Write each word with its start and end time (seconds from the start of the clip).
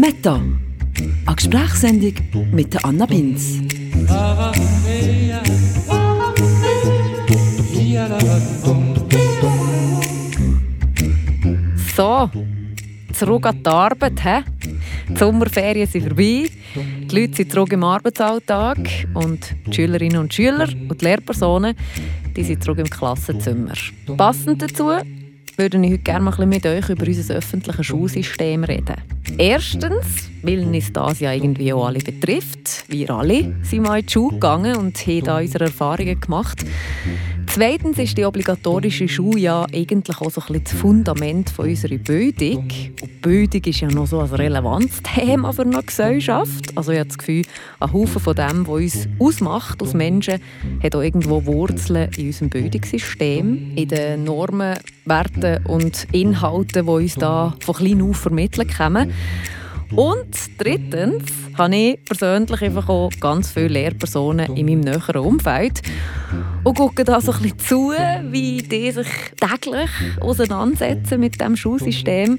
Meta, 0.00 0.40
eine 1.26 1.36
Gesprächssendung 1.36 2.14
mit 2.52 2.82
Anna 2.82 3.04
Binz. 3.04 3.58
So, 11.94 12.30
zurück 13.12 13.44
an 13.44 13.62
die 13.62 13.68
Arbeit. 13.68 14.20
He? 14.22 14.40
Die 15.10 15.16
Sommerferien 15.18 15.86
sind 15.86 16.04
vorbei, 16.04 16.48
die 16.74 17.14
Leute 17.14 17.36
sind 17.36 17.52
zurück 17.52 17.72
im 17.74 17.84
Arbeitsalltag 17.84 18.78
und 19.12 19.54
die 19.66 19.74
Schülerinnen 19.74 20.16
und 20.16 20.32
Schüler 20.32 20.70
und 20.88 20.98
die 20.98 21.04
Lehrpersonen 21.04 21.76
die 22.34 22.44
sind 22.44 22.64
zurück 22.64 22.78
im 22.78 22.88
Klassenzimmer. 22.88 23.74
Passend 24.16 24.62
dazu 24.62 24.92
würde 25.56 25.78
ich 25.78 25.92
heute 25.92 25.98
gerne 25.98 26.24
mal 26.24 26.46
mit 26.46 26.64
euch 26.64 26.88
über 26.88 27.06
unser 27.06 27.34
öffentliches 27.34 27.84
Schulsystem 27.84 28.64
reden. 28.64 29.19
Erstens, 29.38 30.30
weil 30.42 30.60
uns 30.60 30.92
das 30.92 31.20
ja 31.20 31.32
irgendwie 31.32 31.72
auch 31.72 31.86
alle 31.86 32.00
betrifft. 32.00 32.84
Wir 32.88 33.10
alle 33.10 33.54
sind 33.62 33.82
mal 33.82 34.00
in 34.00 34.06
die 34.06 34.12
Schule 34.12 34.34
gegangen 34.34 34.76
und 34.76 34.98
haben 35.06 35.24
da 35.24 35.38
unsere 35.38 35.64
Erfahrungen 35.64 36.20
gemacht. 36.20 36.64
Zweitens 37.52 37.98
ist 37.98 38.16
die 38.16 38.24
obligatorische 38.24 39.08
Schule 39.08 39.40
ja 39.40 39.66
eigentlich 39.74 40.20
auch 40.20 40.30
so 40.30 40.40
ein 40.40 40.46
bisschen 40.46 40.64
das 40.64 40.72
Fundament 40.74 41.50
von 41.50 41.68
unserer 41.68 41.98
Bildung. 41.98 42.68
Und 43.02 43.22
Bildung 43.22 43.64
ist 43.64 43.80
ja 43.80 43.88
noch 43.88 44.06
so 44.06 44.20
ein 44.20 44.30
relevantes 44.30 45.02
Thema 45.02 45.52
für 45.52 45.62
eine 45.62 45.82
Gesellschaft. 45.82 46.70
Also 46.76 46.92
ich 46.92 47.00
habe 47.00 47.08
das 47.08 47.18
Gefühl, 47.18 47.42
ein 47.80 47.92
Haufen 47.92 48.20
von 48.20 48.36
dem, 48.36 48.68
was 48.68 48.80
uns 48.80 49.08
ausmacht 49.18 49.82
als 49.82 49.94
Menschen, 49.94 50.40
hat 50.80 50.94
auch 50.94 51.02
irgendwo 51.02 51.44
Wurzeln 51.44 52.08
in 52.16 52.26
unserem 52.26 52.50
Bildungssystem, 52.50 53.72
in 53.74 53.88
den 53.88 54.22
Normen, 54.22 54.78
Werten 55.04 55.66
und 55.66 56.06
Inhalten, 56.12 56.86
die 56.86 56.90
uns 56.92 57.16
da 57.16 57.56
von 57.60 57.74
klein 57.74 58.00
auf 58.00 58.16
vermittelt 58.16 58.76
kommen. 58.76 59.12
Und 59.94 60.36
drittens 60.58 61.24
habe 61.58 61.76
ich 61.76 62.04
persönlich 62.04 62.62
einfach 62.62 62.88
auch 62.88 63.10
ganz 63.20 63.50
viele 63.50 63.68
Lehrpersonen 63.68 64.56
in 64.56 64.66
meinem 64.66 64.80
näheren 64.80 65.22
Umfeld 65.22 65.82
und 66.62 66.78
schaue 66.78 67.04
da 67.04 67.20
so 67.20 67.32
ein 67.32 67.42
bisschen 67.42 67.58
zu, 67.58 67.92
wie 68.30 68.62
die 68.62 68.90
sich 68.92 69.08
täglich 69.40 69.90
auseinandersetzen 70.20 71.18
mit 71.18 71.40
dem 71.40 71.56
Schulsystem 71.56 72.38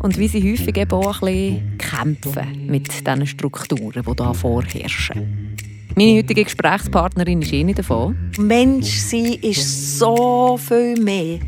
und 0.00 0.18
wie 0.18 0.28
sie 0.28 0.52
häufig 0.52 0.76
eben 0.76 0.92
auch 0.92 1.22
ein 1.22 1.32
bisschen 1.32 1.78
kämpfen 1.78 2.66
mit 2.66 2.88
diesen 3.06 3.26
Strukturen, 3.26 4.02
die 4.06 4.16
da 4.16 4.34
vorherrschen. 4.34 5.56
Meine 5.96 6.18
heutige 6.18 6.44
Gesprächspartnerin 6.44 7.40
ist 7.40 7.52
eine 7.54 7.72
davon. 7.72 8.16
Mensch 8.38 8.98
sein 8.98 9.38
ist 9.40 9.98
so 9.98 10.58
viel 10.58 11.00
mehr 11.00 11.38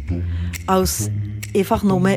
als 0.66 1.10
einfach 1.54 1.82
nur 1.82 2.08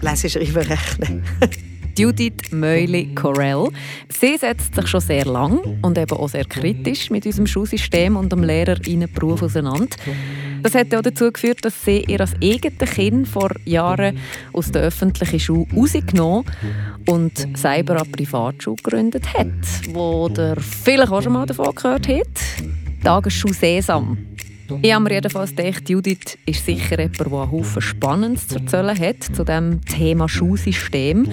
lesen, 0.00 0.30
schreiben, 0.30 0.68
rechnen. 0.68 1.24
Judith 2.00 2.50
Meuli-Corell. 2.50 3.68
Sie 4.08 4.38
setzt 4.38 4.74
sich 4.74 4.86
schon 4.86 5.02
sehr 5.02 5.26
lang 5.26 5.58
und 5.82 5.98
eben 5.98 6.16
auch 6.16 6.30
sehr 6.30 6.46
kritisch 6.46 7.10
mit 7.10 7.26
unserem 7.26 7.46
Schulsystem 7.46 8.16
und 8.16 8.32
dem 8.32 8.42
Lehrerinnenberuf 8.42 9.42
auseinander. 9.42 9.94
Das 10.62 10.74
hat 10.74 10.94
auch 10.94 11.02
dazu 11.02 11.30
geführt, 11.30 11.58
dass 11.62 11.84
sie 11.84 12.04
ihr 12.08 12.22
als 12.22 12.32
eigenes 12.42 12.90
Kind 12.92 13.28
vor 13.28 13.50
Jahren 13.66 14.18
aus 14.54 14.72
der 14.72 14.80
öffentlichen 14.80 15.40
Schule 15.40 15.66
rausgenommen 15.76 16.46
und 17.06 17.46
selber 17.54 18.00
eine 18.00 18.10
Privatschule 18.10 18.76
gegründet 18.76 19.34
hat, 19.34 19.48
wo 19.92 20.30
der 20.30 20.56
vielleicht 20.56 21.12
auch 21.12 21.20
schon 21.20 21.34
mal 21.34 21.44
davon 21.44 21.74
gehört 21.74 22.08
hat. 22.08 22.28
Tagesschule 23.04 23.52
Sesam. 23.52 24.16
Ich 24.80 24.94
habe 24.94 25.04
mir 25.04 25.14
jedenfalls 25.14 25.54
gedacht, 25.54 25.90
Judith 25.90 26.38
ist 26.46 26.64
sicher 26.64 26.98
jemand, 26.98 27.18
der 27.18 27.26
einen 27.26 27.50
Haufen 27.50 27.82
Spannendes 27.82 28.48
zu 28.48 28.54
erzählen 28.58 28.98
hat 28.98 29.22
zu 29.34 29.44
dem 29.44 29.84
Thema 29.84 30.28
Schulsystem 30.30 31.26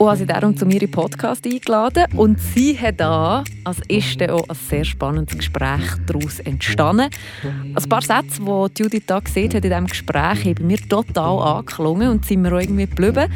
und 0.00 0.06
habe 0.06 0.16
sie 0.16 0.26
darum 0.26 0.56
zu 0.56 0.64
mir 0.64 0.80
im 0.80 0.90
Podcast 0.90 1.44
eingeladen. 1.44 2.06
Und 2.16 2.40
sie 2.40 2.78
hat 2.78 2.98
da, 3.00 3.44
als 3.64 3.76
dann 4.16 4.30
auch 4.30 4.48
ein 4.48 4.56
sehr 4.56 4.84
spannendes 4.86 5.36
Gespräch 5.36 5.82
daraus 6.06 6.40
entstanden. 6.40 7.10
Ein 7.44 7.88
paar 7.88 8.00
Sätze, 8.00 8.40
die 8.40 8.82
Judith 8.82 9.02
da 9.06 9.20
gesehen 9.20 9.48
hat 9.48 9.56
in 9.56 9.60
diesem 9.60 9.86
Gespräch, 9.86 10.46
haben 10.46 10.66
mir 10.66 10.78
total 10.88 11.58
angeklungen 11.58 12.08
und 12.08 12.24
sind 12.24 12.40
mir 12.40 12.50
auch 12.54 12.60
irgendwie 12.60 12.86
geblieben. 12.86 13.30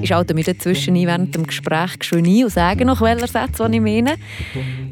Ich 0.00 0.10
schalte 0.10 0.34
mir 0.34 0.44
dazwischen 0.44 0.94
ein 0.94 1.04
während 1.04 1.34
dem 1.34 1.44
Gespräch 1.44 1.96
schön 2.02 2.24
ein 2.24 2.44
und 2.44 2.50
sage 2.50 2.84
noch, 2.84 3.00
welche 3.00 3.26
Sätze 3.26 3.68
ich 3.68 3.80
meine. 3.80 4.14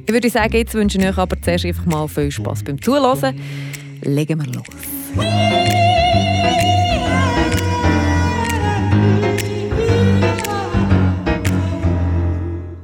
Ich 0.07 0.13
würde 0.13 0.29
sagen, 0.29 0.57
jetzt 0.57 0.75
wünsche 0.75 0.99
ich 0.99 1.07
euch 1.07 1.19
aber 1.19 1.41
zuerst 1.41 1.67
einfach 1.67 1.87
mal 1.87 2.09
viel 2.09 2.33
Spass 2.33 2.65
beim 2.65 2.83
Zuhören. 2.83 3.41
Legen 4.03 4.45
wir 4.45 4.53
los. 4.53 5.86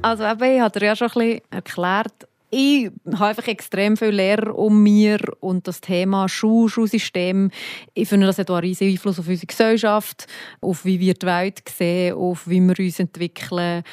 Also 0.03 0.25
eben, 0.25 0.55
ich 0.55 0.61
habe 0.61 0.79
dir 0.79 0.85
ja 0.87 0.95
schon 0.97 1.09
ein 1.15 1.41
erklärt, 1.49 2.27
ich 2.49 2.91
habe 3.13 3.27
einfach 3.27 3.47
extrem 3.47 3.97
viele 3.97 4.11
Lehrer 4.11 4.55
um 4.55 4.83
mir 4.83 5.19
und 5.39 5.67
das 5.67 5.81
Thema 5.81 6.29
Schul, 6.29 6.69
Schulsystem, 6.69 7.49
ich 7.95 8.09
finde, 8.09 8.27
das 8.27 8.37
hat 8.37 8.51
auch 8.51 8.55
einen 8.55 8.67
riesigen 8.67 8.91
Einfluss 8.91 9.17
auf 9.17 9.27
unsere 9.27 9.47
Gesellschaft, 9.47 10.27
auf 10.61 10.85
wie 10.85 10.99
wir 10.99 11.15
die 11.15 11.25
Welt 11.25 11.63
sehen, 11.67 12.15
auf 12.15 12.47
wie 12.47 12.59
wir 12.59 12.77
uns 12.77 12.99
entwickeln. 12.99 13.83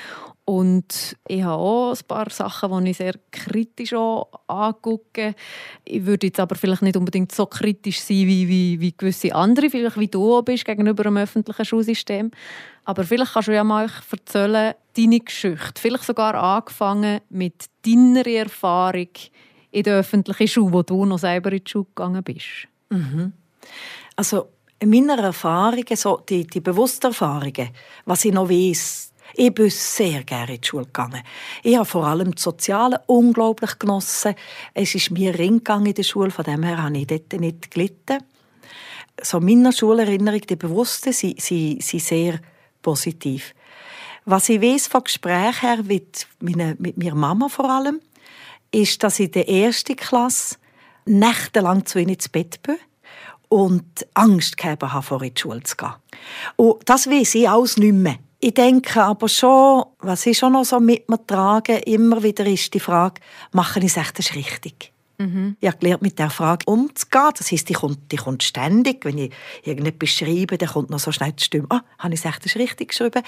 Und 0.45 1.17
ich 1.29 1.43
habe 1.43 1.63
auch 1.63 1.93
ein 1.93 2.07
paar 2.09 2.29
Sachen, 2.29 2.85
die 2.85 2.91
ich 2.91 2.97
sehr 2.97 3.15
kritisch 3.31 3.95
angucke. 3.95 5.37
Ich 5.85 6.05
würde 6.05 6.27
jetzt 6.27 6.41
aber 6.41 6.57
vielleicht 6.57 6.83
nicht 6.83 6.97
unbedingt 6.97 7.31
so 7.33 7.47
kritisch 7.47 8.01
sein 8.01 8.27
wie, 8.27 8.49
wie, 8.49 8.81
wie 8.81 8.93
gewisse 8.93 9.35
andere, 9.35 9.71
vielleicht 9.71 9.99
wie 9.99 10.09
du 10.09 10.43
bist 10.43 10.65
gegenüber 10.65 11.05
dem 11.05 11.19
öffentlichen 11.19 11.65
Schulsystem. 11.65 12.33
Aber 12.85 13.05
vielleicht 13.05 13.35
kannst 13.35 13.49
du 13.49 13.55
ja 13.55 13.65
mal 13.65 13.89
erzählen, 14.11 14.75
deine 14.97 15.21
Geschichte. 15.21 15.81
Vielleicht 15.81 16.05
sogar 16.05 16.35
angefangen 16.35 17.21
mit 17.29 17.67
deiner 17.87 18.27
Erfahrung 18.27 19.09
in 19.71 19.83
der 19.83 19.99
öffentlichen 19.99 20.49
Schule, 20.49 20.73
wo 20.73 20.83
du 20.83 21.05
noch 21.05 21.19
selber 21.19 21.53
in 21.53 21.63
die 21.65 21.71
Schule 21.71 21.87
gegangen 21.95 22.23
bist. 22.23 22.69
Mhm. 22.89 23.33
Also 24.17 24.49
in 24.81 24.91
meiner 24.91 25.19
Erfahrung, 25.19 25.85
so 25.95 26.23
die, 26.29 26.47
die 26.47 26.61
bewussten 26.61 27.07
Erfahrungen, 27.07 27.71
was 28.07 28.25
ich 28.25 28.33
noch 28.33 28.49
weiß, 28.49 29.13
ich 29.35 29.55
bin 29.55 29.71
sehr 29.71 30.25
gerne 30.25 30.55
in 30.55 30.61
die 30.61 30.67
Schule 30.67 30.87
gegangen. 30.87 31.23
Ich 31.63 31.77
habe 31.77 31.85
vor 31.85 32.07
allem 32.07 32.35
das 32.35 32.43
Soziale 32.43 33.01
unglaublich 33.07 33.79
genossen. 33.79 34.35
Es 34.75 34.95
ist 34.95 35.11
mir 35.11 35.39
ringgegangen 35.39 35.87
in 35.87 35.95
der 35.95 36.03
Schule, 36.03 36.31
von 36.31 36.45
dem 36.45 36.65
her 36.65 36.83
habe 36.83 36.99
ich 36.99 37.07
dort 37.07 37.33
nicht 37.35 37.71
gelitten. 37.71 38.19
So 39.23 39.39
meine 39.39 39.73
Schulerinnerungen, 39.73 40.47
die 40.49 40.57
bewussten, 40.57 41.13
sind, 41.13 41.41
sind 41.41 41.83
sehr 41.83 42.41
positiv. 42.83 43.55
Was 44.25 44.49
ich 44.49 44.61
weiß 44.61 44.87
von 44.87 45.05
Gesprächen 45.05 45.61
her 45.61 45.83
mit, 45.83 46.27
meine, 46.41 46.77
mit 46.79 46.97
meiner 46.97 47.15
Mama 47.15 47.49
vor 47.49 47.71
allem, 47.71 48.01
ist, 48.71 49.03
dass 49.03 49.19
ich 49.19 49.27
in 49.27 49.33
der 49.33 49.49
ersten 49.49 49.97
Klasse 49.97 50.57
nächtelang 51.07 51.87
zu 51.87 51.99
ihnen 51.99 52.11
ins 52.11 52.29
Bett 52.29 52.63
bin 52.63 52.77
und 53.49 54.07
Angst 54.15 54.57
gehabt 54.57 54.83
habe, 54.83 55.03
vor 55.03 55.23
in 55.23 55.35
die 55.35 55.41
Schule 55.41 55.63
zu 55.63 55.77
gehen. 55.77 55.95
Und 56.57 56.89
das 56.89 57.09
weiß 57.09 57.35
ich 57.35 57.49
alles 57.49 57.77
nicht 57.77 57.93
mehr. 57.93 58.19
Ich 58.39 58.55
denke 58.55 59.03
aber 59.03 59.29
schon, 59.29 59.85
was 59.99 60.25
ich 60.25 60.39
schon 60.39 60.55
noch 60.55 60.65
so 60.65 60.81
mit 60.81 61.09
mir 61.11 61.27
trage, 61.27 61.77
immer 61.79 62.23
wieder 62.23 62.47
ist 62.47 62.73
die 62.73 62.81
Frage, 62.81 63.21
mache 63.53 63.81
ich 63.81 63.87
es 63.87 63.97
echt 63.97 64.35
richtig? 64.35 64.93
Mhm. 65.21 65.57
Ich 65.61 65.69
habe 65.69 65.79
gelernt, 65.79 66.03
mit 66.03 66.19
der 66.19 66.31
Frage 66.31 66.65
umzugehen. 66.65 67.31
Das 67.37 67.53
heisst, 67.53 67.69
die 67.69 67.75
kommt, 67.75 68.11
die 68.11 68.17
kommt 68.17 68.43
ständig. 68.43 69.05
Wenn 69.05 69.19
ich 69.19 69.33
irgendetwas 69.63 70.11
schreibe, 70.11 70.57
dann 70.57 70.71
kommt 70.71 70.89
noch 70.89 70.99
so 70.99 71.13
schnell 71.13 71.33
die 71.33 71.45
Stimme, 71.45 71.67
ah, 71.69 71.83
habe 71.99 72.15
ich 72.15 72.21
es 72.21 72.27
echt 72.27 72.57
richtig 72.57 72.89
geschrieben? 72.89 73.23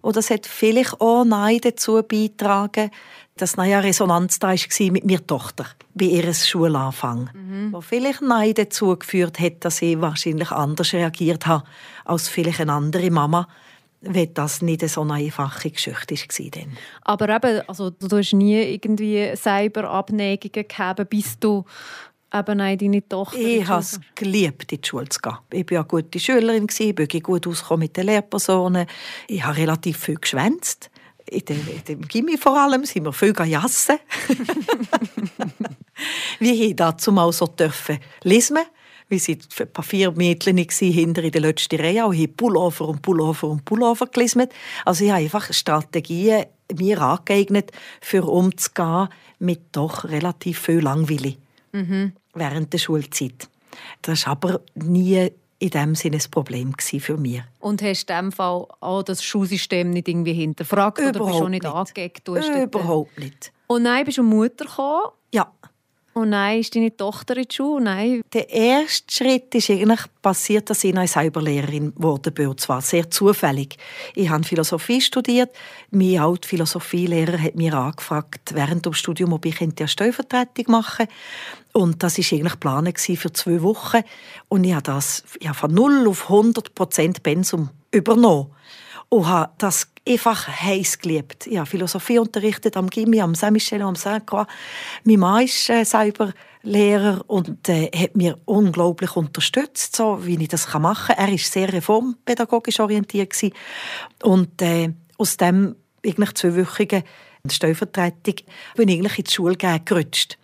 Und 0.00 0.16
das 0.16 0.30
hat 0.30 0.46
vielleicht 0.46 1.00
auch 1.00 1.24
Nein 1.24 1.58
dazu 1.60 2.00
beigetragen, 2.02 2.90
dass 3.36 3.58
eine 3.58 3.82
Resonanz 3.82 4.38
da 4.38 4.48
war 4.48 4.92
mit 4.92 5.04
meiner 5.04 5.26
Tochter 5.26 5.66
bei 5.94 6.04
ihrem 6.04 6.34
Schulanfang. 6.34 7.30
Mhm. 7.34 7.72
Wo 7.72 7.80
vielleicht 7.80 8.22
Nein 8.22 8.54
dazu 8.54 8.96
geführt 8.96 9.40
hat, 9.40 9.64
dass 9.64 9.82
ich 9.82 10.00
wahrscheinlich 10.00 10.52
anders 10.52 10.92
reagiert 10.92 11.46
habe 11.46 11.64
als 12.04 12.28
vielleicht 12.28 12.60
eine 12.60 12.72
andere 12.72 13.10
Mama 13.10 13.48
wenn 14.06 14.34
das 14.34 14.62
nicht 14.62 14.88
so 14.88 15.02
eine 15.02 15.14
einfache 15.14 15.70
Geschichte 15.70 16.14
war. 16.14 16.66
Aber 17.02 17.28
eben, 17.28 17.68
also, 17.68 17.90
du 17.90 18.16
hast 18.16 18.32
nie 18.32 18.74
irgendwie 18.74 19.32
Cyberabneigung 19.36 20.50
gehabt, 20.52 21.08
bis 21.10 21.38
du 21.38 21.64
eben 22.32 22.58
deine 22.58 23.08
Tochter... 23.08 23.38
Ich 23.38 23.66
habe 23.66 23.80
es 23.80 24.00
geliebt, 24.14 24.72
in 24.72 24.80
die 24.80 24.88
Schule 24.88 25.08
zu 25.08 25.20
gehen. 25.20 25.36
Ich 25.52 25.70
war 25.70 25.78
eine 25.78 25.86
gute 25.86 26.18
Schülerin, 26.18 26.66
ich 26.68 26.94
bin 26.94 27.22
gut 27.22 27.46
ausgekommen 27.46 27.84
mit 27.84 27.96
den 27.96 28.06
Lehrpersonen. 28.06 28.86
Ich 29.28 29.44
habe 29.44 29.56
relativ 29.56 29.98
viel 29.98 30.16
geschwänzt. 30.16 30.90
In 31.26 31.44
dem 31.88 32.02
Gimmi 32.02 32.36
vor 32.36 32.60
allem 32.60 32.84
sind 32.84 33.04
wir 33.04 33.12
viel 33.12 33.34
jassen. 33.46 33.98
wir 36.38 36.54
haben 36.54 36.76
dazu 36.76 37.12
mal 37.12 37.32
so 37.32 37.46
dürfen 37.46 37.98
lesen 38.22 38.58
wir 39.08 39.20
waren 39.20 39.38
ein 39.60 39.72
paar 39.72 39.84
vier 39.84 40.10
Mädchen 40.12 40.56
hinter 40.56 41.22
in 41.22 41.32
der 41.32 41.40
letzten 41.40 41.80
Reihe 41.80 42.06
und 42.06 42.16
haben 42.16 42.36
Pullover 42.36 42.88
und 42.88 43.02
Pullover 43.02 43.48
und 43.48 43.64
Pullover 43.64 44.06
gelesen. 44.06 44.46
Also 44.84 45.04
ich 45.04 45.10
habe 45.10 45.22
einfach 45.22 45.52
Strategien 45.52 46.46
mir 46.78 47.00
angeeignet, 47.00 47.70
für 48.00 48.24
umzugehen 48.24 49.08
mit 49.38 49.60
doch 49.72 50.04
relativ 50.04 50.58
viel 50.60 50.80
Langweile 50.80 51.34
mhm. 51.72 52.12
während 52.32 52.72
der 52.72 52.78
Schulzeit. 52.78 53.48
Das 54.02 54.20
ist 54.20 54.28
aber 54.28 54.60
nie 54.74 55.30
in 55.58 55.70
dem 55.70 55.94
Sinne 55.94 56.18
ein 56.18 56.30
Problem 56.30 56.74
für 56.78 57.16
mich. 57.16 57.42
Und 57.60 57.82
hast 57.82 58.08
du 58.08 58.12
in 58.12 58.20
dem 58.20 58.32
Fall 58.32 58.66
auch 58.80 59.02
das 59.02 59.22
Schulsystem 59.22 59.90
nicht 59.90 60.08
irgendwie 60.08 60.34
hinterfragt 60.34 60.98
Überhaupt 60.98 61.16
oder 61.16 61.26
bist 61.26 61.40
du 61.40 61.48
nicht, 61.48 61.62
nicht. 61.62 61.74
angeeckt? 61.74 62.28
Du 62.28 62.36
Überhaupt 62.36 63.18
nicht. 63.18 63.52
Und 63.66 63.84
dann 63.84 64.04
bist 64.04 64.18
du 64.18 64.22
Mutter 64.22 64.64
gekommen 64.64 65.12
Ja. 65.32 65.52
Und 66.14 66.30
dann 66.30 66.58
ist 66.58 66.74
deine 66.74 66.96
Tochter 66.96 67.36
in 67.36 67.44
die 67.48 67.54
Schule. 67.54 67.84
Nein. 67.84 68.22
Der 68.32 68.48
erste 68.48 69.12
Schritt 69.12 69.54
ist 69.54 69.68
eigentlich 69.68 70.00
passiert, 70.22 70.70
dass 70.70 70.84
ich 70.84 70.94
selber 71.10 71.42
Lehrerin 71.42 71.92
wurde 71.96 72.30
bin. 72.30 72.56
Zwar 72.56 72.80
sehr 72.80 73.10
zufällig. 73.10 73.76
Ich 74.14 74.28
habe 74.28 74.44
Philosophie 74.44 75.00
studiert. 75.00 75.50
Mein 75.90 76.18
alter 76.18 76.48
Philosophielehrer 76.48 77.38
hat 77.38 77.56
mir 77.56 77.74
angefragt, 77.74 78.54
während 78.54 78.86
des 78.86 78.96
Studiums, 78.96 79.34
ob 79.34 79.44
ich 79.44 79.60
eine 79.60 79.88
Stellvertretung 79.88 80.66
machen 80.68 81.08
Und 81.72 82.02
das 82.02 82.18
war 82.18 82.38
eigentlich 82.38 82.52
geplant 82.52 83.00
für 83.00 83.32
zwei 83.32 83.62
Wochen. 83.62 84.02
Und 84.48 84.64
ich 84.64 84.72
habe 84.72 84.84
das 84.84 85.24
ja, 85.40 85.52
von 85.52 85.74
0 85.74 86.06
auf 86.06 86.30
100 86.30 86.74
Prozent 86.76 87.22
Pensum 87.24 87.70
übernommen. 87.90 88.52
Und 89.08 89.26
habe 89.26 89.52
das 89.58 89.93
einfach 90.08 90.48
heiß 90.48 90.98
geliebt. 90.98 91.46
Ich 91.46 91.56
habe 91.56 91.66
Philosophie 91.66 92.18
unterrichtet 92.18 92.76
am 92.76 92.88
Gimmi, 92.88 93.20
am 93.20 93.34
Saint-Michel, 93.34 93.82
am 93.82 93.94
Saint-Croix. 93.94 94.46
Mein 95.04 95.18
Mann 95.18 95.44
ist 95.44 95.70
äh, 95.70 95.84
selber 95.84 96.32
Lehrer 96.62 97.22
und 97.26 97.68
äh, 97.68 97.90
hat 97.94 98.16
mir 98.16 98.38
unglaublich 98.46 99.16
unterstützt, 99.16 99.96
so 99.96 100.24
wie 100.26 100.40
ich 100.40 100.48
das 100.48 100.72
machen 100.74 101.14
kann. 101.14 101.26
Er 101.26 101.30
war 101.30 101.38
sehr 101.38 101.72
reformpädagogisch 101.72 102.80
orientiert 102.80 103.30
gewesen. 103.30 103.54
und 104.22 104.60
äh, 104.62 104.92
aus 105.18 105.36
dem 105.36 105.76
eigentlich 106.04 106.34
zweiwöchigen 106.34 107.02
Stellvertretung 107.50 108.36
bin 108.76 108.88
ich 108.88 108.96
eigentlich 108.96 109.18
in 109.18 109.24
die 109.24 109.30
Schule 109.30 109.56
gerutscht. 109.56 110.38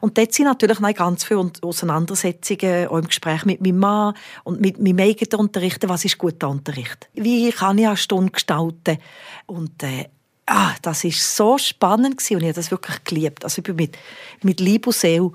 Und 0.00 0.18
dort 0.18 0.32
sind 0.32 0.46
natürlich 0.46 0.80
noch 0.80 0.94
ganz 0.94 1.24
viele 1.24 1.50
Auseinandersetzungen, 1.62 2.88
auch 2.88 2.98
im 2.98 3.06
Gespräch 3.06 3.44
mit 3.44 3.60
meinem 3.60 3.78
Mann 3.78 4.14
und 4.44 4.60
mit 4.60 4.78
meinem 4.80 4.98
eigenen 5.00 5.40
Unterrichten. 5.40 5.88
Was 5.88 6.04
ist 6.04 6.18
guter 6.18 6.48
Unterricht? 6.48 7.08
Wie 7.14 7.50
kann 7.50 7.78
ich 7.78 7.86
eine 7.86 7.96
Stunde 7.96 8.32
gestalten? 8.32 8.98
Und 9.46 9.82
äh, 9.82 10.08
ah, 10.46 10.74
das 10.82 11.04
war 11.04 11.10
so 11.10 11.58
spannend 11.58 12.18
gewesen 12.18 12.36
und 12.36 12.42
ich 12.42 12.48
habe 12.48 12.54
das 12.54 12.70
wirklich 12.70 13.04
geliebt. 13.04 13.44
Also 13.44 13.62
ich 13.62 13.68
war 13.68 13.74
mit, 13.74 13.96
mit 14.42 14.60
Liebe 14.60 14.88
und 14.88 14.94
Seele 14.94 15.32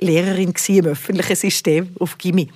Lehrerin 0.00 0.54
im 0.68 0.86
öffentlichen 0.86 1.36
System 1.36 1.94
auf 1.98 2.18
Gimmi. 2.18 2.50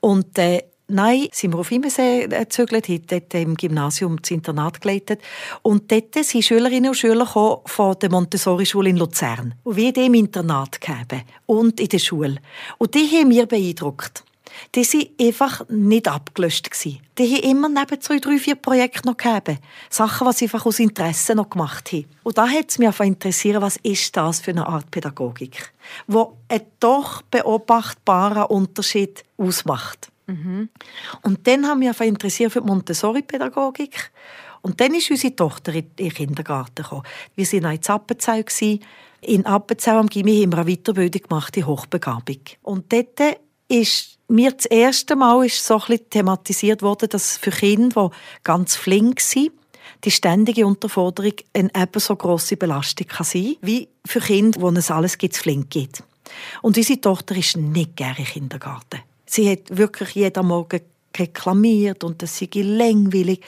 Und 0.00 0.36
äh, 0.38 0.64
Nein, 0.88 1.26
sind 1.32 1.52
wir 1.52 1.58
auf 1.58 1.72
Immersee 1.72 2.28
gezögert, 2.28 2.88
haben 2.88 3.06
dort 3.08 3.34
im 3.34 3.56
Gymnasium 3.56 4.22
das 4.22 4.30
Internat 4.30 4.80
geleitet. 4.80 5.20
Und 5.62 5.90
dort 5.90 6.14
sind 6.14 6.44
Schülerinnen 6.44 6.90
und 6.90 6.96
Schüler 6.96 7.26
von 7.26 7.98
der 8.00 8.08
Montessori-Schule 8.08 8.90
in 8.90 8.96
Luzern. 8.96 9.54
Und 9.64 9.76
wir 9.76 9.96
im 9.96 10.14
Internat 10.14 10.80
gegeben 10.80 11.22
und 11.46 11.80
in 11.80 11.88
der 11.88 11.98
Schule. 11.98 12.36
Und 12.78 12.94
die 12.94 13.08
haben 13.08 13.28
mich 13.28 13.44
beeindruckt. 13.48 14.22
Die 14.76 14.82
waren 14.84 15.26
einfach 15.26 15.68
nicht 15.68 16.06
abgelöscht. 16.06 16.70
Die 16.84 17.34
haben 17.36 17.50
immer 17.50 17.68
neben 17.68 18.00
zwei, 18.00 18.20
drei, 18.20 18.38
vier 18.38 18.54
Projekten 18.54 19.08
noch 19.08 19.16
gegeben. 19.16 19.58
Sachen, 19.90 20.28
die 20.28 20.34
sie 20.34 20.44
einfach 20.44 20.66
aus 20.66 20.78
Interesse 20.78 21.34
noch 21.34 21.50
gemacht 21.50 21.92
haben. 21.92 22.06
Und 22.22 22.38
da 22.38 22.48
hat 22.48 22.70
es 22.70 22.78
mich 22.78 22.86
einfach 22.86 23.04
interessiert, 23.04 23.60
was 23.60 23.76
ist 23.82 24.16
das 24.16 24.40
für 24.40 24.52
eine 24.52 24.66
Art 24.68 24.88
Pädagogik, 24.92 25.72
wo 26.06 26.36
einen 26.48 26.62
doch 26.78 27.22
beobachtbaren 27.22 28.44
Unterschied 28.44 29.24
ausmacht. 29.36 30.12
Mhm. 30.26 30.68
Und 31.22 31.46
dann 31.46 31.66
haben 31.66 31.80
wir 31.80 31.88
einfach 31.88 32.04
interessiert 32.04 32.52
für 32.52 32.60
die 32.60 32.66
Montessori-Pädagogik. 32.66 34.10
Und 34.62 34.80
dann 34.80 34.94
ist 34.94 35.10
unsere 35.10 35.36
Tochter 35.36 35.74
in 35.74 35.94
den 35.96 36.12
Kindergarten 36.12 36.82
gekommen. 36.82 37.04
Wir 37.36 37.46
waren 37.46 37.74
in 37.74 37.88
Appenzell. 37.88 38.44
In 39.20 39.46
Appenzell 39.46 39.96
am 39.96 40.08
Gimmi 40.08 40.42
haben 40.42 40.52
wir 40.52 40.58
eine 40.58 40.76
Weiterbildung 40.76 41.22
gemacht 41.22 41.56
in 41.56 41.66
Hochbegabung. 41.66 42.40
Und 42.62 42.92
dort 42.92 43.38
ist 43.68 44.18
mir 44.28 44.52
das 44.52 44.66
erste 44.66 45.16
Mal 45.16 45.46
ist 45.46 45.64
so 45.64 45.80
ein 45.88 45.98
thematisiert 46.10 46.82
worden, 46.82 47.08
dass 47.08 47.36
für 47.36 47.50
Kinder, 47.50 48.10
die 48.10 48.42
ganz 48.42 48.76
flink 48.76 49.20
sind, 49.20 49.52
die 50.04 50.10
ständige 50.10 50.66
Unterforderung 50.66 51.32
eine 51.52 51.70
ebenso 51.76 52.16
grosse 52.16 52.56
Belastung 52.56 53.06
kann 53.06 53.24
sein 53.24 53.56
wie 53.62 53.88
für 54.04 54.20
Kinder, 54.20 54.60
wo 54.60 54.70
es 54.70 54.90
alles 54.90 55.16
gibt, 55.18 55.36
flink 55.36 55.70
geht. 55.70 56.02
Und 56.62 56.76
unsere 56.76 57.00
Tochter 57.00 57.36
ist 57.36 57.56
nicht 57.56 57.96
gerne 57.96 58.18
im 58.18 58.24
Kindergarten. 58.24 59.00
Sie 59.26 59.50
hat 59.50 59.76
wirklich 59.76 60.14
jeden 60.14 60.46
Morgen 60.46 60.80
reklamiert 61.16 62.04
und 62.04 62.22
das 62.22 62.38
sei 62.38 62.48
langweilig. 62.54 63.40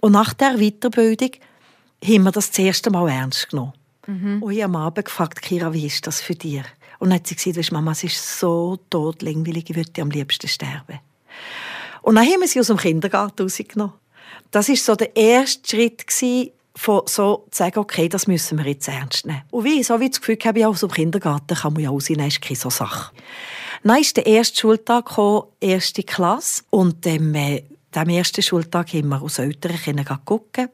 Und 0.00 0.12
nach 0.12 0.34
der 0.34 0.58
Weiterbildung 0.58 1.30
haben 2.04 2.22
wir 2.22 2.32
das 2.32 2.50
das 2.50 2.58
erste 2.58 2.90
Mal 2.90 3.08
ernst 3.08 3.50
genommen. 3.50 3.72
Mhm. 4.06 4.42
Und 4.42 4.52
ich 4.52 4.62
habe 4.62 4.76
am 4.76 4.82
Abend 4.82 5.04
gefragt, 5.04 5.42
Kira, 5.42 5.72
wie 5.72 5.86
ist 5.86 6.06
das 6.06 6.20
für 6.20 6.34
dich? 6.34 6.62
Und 6.98 7.10
dann 7.10 7.18
hat 7.18 7.26
sie 7.26 7.34
gesagt, 7.34 7.56
weißt, 7.56 7.72
Mama, 7.72 7.92
es 7.92 8.04
ist 8.04 8.38
so 8.38 8.78
tot 8.90 9.22
langweilig, 9.22 9.70
ich 9.70 9.76
würde 9.76 10.02
am 10.02 10.10
liebsten 10.10 10.48
sterben. 10.48 11.00
Und 12.02 12.14
dann 12.14 12.24
haben 12.24 12.40
wir 12.40 12.48
sie 12.48 12.60
aus 12.60 12.68
dem 12.68 12.76
Kindergarten 12.76 13.42
rausgenommen. 13.42 13.94
Das 14.50 14.68
war 14.68 14.76
so 14.76 14.94
der 14.94 15.14
erste 15.16 15.68
Schritt, 15.68 16.04
von 16.76 17.02
so 17.06 17.46
zu 17.50 17.58
sagen, 17.58 17.78
okay, 17.78 18.08
das 18.08 18.26
müssen 18.26 18.58
wir 18.58 18.66
jetzt 18.66 18.86
ernst 18.86 19.26
nehmen. 19.26 19.42
Und 19.50 19.64
wie, 19.64 19.82
so 19.82 19.98
wie 19.98 20.10
das 20.10 20.20
Gefühl 20.20 20.38
habe, 20.44 20.58
ich 20.58 20.66
aus 20.66 20.80
dem 20.80 20.90
Kindergarten 20.90 21.56
kann 21.56 21.72
man 21.72 21.82
ja 21.82 21.90
rausnehmen, 21.90 22.28
ist 22.28 22.42
keine 22.42 22.56
so 22.56 22.68
Sache. 22.70 23.12
Dann 23.82 24.00
ist 24.00 24.16
der 24.16 24.26
erste 24.26 24.58
Schultag 24.58 25.06
gekommen, 25.06 25.44
erste 25.60 26.02
Klasse. 26.02 26.62
Und 26.70 27.06
ähm, 27.06 27.34
äh, 27.34 27.62
am 27.94 28.08
ersten 28.08 28.42
Schultag 28.42 28.92
haben 28.92 29.08
wir 29.08 29.22
aus 29.22 29.38
Eltern 29.38 30.04
gucken. 30.24 30.68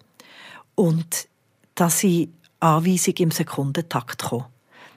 Und 0.74 1.28
da 1.74 1.88
sind 1.88 2.32
Anweisungen 2.60 3.16
im 3.18 3.30
Sekundentakt 3.30 4.18
gekommen. 4.18 4.46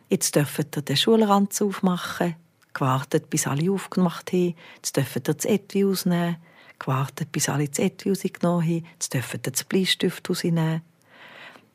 Jetzt 0.10 0.36
dürfen 0.36 0.66
ihr 0.76 0.82
den 0.82 0.98
Schulranz 0.98 1.62
aufmachen, 1.62 2.36
gewartet, 2.74 3.30
bis 3.30 3.48
alle 3.48 3.72
aufgemacht 3.72 4.32
haben. 4.32 4.56
Jetzt 4.76 4.98
dürfen 4.98 5.24
ihr 5.26 5.34
das 5.34 5.46
Etui 5.46 5.86
ausnehmen, 5.86 6.38
gewartet, 6.80 7.32
bis 7.32 7.50
alle 7.50 7.68
das 7.68 7.80
Etui 7.80 8.10
rausgenommen 8.10 8.64
haben. 8.64 8.86
Jetzt 8.94 9.14
dürfen 9.14 9.42
ihr 9.44 9.52
das 9.52 9.64
Bleistift 9.64 10.30
rausnehmen. 10.30 10.82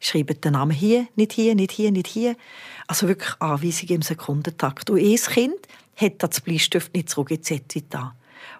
Schreibt 0.00 0.44
den 0.44 0.52
Namen 0.52 0.72
hier, 0.72 1.06
nicht 1.14 1.32
hier, 1.32 1.54
nicht 1.54 1.72
hier, 1.72 1.92
nicht 1.92 2.06
hier. 2.06 2.36
Also 2.86 3.06
wirklich 3.06 3.34
Anweisungen 3.38 3.96
im 3.96 4.02
Sekundentakt. 4.02 4.90
Und 4.90 4.98
ein 4.98 5.16
Kind 5.16 5.68
hat 5.96 6.22
das 6.22 6.40
Bleistift 6.40 6.94
nicht 6.94 7.10
zurück 7.10 7.30
Etui 7.30 7.84
da. 7.88 8.14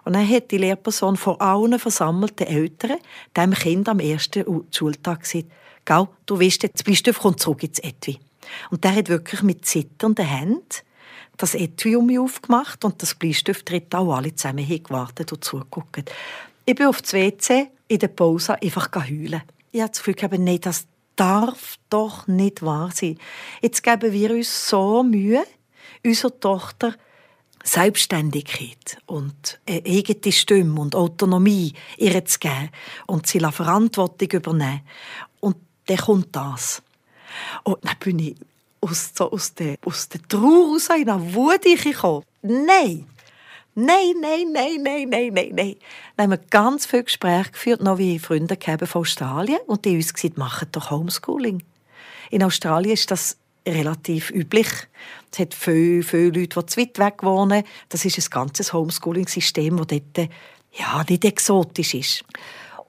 Und 0.05 0.13
dann 0.13 0.27
hat 0.27 0.51
die 0.51 0.57
Lehrperson 0.57 1.17
vor 1.17 1.41
allen 1.41 1.77
versammelten 1.79 2.47
Eltern 2.47 2.97
dem 3.35 3.53
Kind 3.53 3.89
am 3.89 3.99
ersten 3.99 4.45
Schultag 4.71 5.21
gesagt, 5.21 5.45
Gau, 5.83 6.09
du 6.27 6.39
weißt, 6.39 6.63
das 6.63 6.83
Bleistift 6.83 7.19
kommt 7.19 7.39
zurück 7.39 7.63
ins 7.63 7.79
Etui. 7.79 8.19
Und 8.69 8.83
der 8.83 8.95
hat 8.95 9.09
wirklich 9.09 9.41
mit 9.41 9.65
zitternden 9.65 10.25
Händen 10.25 10.65
das 11.37 11.55
Etui 11.55 11.95
um 11.95 12.05
mich 12.05 12.19
aufgemacht 12.19 12.85
und 12.85 13.01
das 13.01 13.15
Bleistift 13.15 13.65
tritt 13.65 13.93
auch 13.95 14.15
alle 14.15 14.35
zusammen 14.35 14.67
gewartet 14.67 15.31
und 15.31 15.43
zugeguckt. 15.43 16.11
Ich 16.65 16.75
bin 16.75 16.85
auf 16.85 17.01
das 17.01 17.13
WC 17.13 17.69
in 17.87 17.99
der 17.99 18.09
Pause 18.09 18.61
einfach 18.61 18.89
heulen. 18.95 19.41
Ich 19.71 19.81
habe 19.81 19.91
das 19.91 20.03
Gefühl, 20.03 20.39
nein, 20.39 20.59
das 20.61 20.85
darf 21.21 21.75
doch 21.91 22.25
nicht 22.25 22.63
wahr 22.63 22.89
sein. 22.91 23.19
Jetzt 23.61 23.83
geben 23.83 24.11
wir 24.11 24.31
uns 24.31 24.67
so 24.67 25.03
Mühe, 25.03 25.43
unserer 26.03 26.39
Tochter 26.39 26.95
Selbstständigkeit 27.63 28.97
und 29.05 29.59
eine 29.67 29.83
eigene 29.85 30.31
Stimme 30.31 30.81
und 30.81 30.95
Autonomie 30.95 31.73
ihr 31.97 32.25
zu 32.25 32.39
geben 32.39 32.71
und 33.05 33.27
sie 33.27 33.39
Verantwortung 33.39 34.31
übernehmen. 34.31 34.81
Und 35.39 35.57
dann 35.85 35.97
kommt 35.97 36.35
das. 36.35 36.81
Und 37.65 37.85
dann 37.85 37.97
bin 37.99 38.17
ich 38.17 38.35
aus, 38.81 39.13
der, 39.53 39.77
aus 39.85 40.09
der 40.09 40.23
Trauer 40.27 40.71
raus, 40.71 40.89
in 40.97 41.07
eine 41.07 41.35
Wut 41.35 41.61
gekommen. 41.61 42.25
Nein! 42.41 43.05
Nein, 43.73 44.15
nein, 44.19 44.51
nein, 44.51 44.83
nein, 44.83 45.09
nein, 45.09 45.33
nein, 45.33 45.51
nein. 45.53 45.75
Dann 46.17 46.23
haben 46.25 46.31
wir 46.31 46.49
ganz 46.49 46.85
viele 46.85 47.05
Gespräche 47.05 47.51
geführt, 47.51 47.81
noch 47.81 47.97
wie 47.97 48.19
Freunde 48.19 48.57
von 48.85 49.01
Australien. 49.01 49.59
Und 49.65 49.85
die 49.85 49.95
uns 49.95 50.13
gesagt, 50.13 50.37
machen 50.37 50.67
doch 50.71 50.91
Homeschooling. 50.91 51.63
In 52.31 52.43
Australien 52.43 52.93
ist 52.93 53.11
das 53.11 53.37
relativ 53.65 54.29
üblich. 54.31 54.67
Es 55.31 55.39
hat 55.39 55.53
viele, 55.53 56.03
viele 56.03 56.39
Leute, 56.39 56.59
die 56.59 56.65
zu 56.65 56.81
weit 56.81 56.99
weg 56.99 57.23
wohnen. 57.23 57.63
Das 57.87 58.03
ist 58.03 58.17
ein 58.17 58.29
ganzes 58.29 58.73
Homeschooling-System, 58.73 59.77
das 59.77 59.87
dort 59.87 60.29
ja, 60.73 61.03
nicht 61.07 61.23
exotisch 61.23 61.93
ist. 61.93 62.25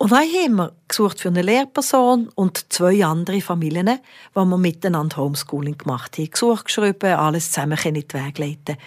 Und 0.03 0.11
dann 0.11 0.19
haben 0.19 0.57
wir 0.57 0.73
gesucht 0.89 1.21
für 1.21 1.29
eine 1.29 1.43
Lehrperson 1.43 2.29
und 2.35 2.73
zwei 2.73 3.05
andere 3.05 3.41
Familien, 3.41 3.87
die 3.87 4.35
wir 4.35 4.59
miteinander 4.59 5.19
Homeschooling 5.19 5.79
gemacht 5.79 6.19
haben. 6.19 6.29
Gesucht, 6.29 6.65
geschrieben, 6.65 7.13
alles 7.13 7.53
zusammen 7.53 7.79
in 7.85 7.95
die 7.95 8.07
Wege 8.13 8.43
leiten. 8.43 8.79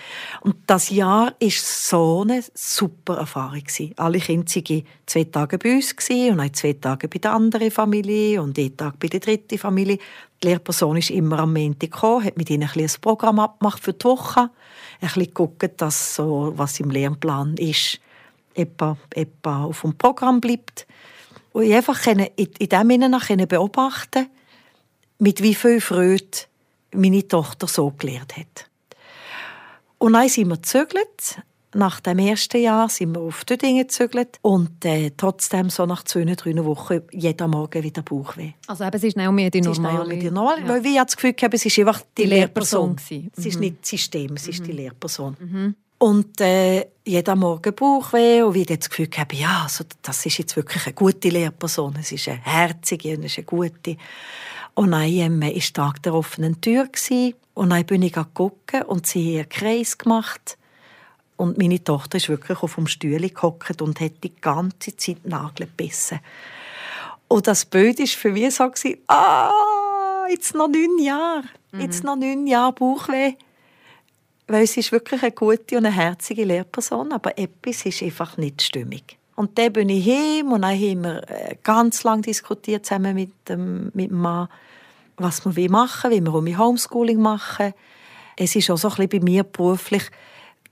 Und 0.41 0.57
das 0.67 0.89
Jahr 0.89 1.33
war 1.39 1.49
so 1.49 2.23
eine 2.23 2.43
super 2.53 3.19
Erfahrung. 3.19 3.63
Alle 3.95 4.19
Kinder 4.19 4.53
waren 4.53 4.83
zwei 5.05 5.23
Tage 5.23 5.57
bei 5.57 5.75
uns 5.75 5.95
und 6.09 6.37
dann 6.37 6.53
zwei 6.53 6.73
Tage 6.73 7.07
bei 7.07 7.19
der 7.19 7.31
anderen 7.31 7.71
Familie 7.71 8.41
und 8.41 8.57
jeden 8.57 8.75
Tag 8.75 8.99
bei 8.99 9.07
der 9.07 9.21
dritten 9.21 9.57
Familie. 9.57 9.99
Die 10.43 10.47
Lehrperson 10.47 10.97
ist 10.97 11.11
immer 11.11 11.39
am 11.39 11.53
Montag 11.53 11.91
gekommen, 11.91 12.25
hat 12.25 12.35
mit 12.35 12.49
ihnen 12.49 12.69
ein, 12.69 12.81
ein 12.81 12.91
Programm 12.99 13.39
abgemacht 13.39 13.81
für 13.81 13.93
die 13.93 14.03
Woche, 14.03 14.41
ein 14.41 14.49
bisschen 14.99 15.23
geguckt, 15.23 15.81
dass 15.81 16.15
so, 16.15 16.51
was 16.57 16.77
im 16.81 16.91
Lernplan 16.91 17.55
ist, 17.55 18.01
etwa, 18.55 18.97
etwa 19.13 19.65
auf 19.65 19.81
dem 19.81 19.97
Programm 19.97 20.41
bleibt. 20.41 20.87
Und 21.53 21.63
ich 21.63 21.75
einfach 21.75 22.05
in, 22.07 22.19
in 22.19 22.69
dem 22.69 23.19
Sinne 23.19 23.47
beobachten 23.47 24.27
mit 25.19 25.41
wie 25.41 25.55
viel 25.55 25.79
Freude 25.79 26.25
meine 26.93 27.27
Tochter 27.27 27.67
so 27.67 27.91
gelernt 27.91 28.35
hat. 28.35 28.69
Und 29.97 30.13
dann 30.13 30.27
sind 30.27 30.49
wir 30.49 30.57
gezögert 30.57 31.39
nach 31.75 31.99
dem 31.99 32.19
ersten 32.19 32.61
Jahr 32.61 32.89
sind 32.89 33.15
wir 33.15 33.21
auf 33.21 33.43
Dödingen 33.43 33.83
gezügelt 33.83 34.39
und 34.41 34.83
äh, 34.85 35.11
trotzdem 35.15 35.69
so 35.69 35.85
nach 35.85 36.03
zwei, 36.03 36.23
drei 36.23 36.55
Wochen 36.63 37.01
jeden 37.11 37.51
Morgen 37.51 37.83
wieder 37.83 38.01
Bauchweh. 38.01 38.53
Also 38.67 38.85
eben, 38.85 38.95
es 38.95 39.03
ist 39.03 39.17
nicht 39.17 39.31
mehr 39.31 39.49
die 39.49 39.61
normale... 39.61 40.17
Die 40.17 40.31
normale 40.31 40.61
ja. 40.61 40.67
Weil 40.67 40.85
ich 40.85 40.95
das 40.95 41.15
Gefühl 41.15 41.35
habe, 41.41 41.55
es 41.55 41.65
ist 41.65 41.77
einfach 41.79 42.01
die, 42.17 42.23
die 42.23 42.29
Lehrperson. 42.29 42.95
Lehrperson 42.95 43.31
es 43.37 43.45
ist 43.45 43.55
mhm. 43.55 43.61
nicht 43.61 43.81
das 43.81 43.89
System, 43.89 44.33
es 44.35 44.47
ist 44.47 44.61
mhm. 44.61 44.63
die 44.63 44.71
Lehrperson. 44.71 45.37
Mhm. 45.39 45.75
Und 46.05 46.39
äh, 46.39 46.85
jeden 47.03 47.39
Morgen 47.39 47.73
Bauchweh 47.73 48.43
und 48.43 48.53
wie 48.53 48.63
das 48.63 48.91
Gefühl 48.91 49.09
habe, 49.17 49.35
ja, 49.35 49.63
also, 49.63 49.85
das 50.03 50.23
ist 50.23 50.37
jetzt 50.37 50.55
wirklich 50.55 50.85
eine 50.85 50.93
gute 50.93 51.29
Lehrperson, 51.29 51.95
es 51.99 52.11
ist 52.11 52.27
eine 52.27 52.43
herzige 52.43 53.17
und 53.17 53.23
es 53.23 53.31
ist 53.31 53.37
eine 53.39 53.45
gute. 53.45 53.97
Und 54.75 54.91
dann 54.91 55.09
ähm, 55.09 55.41
war 55.41 55.49
Tag 55.73 56.03
der 56.03 56.13
offenen 56.13 56.61
Tür 56.61 56.87
und 57.55 57.71
dann 57.71 57.85
bin 57.87 58.03
ich 58.03 58.13
gucken 58.35 58.83
und 58.83 59.07
sie 59.07 59.39
hat 59.39 59.45
einen 59.45 59.49
Kreis 59.49 59.97
gemacht 59.97 60.59
und 61.37 61.57
meine 61.57 61.83
Tochter 61.83 62.17
ist 62.17 62.29
wirklich 62.29 62.61
auf 62.61 62.75
dem 62.75 62.85
Stuhl 62.85 63.27
gehockt 63.27 63.81
und 63.81 63.99
hat 63.99 64.23
die 64.23 64.35
ganze 64.35 64.95
Zeit 64.95 65.25
Nagel 65.25 65.65
gebissen. 65.65 66.19
Und 67.27 67.47
das 67.47 67.65
Bild 67.65 67.97
war 67.97 68.05
für 68.05 68.31
mich 68.31 68.53
so, 68.53 68.71
ah, 69.07 69.49
jetzt 70.29 70.53
noch 70.53 70.67
neun 70.67 70.99
Jahre, 70.99 71.45
mhm. 71.71 71.81
jetzt 71.81 72.03
noch 72.03 72.15
neun 72.15 72.45
Jahre 72.45 72.73
Bauchweh. 72.73 73.33
Weil 74.47 74.67
sie 74.67 74.81
ist 74.81 74.91
wirklich 74.91 75.23
eine 75.23 75.31
gute 75.31 75.77
und 75.77 75.85
eine 75.85 75.95
herzige 75.95 76.43
Lehrperson, 76.43 77.11
aber 77.11 77.37
etwas 77.37 77.85
ist 77.85 78.03
einfach 78.03 78.37
nicht 78.37 78.61
stimmig. 78.61 79.17
Und 79.35 79.57
dann 79.57 79.73
bin 79.73 79.89
ich 79.89 80.07
heim 80.07 80.53
und 80.53 80.61
dann 80.61 80.75
haben 80.79 81.03
wir 81.03 81.29
äh, 81.29 81.55
ganz 81.61 82.03
lange 82.03 82.21
diskutiert 82.21 82.85
zusammen 82.85 83.15
mit 83.15 83.31
dem, 83.49 83.91
mit 83.93 84.09
dem 84.09 84.19
Mann, 84.19 84.47
was 85.17 85.41
wir 85.45 85.71
machen 85.71 86.11
wollen, 86.11 86.25
wie 86.25 86.29
wir 86.29 86.35
um 86.35 86.57
Homeschooling 86.57 87.19
machen. 87.19 87.73
Es 88.37 88.55
ist 88.55 88.69
auch 88.69 88.77
so 88.77 88.89
ein 88.89 88.95
bisschen 88.95 89.09
bei 89.09 89.19
mir 89.19 89.43
beruflich 89.43 90.03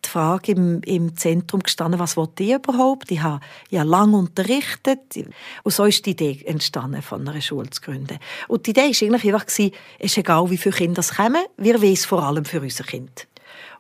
die 0.06 0.10
Frage 0.10 0.51
im, 0.51 0.82
im 0.84 1.15
Zentrum 1.15 1.62
gestanden, 1.62 2.00
was 2.00 2.18
wollte 2.18 2.44
ich 2.44 2.51
überhaupt? 2.51 3.12
Ich 3.12 3.22
habe 3.22 3.39
ja 3.70 3.84
lange 3.84 4.18
unterrichtet 4.18 5.00
und 5.63 5.74
so 5.74 5.86
ist 5.86 6.06
die 6.06 6.12
Idee 6.12 6.44
entstanden, 6.46 7.01
von 7.01 7.27
einer 7.27 7.39
Schule 7.42 7.70
zu 7.70 7.82
gründen. 7.82 8.20
Und 8.48 8.65
die 8.65 8.72
Idee 8.72 8.82
war 8.82 8.88
eigentlich 8.88 9.34
einfach, 9.34 9.46
es 9.48 9.60
ist 10.00 10.18
egal, 10.18 10.50
wie 10.50 10.58
viele 10.58 10.75
Kinder 10.75 11.00
es 11.00 11.15
kommen, 11.15 11.44
wir 11.58 11.82
wollen 11.82 11.94
es 11.94 12.06
vor 12.06 12.22
allem 12.22 12.46
für 12.46 12.62
unser 12.62 12.84
Kind. 12.84 13.27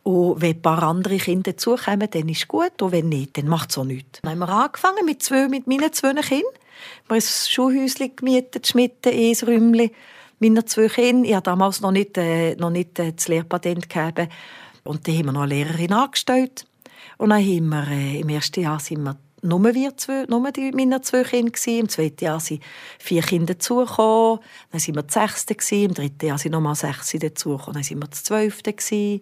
Und 0.03 0.41
wenn 0.41 0.55
ein 0.55 0.61
paar 0.61 0.83
andere 0.83 1.17
Kinder 1.17 1.53
dazukommen, 1.53 2.09
dann 2.11 2.27
ist 2.29 2.41
es 2.41 2.47
gut. 2.47 2.81
Und 2.81 2.91
wenn 2.91 3.09
nicht, 3.09 3.37
dann 3.37 3.47
macht 3.47 3.71
es 3.71 3.77
auch 3.77 3.85
nichts. 3.85 4.19
Dann 4.21 4.31
haben 4.31 4.39
wir 4.39 4.49
angefangen 4.49 5.05
mit, 5.05 5.23
zwei, 5.23 5.47
mit 5.47 5.65
meinen 5.65 5.93
zwei 5.93 6.13
Kindern. 6.13 6.51
Wir 7.07 7.15
haben 7.15 7.15
ein 7.15 7.21
Schulhäuschen 7.21 8.15
gemietet, 8.15 8.67
Schmitten, 8.67 9.13
ein 9.13 9.35
Räumchen. 9.47 9.91
Meiner 10.39 10.65
zwei 10.65 10.89
Kinder. 10.89 11.27
Ich 11.29 11.35
hatte 11.35 11.51
damals 11.51 11.79
noch 11.79 11.91
nicht, 11.91 12.17
äh, 12.17 12.55
noch 12.55 12.69
nicht 12.69 12.99
äh, 12.99 13.13
das 13.13 13.29
Lehrpatent 13.29 13.87
gegeben. 13.87 14.27
Und 14.83 15.07
dann 15.07 15.17
haben 15.17 15.25
wir 15.25 15.31
noch 15.31 15.41
eine 15.43 15.55
Lehrerin 15.55 15.93
angestellt. 15.93 16.65
Und 17.17 17.29
dann 17.29 17.41
haben 17.41 17.69
wir, 17.69 17.87
äh, 17.87 18.19
im 18.19 18.27
ersten 18.27 18.61
Jahr 18.61 18.79
sind 18.81 19.03
wir 19.03 19.17
nur 19.43 19.61
wir 19.73 19.97
zwei, 19.97 20.25
nur 20.27 20.51
die, 20.51 20.71
meine 20.71 21.01
zwei 21.01 21.23
Kinder 21.23 21.51
gewesen. 21.51 21.79
Im 21.79 21.89
zweiten 21.89 22.23
Jahr 22.23 22.39
sind 22.39 22.63
vier 22.97 23.21
Kinder 23.21 23.53
dazugekommen. 23.53 24.39
Dann 24.71 24.79
sind 24.79 24.95
wir 24.95 25.03
das 25.03 25.13
sechste 25.13 25.55
gewesen. 25.55 25.89
Im 25.89 25.93
dritten 25.93 26.25
Jahr 26.25 26.37
sind 26.37 26.53
nochmal 26.53 26.75
sechs 26.75 27.11
dazugekommen. 27.11 27.73
Dann 27.73 27.83
sind 27.83 27.99
wir 27.99 28.07
das 28.07 28.23
zwölfte 28.23 28.73
gewesen. 28.73 29.21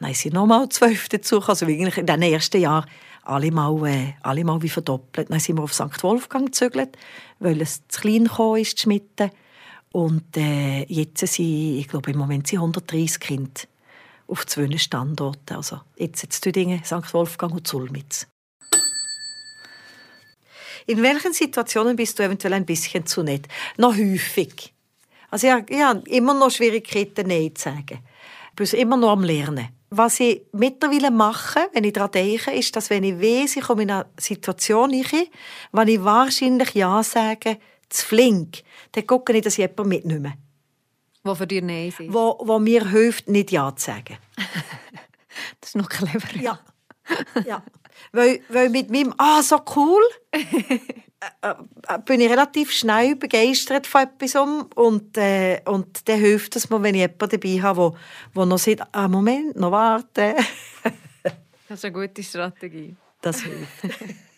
Dann 0.00 0.14
sind 0.14 0.34
nochmal 0.34 0.68
zwölf 0.68 1.08
dazugekommen. 1.08 1.50
Also 1.50 1.66
eigentlich 1.66 1.98
in 1.98 2.06
den 2.06 2.22
ersten 2.22 2.60
Jahren 2.60 2.86
alle 3.24 3.50
mal, 3.50 3.86
äh, 3.86 4.14
alle 4.22 4.44
mal 4.44 4.60
wie 4.62 4.68
verdoppelt. 4.68 5.30
Dann 5.30 5.40
sind 5.40 5.56
wir 5.56 5.62
auf 5.62 5.74
St. 5.74 6.02
Wolfgang 6.02 6.46
gezögert, 6.46 6.96
weil 7.38 7.60
es 7.60 7.86
zu 7.88 8.00
klein 8.00 8.28
kam, 8.28 8.56
ist, 8.56 8.78
zu 8.78 8.84
schmitten. 8.84 9.30
Und 9.92 10.36
äh, 10.36 10.84
jetzt 10.84 11.26
sind, 11.26 11.78
ich 11.78 11.86
glaube, 11.88 12.10
im 12.10 12.18
Moment 12.18 12.46
sind 12.46 12.58
130 12.58 13.20
Kinder 13.20 13.60
auf 14.26 14.46
zwei 14.46 14.76
Standorten. 14.78 15.56
Also 15.56 15.80
jetzt 15.96 16.24
in 16.24 16.30
Tüdingen, 16.30 16.84
St. 16.84 17.12
Wolfgang 17.12 17.52
und 17.52 17.66
Zulmitz. 17.66 18.26
In 20.86 21.02
welchen 21.02 21.32
Situationen 21.32 21.94
bist 21.94 22.18
du 22.18 22.24
eventuell 22.24 22.54
ein 22.54 22.66
bisschen 22.66 23.06
zu 23.06 23.22
nett? 23.22 23.46
Noch 23.76 23.96
häufig. 23.96 24.72
Also 25.30 25.46
ich 25.46 25.52
habe 25.52 26.02
immer 26.06 26.34
noch 26.34 26.50
Schwierigkeiten, 26.50 27.28
Nein 27.28 27.54
zu 27.54 27.64
sagen. 27.64 28.00
Ich 28.50 28.70
bin 28.70 28.80
immer 28.80 28.96
noch 28.96 29.12
am 29.12 29.22
Lernen. 29.22 29.68
Was 29.94 30.20
ich 30.20 30.40
mittlerweile 30.52 31.10
mache, 31.10 31.68
wenn 31.74 31.84
ich 31.84 31.92
daran 31.92 32.12
denke, 32.12 32.50
ist, 32.52 32.74
dass 32.74 32.88
wenn 32.88 33.04
ich 33.04 33.20
weiß, 33.20 33.56
ich 33.56 33.62
komme 33.62 33.82
in 33.82 33.90
eine 33.90 34.06
Situation 34.18 34.90
rein, 34.90 35.26
wo 35.70 35.82
ich 35.82 36.02
wahrscheinlich 36.02 36.72
Ja 36.74 37.02
sage, 37.02 37.58
zu 37.90 38.06
flink, 38.06 38.62
dann 38.92 39.06
gucke 39.06 39.36
ich, 39.36 39.42
dass 39.42 39.54
ich 39.54 39.58
jemanden 39.58 39.88
mitnehme. 39.88 40.32
Wo 41.22 41.34
für 41.34 41.46
dich 41.46 41.62
Nein 41.62 41.90
sind. 41.90 42.10
Wo, 42.10 42.38
wo 42.42 42.58
mir 42.58 42.88
hilft, 42.88 43.28
nicht 43.28 43.50
Ja 43.50 43.76
zu 43.76 43.84
sagen. 43.84 44.16
das 45.60 45.70
ist 45.70 45.76
noch 45.76 45.90
clever. 45.90 46.40
Ja. 46.40 46.58
ja. 47.44 47.62
Weil, 48.12 48.40
weil 48.48 48.70
mit 48.70 48.90
meinem 48.90 49.14
«Ah, 49.18 49.42
so 49.42 49.60
cool» 49.76 50.00
äh, 50.32 50.38
äh, 51.42 51.98
bin 52.04 52.20
ich 52.20 52.30
relativ 52.30 52.72
schnell 52.72 53.16
begeistert 53.16 53.86
von 53.86 54.02
etwas 54.02 54.34
um 54.34 54.68
und, 54.74 55.16
äh, 55.16 55.60
und 55.66 56.08
dann 56.08 56.18
hilft 56.18 56.56
es 56.56 56.68
mir, 56.70 56.82
wenn 56.82 56.94
ich 56.94 57.02
jemanden 57.02 57.28
dabei 57.30 57.62
habe, 57.62 57.96
der 58.34 58.46
noch 58.46 58.58
sagt 58.58 58.82
«Ah, 58.92 59.08
Moment, 59.08 59.56
noch 59.56 59.70
warten». 59.70 60.34
das 61.68 61.78
ist 61.78 61.84
eine 61.84 61.92
gute 61.92 62.22
Strategie. 62.22 62.96
Das 63.20 63.42
hilft. 63.42 63.72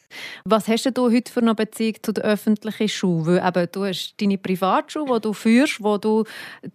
Was 0.45 0.69
hast 0.69 0.91
du 0.95 1.11
heute 1.11 1.33
für 1.33 1.41
eine 1.41 1.55
Beziehung 1.55 1.97
zu 2.03 2.13
der 2.13 2.25
öffentlichen 2.25 2.89
Schule? 2.89 3.43
Weil 3.43 3.49
eben, 3.49 3.73
du 3.73 3.85
hast 3.85 4.15
deine 4.21 4.39
Privatschule, 4.39 5.15
die 5.15 5.21
du 5.21 5.33
führst, 5.33 5.83
wo 5.83 5.99
du 5.99 6.25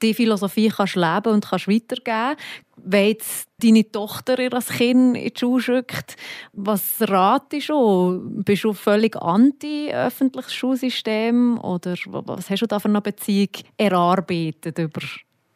die 0.02 0.14
Philosophie 0.14 0.70
kannst 0.70 0.96
leben 0.96 1.34
und 1.34 1.48
kannst 1.48 1.68
weitergeben 1.68 2.38
wenn 2.84 3.08
jetzt 3.08 3.48
deine 3.62 3.90
Tochter 3.90 4.40
ihr 4.40 4.50
Kind 4.50 5.18
in 5.18 5.34
die 5.34 5.34
Schule 5.38 5.62
schickt, 5.62 6.16
was 6.54 6.96
ratest 7.02 7.70
du? 7.70 8.22
Bist 8.44 8.64
du 8.64 8.74
völlig 8.74 9.16
anti-öffentliches 9.16 10.54
Schulsystem? 10.54 11.60
Oder 11.60 11.96
was 12.06 12.50
hast 12.50 12.62
du 12.62 12.68
da 12.68 12.80
für 12.80 12.90
eine 12.90 13.02
Beziehung 13.02 13.50
erarbeitet 13.78 14.78
über 14.80 15.02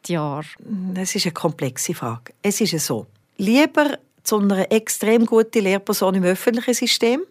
die 0.06 0.12
Jahre? 0.12 0.46
Das 0.94 1.14
ist 1.14 1.26
eine 1.26 1.32
komplexe 1.32 1.94
Frage. 1.94 2.34
Es 2.42 2.60
ist 2.60 2.78
so, 2.84 3.06
lieber 3.36 3.98
zu 4.22 4.38
einer 4.38 4.70
extrem 4.70 5.26
guten 5.26 5.62
Lehrperson 5.62 6.14
im 6.14 6.24
öffentlichen 6.24 6.74
System 6.74 7.22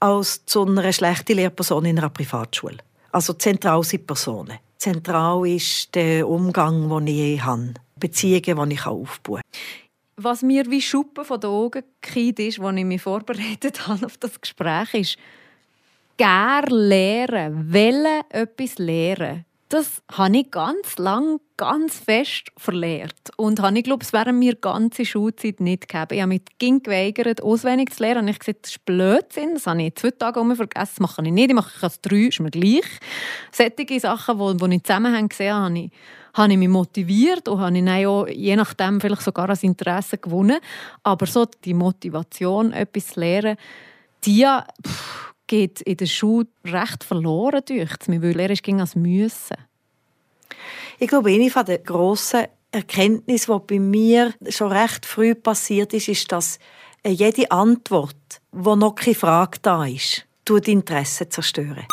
als 0.00 0.44
zu 0.46 0.64
einer 0.64 0.92
schlechten 0.92 1.36
Lehrperson 1.36 1.84
in 1.84 1.98
einer 1.98 2.10
Privatschule. 2.10 2.78
Also 3.12 3.32
zentral 3.34 3.82
sind 3.84 4.06
Personen. 4.06 4.58
Zentral 4.76 5.46
ist 5.46 5.94
der 5.94 6.28
Umgang, 6.28 6.88
den 6.88 7.06
ich 7.06 7.42
habe. 7.44 7.74
Beziehungen, 7.96 8.68
die 8.68 8.74
ich 8.74 8.86
aufbauen 8.86 9.40
kann. 9.40 9.60
Was 10.16 10.42
mir 10.42 10.70
wie 10.70 10.82
Schuppen 10.82 11.24
von 11.24 11.40
den 11.40 11.50
Augen 11.50 11.82
geht, 12.00 12.38
ist, 12.38 12.60
als 12.60 12.76
ich 12.76 12.84
mich 12.84 13.02
vorbereitet 13.02 13.86
habe 13.88 14.06
auf 14.06 14.16
das 14.18 14.40
Gespräch, 14.40 14.94
ist, 14.94 15.16
gerne 16.16 16.68
lernen, 16.68 17.72
wollen 17.72 18.22
etwas 18.30 18.78
lernen 18.78 19.44
das 19.74 20.02
habe 20.12 20.38
ich 20.38 20.50
ganz 20.52 20.98
lang 20.98 21.40
ganz 21.56 21.98
fest 21.98 22.50
verlehrt. 22.56 23.30
Und 23.36 23.60
habe 23.60 23.78
ich 23.78 23.84
glaube, 23.84 24.04
es 24.04 24.12
während 24.12 24.38
mir 24.38 24.54
ganze 24.56 25.04
Schulzeit 25.04 25.60
nicht 25.60 25.88
gegeben. 25.88 26.08
Ich 26.10 26.20
habe 26.20 26.28
mich 26.28 26.42
ging 26.58 26.82
geweigert, 26.82 27.42
auswendig 27.42 27.94
zu 27.94 28.02
lernen. 28.02 28.22
Und 28.22 28.28
ich 28.28 28.38
gesagt, 28.38 28.64
das 28.64 28.72
ist 28.72 28.84
Blödsinn. 28.84 29.54
Das 29.54 29.66
habe 29.66 29.82
ich 29.82 29.94
zwei 29.94 30.10
Tage 30.10 30.40
um 30.40 30.54
vergessen. 30.54 30.94
Das 30.96 31.00
mache 31.00 31.22
ich 31.24 31.32
nicht. 31.32 31.50
Ich 31.50 31.54
mache 31.54 31.86
es 31.86 32.00
drei, 32.00 32.26
ist 32.26 32.40
mir 32.40 32.50
gleich. 32.50 32.84
Solche 33.52 34.00
Sachen, 34.00 34.38
die, 34.38 34.68
die 34.68 34.76
ich 34.76 34.82
zusammenhänge 34.82 35.28
gesehen 35.28 35.54
habe, 35.54 35.78
ich, 35.78 35.90
habe 36.34 36.52
ich 36.52 36.58
mich 36.58 36.68
motiviert 36.68 37.48
und 37.48 37.60
habe 37.60 37.78
ich 37.78 38.06
auch, 38.06 38.26
je 38.26 38.56
nachdem 38.56 39.00
vielleicht 39.00 39.22
sogar 39.22 39.48
ein 39.48 39.58
Interesse 39.60 40.18
gewonnen. 40.18 40.58
Aber 41.04 41.26
so 41.26 41.46
die 41.64 41.74
Motivation, 41.74 42.72
etwas 42.72 43.08
zu 43.08 43.20
lernen, 43.20 43.56
die 44.24 44.46
pff, 44.86 45.34
geht 45.46 45.80
in 45.82 45.96
der 45.96 46.06
Schule 46.06 46.48
recht 46.64 47.04
verloren 47.04 47.62
durch. 47.66 47.92
Weil 48.06 48.40
er 48.40 48.54
ging 48.56 48.80
als 48.80 48.96
müssen. 48.96 49.56
Ich 51.04 51.10
glaube, 51.10 51.28
eine 51.28 51.50
der 51.50 51.78
grossen 51.80 52.46
Erkenntnisse, 52.70 53.52
die 53.52 53.74
bei 53.74 53.78
mir 53.78 54.32
schon 54.48 54.72
recht 54.72 55.04
früh 55.04 55.34
passiert 55.34 55.92
ist, 55.92 56.08
ist, 56.08 56.32
dass 56.32 56.58
jede 57.06 57.50
Antwort, 57.50 58.40
wo 58.52 58.74
noch 58.74 58.94
keine 58.94 59.14
Frage 59.14 59.58
da 59.60 59.84
ist, 59.84 60.26
tut 60.46 60.66
Interesse 60.66 61.28
zerstören. 61.28 61.86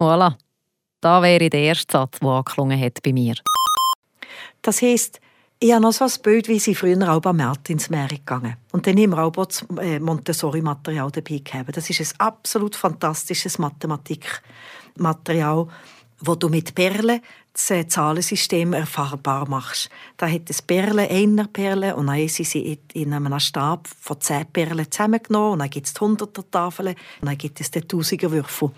Voilà. 0.00 0.36
Da 1.02 1.20
wäre 1.20 1.50
der 1.50 1.60
erste 1.60 1.92
Satz, 1.92 2.18
der 2.20 2.30
angeklungen 2.30 2.80
hat 2.80 3.02
bei 3.02 3.12
mir. 3.12 3.34
Das 4.62 4.80
heisst, 4.80 5.20
ich 5.60 5.72
habe 5.72 5.82
noch 5.82 5.92
so 5.92 6.06
ein 6.06 6.12
Bild, 6.22 6.48
wie 6.48 6.58
sie 6.58 6.74
früher 6.74 7.12
auch 7.12 7.20
bei 7.20 7.34
Martins 7.34 7.90
Meer 7.90 8.08
gegangen. 8.08 8.56
Und 8.72 8.86
dann 8.86 8.96
haben 8.96 9.10
wir 9.10 9.22
auch 9.22 9.32
das 9.32 9.66
äh, 9.82 10.00
Montessori-Material 10.00 11.10
dabei 11.10 11.42
gehabt. 11.44 11.76
Das 11.76 11.90
ist 11.90 12.00
ein 12.00 12.08
absolut 12.20 12.74
fantastisches 12.74 13.58
Mathematikmaterial, 13.58 15.68
wo 16.20 16.34
du 16.34 16.48
mit 16.48 16.74
Perlen 16.74 17.20
äh, 17.70 17.86
Zahlensystem 17.86 18.72
erfahrbar 18.72 19.48
machst. 19.48 19.88
Da 20.16 20.28
hat 20.28 20.50
es 20.50 20.60
Perlen, 20.60 21.08
einer 21.08 21.46
Perle, 21.46 21.96
und 21.96 22.06
dann 22.06 22.16
haben 22.16 22.28
sie 22.28 22.78
in 22.92 23.14
einem 23.14 23.40
Stab 23.40 23.88
von 23.88 24.20
zehn 24.20 24.46
Perlen 24.46 24.90
zusammengenommen, 24.90 25.52
und 25.54 25.58
dann 25.60 25.70
gibt 25.70 25.86
es 25.86 25.94
die 25.94 26.00
Hunderter-Tafeln, 26.00 26.94
und 27.20 27.26
dann 27.26 27.38
gibt 27.38 27.60
es 27.60 27.70
den 27.70 27.88
Tausiger-Würfel. 27.88 28.70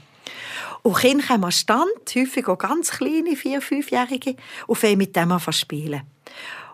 Und 0.83 0.97
Kinder 0.97 1.27
kommen 1.27 1.45
an 1.45 1.53
Stand, 1.53 2.15
häufig 2.15 2.47
auch 2.49 2.59
ganz 2.59 2.91
kleine, 2.91 3.35
vier-, 3.35 3.63
fünfjährige, 3.63 4.37
und 4.67 4.79
fangen 4.79 4.99
mit 4.99 5.17
dem 5.17 5.33
an 5.33 5.41
zu 5.41 5.53
spielen. 5.53 6.03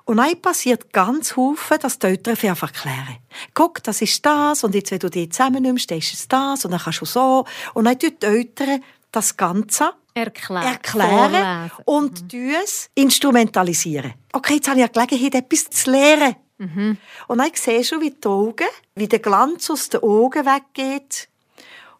Und 0.04 0.18
dann 0.18 0.40
passiert 0.42 0.92
ganz 0.92 1.34
Haufen, 1.34 1.78
dass 1.80 1.98
die 1.98 2.08
Eltern 2.08 2.36
einfach 2.36 2.68
erklären. 2.68 3.16
Guck, 3.54 3.82
das 3.82 4.02
ist 4.02 4.24
das, 4.26 4.62
und 4.62 4.74
jetzt, 4.74 4.90
wenn 4.90 4.98
du 4.98 5.08
die 5.08 5.30
zusammennimmst, 5.30 5.90
dann 5.90 5.98
ist 5.98 6.12
es 6.12 6.28
das, 6.28 6.66
und 6.66 6.72
dann 6.72 6.80
kannst 6.80 7.00
du 7.00 7.06
so. 7.06 7.46
Und 7.72 7.86
dann 7.86 7.98
tun 7.98 8.10
die 8.20 8.26
Eltern 8.26 8.82
das 9.10 9.36
Ganze 9.36 9.92
Erklären. 10.16 10.64
erklären 10.64 11.70
und 11.86 12.32
mhm. 12.32 12.54
es 12.62 12.88
instrumentalisieren. 12.94 14.14
Okay, 14.32 14.54
jetzt 14.54 14.68
habe 14.68 14.78
ich 14.78 14.84
eine 14.84 15.06
Gelegenheit, 15.06 15.34
etwas 15.34 15.70
zu 15.70 15.90
lernen. 15.90 16.36
Mhm. 16.58 16.98
Und 17.26 17.38
dann 17.38 17.50
siehst 17.52 17.92
du, 17.92 18.00
wie 18.00 18.12
die 18.12 18.28
Augen, 18.28 18.68
wie 18.94 19.08
der 19.08 19.18
Glanz 19.18 19.70
aus 19.70 19.88
den 19.88 20.02
Augen 20.02 20.46
weggeht 20.46 21.28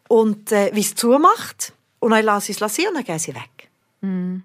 und 0.09 0.53
äh, 0.53 0.71
wie 0.73 0.81
es 0.81 0.95
zumacht. 0.95 1.73
Und 1.99 2.13
dann 2.13 2.25
lasse 2.25 2.53
ich 2.53 2.57
es 2.57 2.61
lassen 2.61 2.87
und 2.89 2.95
dann 2.95 3.05
gehen 3.05 3.19
sie 3.19 3.35
weg. 3.35 3.69
Mhm. 4.01 4.45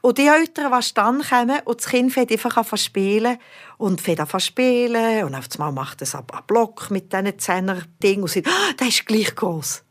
Und 0.00 0.18
die 0.18 0.26
Eltern, 0.26 0.72
die 0.72 0.94
dann 0.94 1.22
kommen 1.22 1.60
und 1.64 1.80
das 1.80 1.88
Kind 1.88 2.12
fängt 2.12 2.30
einfach 2.30 2.56
an 2.56 2.78
spielen 2.78 3.38
und 3.78 4.00
fängt 4.00 4.20
an 4.20 4.40
spielen 4.40 5.24
und 5.24 5.34
auf 5.34 5.46
einmal 5.54 5.72
macht 5.72 6.02
es 6.02 6.14
einen 6.14 6.26
Block 6.46 6.90
mit 6.90 7.12
diesen 7.12 7.38
Zehner-Ding 7.38 8.22
und 8.22 8.30
sagt, 8.30 8.46
ah, 8.46 8.72
der 8.78 8.88
ist 8.88 9.06
gleich 9.06 9.34
groß. 9.34 9.82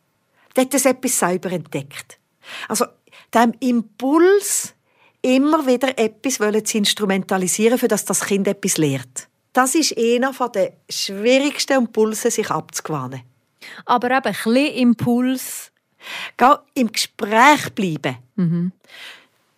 Der 0.55 0.63
hat 0.63 0.74
das 0.74 0.86
etwas 0.86 1.19
selber 1.19 1.51
entdeckt. 1.51 2.19
Also, 2.67 2.86
dem 3.34 3.53
Impuls, 3.60 4.74
immer 5.22 5.65
wieder 5.67 5.98
etwas 5.98 6.36
zu 6.65 6.77
instrumentalisieren, 6.77 7.77
für 7.77 7.88
das 7.88 8.05
das 8.05 8.22
Kind 8.22 8.48
etwas 8.48 8.77
lernt. 8.77 9.27
Das 9.53 9.75
ist 9.75 9.98
einer 9.98 10.31
der 10.50 10.74
schwierigsten 10.89 11.77
Impulse, 11.77 12.29
sich 12.29 12.51
abzugewöhnen. 12.51 13.22
Aber 13.86 14.12
eben 14.12 14.25
ein 14.25 14.34
bisschen 14.34 14.55
Impuls. 14.55 15.72
Geh 16.38 16.53
im 16.75 16.91
Gespräch 16.91 17.74
bleiben. 17.74 18.17
Mhm. 18.36 18.72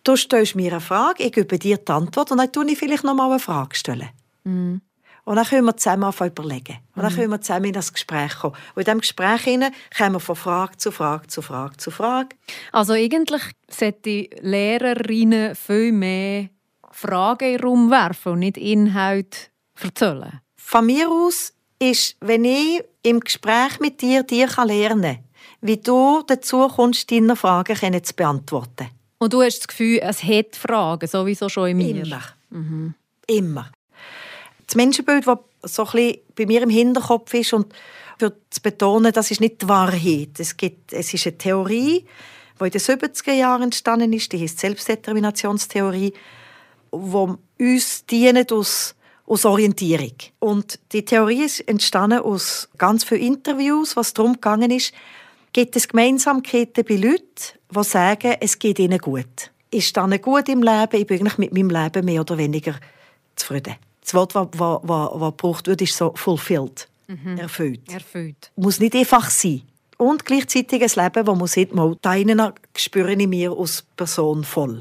Du 0.02 0.16
stellst 0.16 0.56
mir 0.56 0.72
eine 0.72 0.80
Frage, 0.80 1.24
ich 1.24 1.32
gebe 1.32 1.58
dir 1.58 1.76
die 1.76 1.92
Antwort 1.92 2.30
und 2.30 2.38
dann 2.38 2.48
stelle 2.48 2.72
ich 2.72 2.78
vielleicht 2.78 3.04
noch 3.04 3.14
mal 3.14 3.30
eine 3.30 3.38
Frage. 3.38 3.76
Stellen. 3.76 4.08
Mhm. 4.44 4.80
Und 5.30 5.36
dann 5.36 5.44
können 5.44 5.64
wir 5.64 5.76
zusammen 5.76 6.12
überlegen. 6.12 6.78
Und 6.96 7.04
dann 7.04 7.12
mhm. 7.12 7.16
können 7.16 7.30
wir 7.30 7.40
zusammen 7.40 7.66
in 7.66 7.72
das 7.72 7.92
Gespräch 7.92 8.36
kommen. 8.40 8.56
Und 8.74 8.80
in 8.80 8.84
diesem 8.84 8.98
Gespräch 8.98 9.44
kommen 9.44 10.12
wir 10.14 10.18
von 10.18 10.34
Frage 10.34 10.76
zu 10.76 10.90
Frage 10.90 11.28
zu 11.28 11.40
Frage 11.40 11.76
zu 11.76 11.92
Frage. 11.92 12.30
Also 12.72 12.94
eigentlich 12.94 13.42
sollten 13.70 14.26
Lehrerinnen 14.40 15.54
viel 15.54 15.92
mehr 15.92 16.48
Fragen 16.90 17.44
in 17.44 17.58
den 17.58 17.64
Raum 17.64 17.90
werfen 17.92 18.32
und 18.32 18.38
nicht 18.40 18.56
Inhalt 18.56 19.52
erzählen. 19.80 20.40
Von 20.56 20.86
mir 20.86 21.08
aus 21.08 21.52
ist, 21.78 22.16
wenn 22.18 22.44
ich 22.44 22.82
im 23.04 23.20
Gespräch 23.20 23.78
mit 23.78 24.00
dir, 24.00 24.24
dir 24.24 24.48
lernen 24.64 25.14
kann, 25.14 25.24
wie 25.60 25.76
du 25.76 26.24
dazu 26.26 26.66
kommst, 26.66 27.08
deine 27.08 27.36
Fragen 27.36 28.02
zu 28.02 28.14
beantworten. 28.14 28.88
Und 29.18 29.32
du 29.32 29.42
hast 29.42 29.60
das 29.60 29.68
Gefühl, 29.68 30.00
es 30.02 30.24
hat 30.24 30.56
Fragen, 30.56 31.06
sowieso 31.06 31.48
schon 31.48 31.68
in 31.68 31.76
mir? 31.76 32.04
Immer. 32.04 32.22
Mhm. 32.50 32.94
Immer. 33.28 33.70
Das 34.70 34.76
Menschenbild, 34.76 35.26
das 35.26 35.74
so 35.74 35.84
bei 35.84 36.46
mir 36.46 36.62
im 36.62 36.70
Hinterkopf 36.70 37.34
ist 37.34 37.52
und 37.52 37.74
für 38.20 38.32
zu 38.50 38.62
betonen, 38.62 39.12
das 39.12 39.32
ist 39.32 39.40
nicht 39.40 39.62
die 39.62 39.68
Wahrheit. 39.68 40.38
Es, 40.38 40.56
gibt, 40.56 40.92
es 40.92 41.12
ist 41.12 41.26
eine 41.26 41.38
Theorie, 41.38 42.06
die 42.60 42.64
in 42.64 42.70
den 42.70 42.80
70er 42.80 43.32
Jahren 43.32 43.64
entstanden 43.64 44.12
ist, 44.12 44.30
die 44.30 44.40
heißt 44.40 44.60
Selbstdeterminationstheorie, 44.60 46.12
die 46.92 47.64
uns 47.64 48.06
dient 48.06 48.52
aus 48.52 48.94
aus 49.26 49.44
Orientierung. 49.44 50.14
Und 50.38 50.78
die 50.92 51.04
Theorie 51.04 51.44
ist 51.46 51.66
entstanden 51.68 52.20
aus 52.20 52.68
ganz 52.78 53.02
vielen 53.02 53.22
Interviews, 53.22 53.96
was 53.96 54.14
darum 54.14 54.34
gegangen 54.34 54.70
ist, 54.70 54.92
gibt 55.52 55.74
es 55.74 55.88
Gemeinsamkeiten 55.88 56.84
bei 56.84 56.94
Leuten, 56.94 57.24
die 57.74 57.84
sagen, 57.84 58.36
es 58.40 58.56
geht 58.56 58.78
ihnen 58.78 58.98
gut. 58.98 59.50
Ist 59.72 59.96
dann 59.96 60.20
gut 60.20 60.48
im 60.48 60.62
Leben, 60.62 61.00
ich 61.00 61.06
bin 61.08 61.28
mit 61.38 61.52
meinem 61.52 61.70
Leben 61.70 62.04
mehr 62.04 62.20
oder 62.20 62.38
weniger 62.38 62.76
zufrieden. 63.34 63.76
Das 64.02 64.14
Wort, 64.14 64.34
das, 64.34 64.48
was, 64.52 64.80
was, 64.82 65.10
was 65.14 65.30
gebraucht 65.30 65.66
wird, 65.66 65.82
ist 65.82 65.96
so 65.96 66.12
fulfilled, 66.14 66.88
mhm. 67.06 67.38
erfüllt. 67.38 67.92
erfüllt. 67.92 68.50
Muss 68.56 68.80
nicht 68.80 68.94
einfach 68.94 69.30
sein. 69.30 69.62
Und 69.98 70.24
gleichzeitig 70.24 70.82
ein 70.82 71.04
Leben, 71.04 71.26
wo 71.26 71.34
man 71.34 71.46
sieht, 71.46 71.74
mal, 71.74 71.96
deinen 72.00 72.40
spüre 72.74 73.12
ich 73.12 73.28
mir 73.28 73.52
als 73.52 73.84
Person 73.96 74.44
voll. 74.44 74.80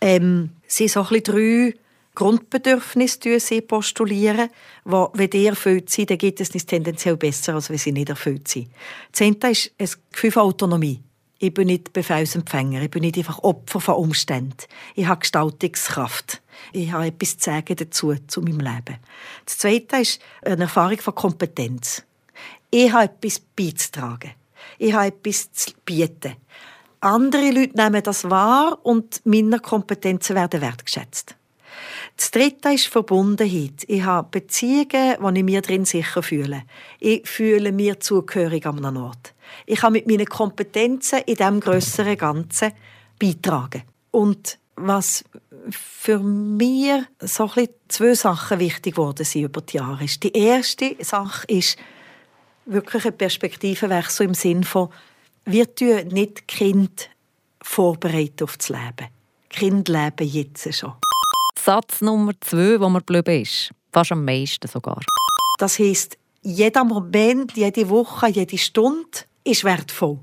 Ähm, 0.00 0.50
sie 0.66 0.88
sind 0.88 0.92
so 0.94 1.00
ein 1.02 1.20
bisschen 1.20 1.72
drei 1.72 1.74
Grundbedürfnisse 2.14 3.40
sie 3.40 3.62
postulieren, 3.62 4.50
wo, 4.84 5.10
wenn 5.14 5.30
die 5.30 5.46
erfüllt 5.46 5.88
sind, 5.88 6.10
dann 6.10 6.18
geht 6.18 6.40
es 6.40 6.52
nicht 6.52 6.68
tendenziell 6.68 7.16
besser, 7.16 7.54
als 7.54 7.70
wenn 7.70 7.78
sie 7.78 7.92
nicht 7.92 8.10
erfüllt 8.10 8.48
sind. 8.48 8.68
Das 9.10 9.18
Zehnte 9.18 9.48
ist 9.48 9.72
ein 9.78 9.88
Gefühl 10.10 10.32
von 10.32 10.42
Autonomie. 10.42 11.00
Ich 11.38 11.54
bin 11.54 11.68
nicht 11.68 11.92
Befehlsempfänger, 11.92 12.82
ich 12.82 12.90
bin 12.90 13.02
nicht 13.02 13.16
einfach 13.16 13.42
Opfer 13.42 13.80
von 13.80 13.94
Umständen. 13.94 14.56
Ich 14.94 15.06
habe 15.06 15.20
Gestaltungskraft. 15.20 16.41
Ich 16.72 16.92
habe 16.92 17.06
etwas 17.06 17.38
zu 17.38 17.50
sagen 17.50 17.76
dazu, 17.76 18.14
zu 18.26 18.40
meinem 18.40 18.60
Leben. 18.60 18.96
Das 19.44 19.58
Zweite 19.58 19.96
ist 19.96 20.20
eine 20.44 20.62
Erfahrung 20.62 20.98
von 20.98 21.14
Kompetenz. 21.14 22.02
Ich 22.70 22.92
habe 22.92 23.04
etwas 23.04 23.40
beizutragen. 23.40 24.32
Ich 24.78 24.92
habe 24.92 25.06
etwas 25.06 25.52
zu 25.52 25.72
bieten. 25.84 26.36
Andere 27.00 27.50
Leute 27.50 27.76
nehmen 27.76 28.02
das 28.02 28.30
wahr 28.30 28.78
und 28.82 29.20
meine 29.24 29.58
Kompetenzen 29.58 30.36
werden 30.36 30.60
wertgeschätzt. 30.60 31.34
Das 32.16 32.30
Dritte 32.30 32.70
ist 32.70 32.86
Verbundenheit. 32.86 33.84
Ich 33.88 34.02
habe 34.04 34.28
Beziehungen, 34.30 35.16
wo 35.20 35.30
ich 35.30 35.42
mir 35.42 35.62
drin 35.62 35.84
sicher 35.84 36.22
fühle. 36.22 36.62
Ich 37.00 37.26
fühle 37.28 37.72
mir 37.72 37.98
zugehörig 38.00 38.66
an 38.66 38.84
einem 38.84 39.02
Ort. 39.02 39.34
Ich 39.66 39.80
kann 39.80 39.92
mit 39.92 40.06
meinen 40.06 40.26
Kompetenzen 40.26 41.20
in 41.26 41.36
diesem 41.36 41.60
grösseren 41.60 42.16
Ganzen 42.16 42.72
beitragen. 43.18 43.82
Und 44.10 44.58
was 44.76 45.24
für 45.70 46.18
mich 46.18 46.92
so 47.20 47.50
ein 47.54 47.68
zwei 47.88 48.14
Sachen 48.14 48.58
wichtig 48.58 48.94
geworden 48.94 49.24
sind 49.24 49.44
über 49.44 49.60
die 49.60 49.76
Jahre. 49.76 50.04
Die 50.04 50.32
erste 50.32 50.96
Sache 51.00 51.46
ist 51.46 51.76
wirklich 52.66 53.04
ein 53.06 53.16
Perspektivenwechsel 53.16 54.26
im 54.26 54.34
Sinne 54.34 54.64
von, 54.64 54.88
wir 55.44 55.74
tun 55.74 56.08
nicht 56.08 56.46
Kind 56.48 57.10
vorbereiten 57.60 58.44
auf 58.44 58.56
das 58.56 58.68
Leben. 58.68 59.08
Kind 59.48 59.88
leben 59.88 60.26
jetzt 60.26 60.74
schon. 60.74 60.94
Satz 61.58 62.00
Nummer 62.00 62.32
zwei, 62.40 62.80
wo 62.80 62.88
man 62.88 63.02
geblieben 63.04 63.42
ist. 63.42 63.70
Fast 63.92 64.12
am 64.12 64.24
meisten 64.24 64.66
sogar. 64.68 65.00
Das 65.58 65.78
heisst, 65.78 66.16
jeder 66.42 66.84
Moment, 66.84 67.56
jede 67.56 67.88
Woche, 67.88 68.28
jede 68.28 68.58
Stunde 68.58 69.18
ist 69.44 69.62
wertvoll. 69.62 70.18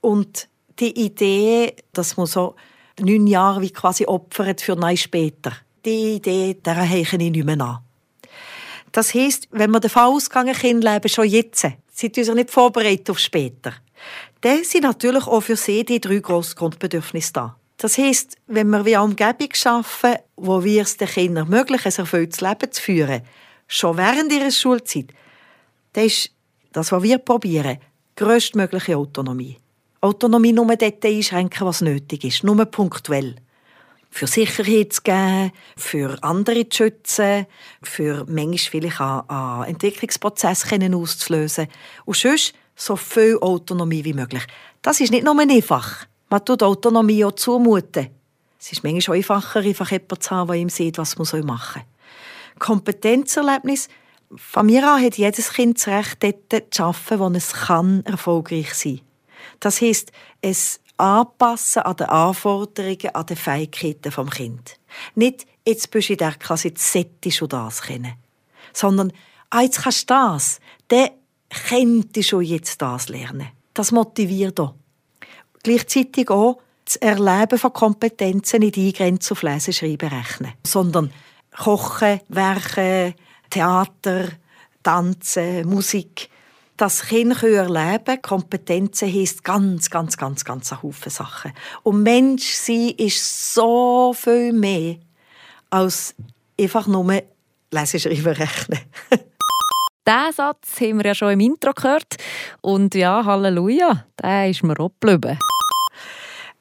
Und 0.00 0.48
die 0.78 1.04
Idee, 1.04 1.74
dass 1.92 2.16
man 2.16 2.26
so 2.26 2.54
neun 3.00 3.26
Jahre 3.26 3.60
wie 3.60 3.70
quasi 3.70 4.06
opfert 4.06 4.60
für 4.60 4.76
neun 4.76 4.96
später, 4.96 5.52
die 5.84 6.16
Idee, 6.16 6.54
der 6.54 6.76
heiche 6.76 7.16
ich 7.16 7.30
nicht 7.30 7.44
mehr 7.44 7.60
an. 7.60 7.78
Das 8.92 9.14
heisst, 9.14 9.48
wenn 9.50 9.70
wir 9.70 9.80
davon 9.80 10.02
ausgehen, 10.02 10.52
Kinder 10.52 10.94
leben 10.94 11.08
schon 11.08 11.26
jetzt, 11.26 11.66
sind 11.92 12.16
wir 12.16 12.34
nicht 12.34 12.50
vorbereitet 12.50 13.10
auf 13.10 13.18
später, 13.18 13.74
dann 14.40 14.64
sind 14.64 14.82
natürlich 14.82 15.26
auch 15.26 15.42
für 15.42 15.56
sie 15.56 15.84
die 15.84 16.00
drei 16.00 16.18
grossen 16.18 16.56
Grundbedürfnisse 16.56 17.32
da. 17.32 17.56
Das 17.76 17.98
heisst, 17.98 18.36
wenn 18.46 18.68
wir 18.70 18.84
wie 18.84 18.96
eine 18.96 19.04
Umgebung 19.04 19.48
schaffen, 19.54 20.16
wo 20.36 20.62
wir 20.64 20.82
es 20.82 20.96
den 20.96 21.08
Kindern 21.08 21.50
ermöglichen, 21.50 21.88
ein 21.88 21.98
erfülltes 21.98 22.40
Leben 22.40 22.72
zu 22.72 22.82
führen, 22.82 23.22
schon 23.68 23.96
während 23.96 24.32
ihrer 24.32 24.50
Schulzeit, 24.50 25.06
dann 25.92 26.04
ist 26.04 26.30
das, 26.72 26.92
was 26.92 27.02
wir 27.02 27.18
probieren, 27.18 27.78
größtmögliche 28.16 28.96
Autonomie. 28.96 29.56
Autonomie 30.02 30.52
nur 30.52 30.74
dort 30.76 31.04
einschränken, 31.04 31.66
was 31.66 31.82
nötig 31.82 32.24
ist, 32.24 32.44
nur 32.44 32.64
punktuell. 32.64 33.36
Für 34.10 34.26
Sicherheit 34.26 34.92
zu 34.92 35.02
geben, 35.02 35.52
für 35.76 36.18
andere 36.22 36.68
zu 36.68 36.84
schützen, 36.84 37.46
für 37.82 38.24
manchmal 38.26 38.58
vielleicht 38.58 39.00
einen 39.00 39.64
Entwicklungsprozess 39.64 40.64
auszulösen. 40.72 41.68
Und 42.06 42.16
sonst 42.16 42.54
so 42.74 42.96
viel 42.96 43.38
Autonomie 43.40 44.04
wie 44.04 44.14
möglich. 44.14 44.42
Das 44.82 45.00
ist 45.00 45.12
nicht 45.12 45.24
nur 45.24 45.38
einfach. 45.38 46.06
Man 46.28 46.44
tut 46.44 46.62
Autonomie 46.62 47.24
auch 47.24 47.32
zumuten. 47.32 48.08
Es 48.58 48.72
ist 48.72 48.82
manchmal 48.82 49.18
einfacher, 49.18 49.60
einfach 49.60 49.90
jemanden 49.90 50.20
zu 50.20 50.30
haben, 50.30 50.48
der 50.48 50.56
ihm 50.56 50.68
sieht, 50.70 50.98
was 50.98 51.16
man 51.16 51.44
machen 51.44 51.82
soll. 51.82 52.58
Kompetenzerlebnis. 52.58 53.88
Von 54.34 54.66
mir 54.66 54.86
an 54.88 55.04
hat 55.04 55.16
jedes 55.16 55.52
Kind 55.52 55.78
das 55.78 55.88
Recht, 55.88 56.22
dort 56.22 56.74
zu 56.74 56.82
arbeiten, 56.84 57.18
wo 57.18 57.28
es 57.36 57.52
kann, 57.52 58.04
erfolgreich 58.06 58.74
sein 58.74 58.96
kann. 58.96 59.09
Das 59.60 59.80
heisst, 59.80 60.12
es 60.40 60.80
anpassen 60.96 61.82
an 61.82 61.96
die 61.96 62.04
Anforderungen, 62.04 63.14
an 63.14 63.26
die 63.26 63.36
Fähigkeiten 63.36 64.10
des 64.10 64.30
Kind. 64.30 64.78
Nicht, 65.14 65.46
jetzt 65.66 65.90
bist 65.90 66.08
du 66.08 66.14
in 66.14 66.18
der 66.18 66.32
Klasse, 66.32 66.68
jetzt 66.68 66.92
solltest 66.92 67.40
du 67.40 67.46
das 67.46 67.82
kennen. 67.82 68.14
Sondern, 68.72 69.12
ah, 69.50 69.62
jetzt 69.62 69.82
kannst 69.82 70.10
du 70.10 70.14
das. 70.14 70.60
Dann 70.88 71.10
könntest 71.68 72.32
du 72.32 72.40
jetzt 72.40 72.80
das 72.82 73.08
lernen. 73.08 73.48
Das 73.74 73.92
motiviert 73.92 74.60
auch 74.60 74.74
gleichzeitig 75.62 76.30
auch 76.30 76.60
das 76.84 76.96
Erleben 76.96 77.58
von 77.58 77.72
Kompetenzen 77.72 78.60
nicht 78.60 78.76
eingrenzen 78.76 79.32
auf 79.32 79.42
Lesen, 79.42 79.72
Schreiben, 79.72 80.08
Rechnen, 80.08 80.52
sondern 80.66 81.12
Kochen, 81.56 82.20
Werken, 82.28 83.14
Theater, 83.50 84.28
Tanzen, 84.82 85.68
Musik. 85.68 86.29
Das 86.80 87.02
Kind 87.02 87.42
erleben 87.42 88.22
Kompetenzen 88.22 89.12
heisst 89.12 89.44
ganz, 89.44 89.90
ganz, 89.90 90.16
ganz, 90.16 90.46
ganz 90.46 90.72
ein 90.72 90.82
Haufen 90.82 91.10
Sachen. 91.10 91.52
Und 91.82 92.02
Mensch 92.02 92.54
sein 92.54 92.94
ist 92.96 93.52
so 93.52 94.14
viel 94.14 94.54
mehr 94.54 94.96
als 95.68 96.14
einfach 96.58 96.86
nur 96.86 97.20
lesen, 97.70 98.00
schreiben, 98.00 98.32
rechnen. 98.32 98.80
Diesen 100.08 100.32
Satz 100.32 100.80
haben 100.80 100.96
wir 101.00 101.08
ja 101.08 101.14
schon 101.14 101.32
im 101.32 101.40
Intro 101.40 101.74
gehört. 101.74 102.16
Und 102.62 102.94
ja, 102.94 103.26
Halleluja, 103.26 104.06
der 104.22 104.48
ist 104.48 104.62
mir 104.62 104.80
auch 104.80 104.90
geblieben. 104.98 105.38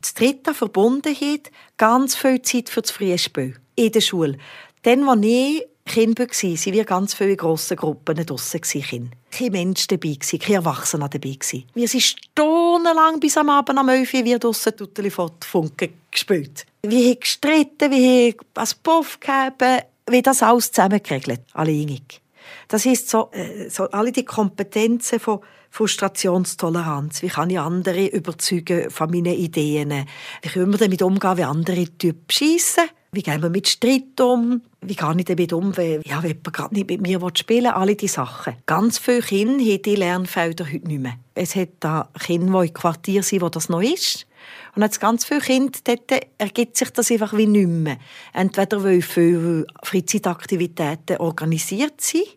Das 0.01 0.15
dritte 0.15 0.53
Verbundenheit, 0.53 1.49
ganz 1.77 2.17
viel 2.17 2.41
Zeit 2.41 2.67
für 2.67 2.81
das 2.81 2.91
Frühspiel 2.91 3.55
in 3.75 3.91
der 3.93 4.01
Schule. 4.01 4.37
Dann, 4.81 5.07
als 5.07 5.23
ich 5.23 5.65
Kind 5.89 6.19
war, 6.19 6.27
waren 6.27 6.73
wir 6.73 6.85
ganz 6.85 7.15
viele 7.15 7.35
grosse 7.35 7.75
Gruppen 7.75 8.23
draussen. 8.23 8.61
Kinder. 8.61 9.09
Kein 9.31 9.51
Mensch 9.51 9.87
dabei, 9.87 10.17
kein 10.19 10.55
Erwachsener 10.55 11.09
dabei. 11.09 11.35
Wir 11.73 11.87
sind 11.87 12.03
stundenlang 12.03 13.19
bis 13.19 13.35
am 13.37 13.49
Abend 13.49 13.79
um 13.79 13.89
11 13.89 14.13
Uhr 14.13 14.23
wir 14.23 14.37
draussen 14.37 14.75
Tutteli 14.77 15.09
von 15.09 15.31
Funken 15.43 15.89
gespielt. 16.11 16.67
Wir 16.83 17.09
haben 17.09 17.19
gestritten, 17.19 17.91
wir 17.91 18.27
haben 18.27 18.37
als 18.53 18.75
Puff 18.75 19.19
gegeben, 19.19 19.81
wie 20.07 20.21
das 20.21 20.43
alles 20.43 20.71
zusammengeregelt, 20.71 21.41
alle 21.53 21.71
einig. 21.71 22.21
Das 22.67 22.85
heisst, 22.85 23.09
so, 23.09 23.31
äh, 23.31 23.67
so 23.69 23.89
alle 23.89 24.11
die 24.11 24.25
Kompetenzen 24.25 25.19
von 25.19 25.39
Frustrationstoleranz. 25.71 27.23
Wie 27.23 27.29
kann 27.29 27.49
ich 27.49 27.59
andere 27.59 28.05
überzeugen 28.07 28.91
von 28.91 29.09
meinen 29.09 29.33
Ideen? 29.33 30.05
Wie 30.43 30.49
können 30.49 30.71
wir 30.71 30.77
damit 30.77 31.01
umgehen, 31.01 31.37
wie 31.37 31.43
andere 31.43 31.85
Typen 31.97 32.29
schiessen? 32.29 32.85
Wie 33.11 33.23
gehen 33.23 33.41
wir 33.41 33.49
mit 33.49 33.67
Streit 33.67 34.21
um? 34.21 34.61
Wie 34.81 34.95
gehe 34.95 35.15
ich 35.17 35.25
damit 35.25 35.51
um, 35.51 35.75
wenn, 35.75 36.03
ja, 36.03 36.21
wenn 36.21 36.29
jemand 36.29 36.53
gerade 36.53 36.75
nicht 36.75 36.89
mit 36.89 37.01
mir 37.01 37.19
spielen 37.33 37.63
will? 37.63 37.71
Alle 37.71 37.95
diese 37.95 38.13
Sachen. 38.13 38.55
Ganz 38.67 38.99
viele 38.99 39.21
Kinder 39.21 39.63
haben 39.63 39.81
diese 39.81 39.97
Lernfelder 39.97 40.65
heute 40.65 40.87
nicht 40.87 41.01
mehr. 41.01 41.15
Es 41.33 41.55
hat 41.55 41.69
da 41.79 42.09
Kinder, 42.23 42.61
die 42.61 42.67
im 42.67 42.73
Quartier 42.73 43.23
sind, 43.23 43.41
wo 43.41 43.49
das 43.49 43.67
noch 43.67 43.81
ist. 43.81 44.27
Und 44.75 44.83
als 44.83 44.99
ganz 44.99 45.25
viele 45.25 45.41
Kinder, 45.41 45.79
dort 45.83 46.23
ergibt 46.37 46.77
sich 46.77 46.91
das 46.91 47.09
einfach 47.09 47.35
wie 47.35 47.47
nicht 47.47 47.67
mehr. 47.67 47.97
Entweder 48.31 48.83
weil 48.83 49.01
viele 49.01 49.65
Freizeitaktivitäten 49.81 51.17
organisiert 51.17 52.01
sind 52.01 52.27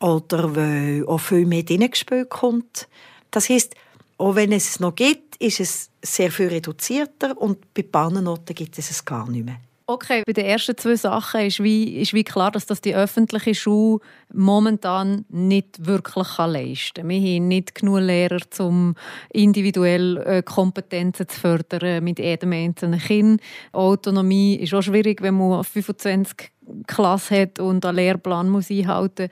oder 0.00 0.56
weil 0.56 1.06
auch 1.06 1.18
viel 1.18 1.46
mehr 1.46 1.62
hineingespielt 1.66 2.30
kommt. 2.30 2.88
Das 3.30 3.48
heisst, 3.48 3.76
auch 4.16 4.34
wenn 4.34 4.50
es 4.50 4.80
noch 4.80 4.96
gibt, 4.96 5.36
ist 5.36 5.60
es 5.60 5.90
sehr 6.02 6.32
viel 6.32 6.48
reduzierter 6.48 7.38
und 7.38 7.72
bei 7.74 7.84
Orten 7.94 8.54
gibt 8.54 8.76
es 8.76 8.90
es 8.90 9.04
gar 9.04 9.30
nicht 9.30 9.44
mehr. 9.44 9.60
Okay, 9.90 10.22
bei 10.26 10.34
den 10.34 10.44
ersten 10.44 10.76
zwei 10.76 10.96
Sachen 10.96 11.40
ist 11.40 11.62
wie, 11.62 11.96
ist 11.96 12.12
wie 12.12 12.22
klar, 12.22 12.50
dass 12.50 12.66
das 12.66 12.82
die 12.82 12.94
öffentliche 12.94 13.54
Schule 13.54 14.00
momentan 14.30 15.24
nicht 15.30 15.86
wirklich 15.86 16.36
leisten 16.36 17.00
kann. 17.00 17.08
Wir 17.08 17.20
haben 17.20 17.48
nicht 17.48 17.74
genug 17.74 18.00
Lehrer, 18.00 18.42
um 18.58 18.96
individuell 19.32 20.18
äh, 20.18 20.42
Kompetenzen 20.42 21.26
zu 21.26 21.40
fördern 21.40 22.04
mit 22.04 22.18
jedem 22.18 22.52
einzelnen 22.52 23.00
Kind. 23.00 23.40
Autonomie 23.72 24.56
ist 24.56 24.74
auch 24.74 24.82
schwierig, 24.82 25.22
wenn 25.22 25.38
man 25.38 25.64
25 25.64 26.50
Klasse 26.86 27.40
hat 27.40 27.58
und 27.58 27.86
einen 27.86 27.96
Lehrplan 27.96 28.50
muss 28.50 28.70
einhalten 28.70 29.30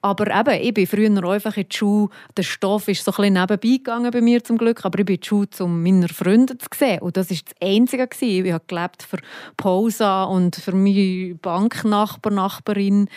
aber 0.00 0.32
eben, 0.32 0.62
ich 0.62 0.74
bin 0.74 0.86
früher 0.86 1.28
einfach 1.28 1.56
in 1.56 1.68
die 1.68 1.76
Schule. 1.76 2.08
Der 2.36 2.44
Stoff 2.44 2.86
ist 2.88 3.04
so 3.04 3.12
ein 3.16 3.32
nebenbei 3.32 3.56
gegangen 3.56 4.10
bei 4.10 4.20
mir 4.20 4.42
zum 4.44 4.56
Glück, 4.56 4.84
aber 4.84 4.98
ich 5.00 5.06
bin 5.06 5.16
in 5.16 5.20
die 5.20 5.26
Schule, 5.26 5.48
um 5.60 5.82
meine 5.82 6.08
Freunde 6.08 6.56
zu 6.56 6.68
sehen. 6.74 7.00
Und 7.00 7.16
das 7.16 7.30
war 7.30 7.36
das 7.36 7.54
Einzige. 7.68 8.08
Ich 8.20 8.52
habe 8.52 8.64
gelebt 8.66 9.02
für 9.02 9.18
Pausa 9.56 10.24
und 10.24 10.56
für 10.56 10.72
meine 10.72 11.34
Banknachbar, 11.34 12.32
Nachbarin. 12.32 13.08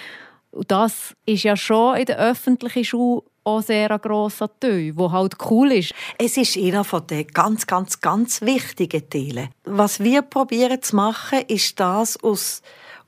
Und 0.49 0.71
das 0.71 1.15
ist 1.25 1.43
ja 1.43 1.55
schon 1.55 1.97
in 1.97 2.05
der 2.05 2.17
öffentlichen 2.17 2.83
Schule 2.83 3.23
auch 3.43 3.61
sehr 3.61 3.89
ein 3.89 4.01
grosser 4.01 4.49
Teil, 4.59 4.93
der 4.93 5.11
halt 5.11 5.35
cool 5.49 5.71
ist. 5.71 5.93
Es 6.17 6.37
ist 6.37 6.57
einer 6.57 6.83
von 6.83 7.05
den 7.07 7.27
ganz, 7.27 7.65
ganz, 7.65 8.01
ganz 8.01 8.41
wichtigen 8.41 9.09
Teilen. 9.09 9.49
Was 9.63 9.99
wir 9.99 10.21
probieren 10.21 10.81
zu 10.81 10.95
machen, 10.95 11.39
ist 11.47 11.79
das 11.79 12.21
aus 12.23 12.61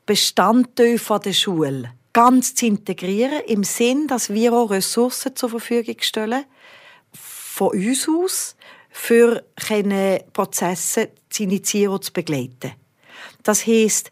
Bestandteilen 0.05 0.99
der 1.23 1.33
Schule 1.33 1.91
ganz 2.13 2.55
zu 2.55 2.67
integrieren, 2.67 3.41
im 3.47 3.63
Sinn, 3.63 4.07
dass 4.07 4.29
wir 4.29 4.53
auch 4.53 4.69
Ressourcen 4.69 5.35
zur 5.35 5.49
Verfügung 5.49 5.95
stellen, 5.99 6.45
von 7.11 7.71
uns 7.71 8.07
aus, 8.07 8.55
für 8.89 9.43
Prozesse 10.33 11.09
zu 11.29 11.43
initiieren 11.43 11.95
und 11.95 12.03
zu 12.03 12.13
begleiten. 12.13 12.73
Das 13.41 13.65
heisst, 13.65 14.11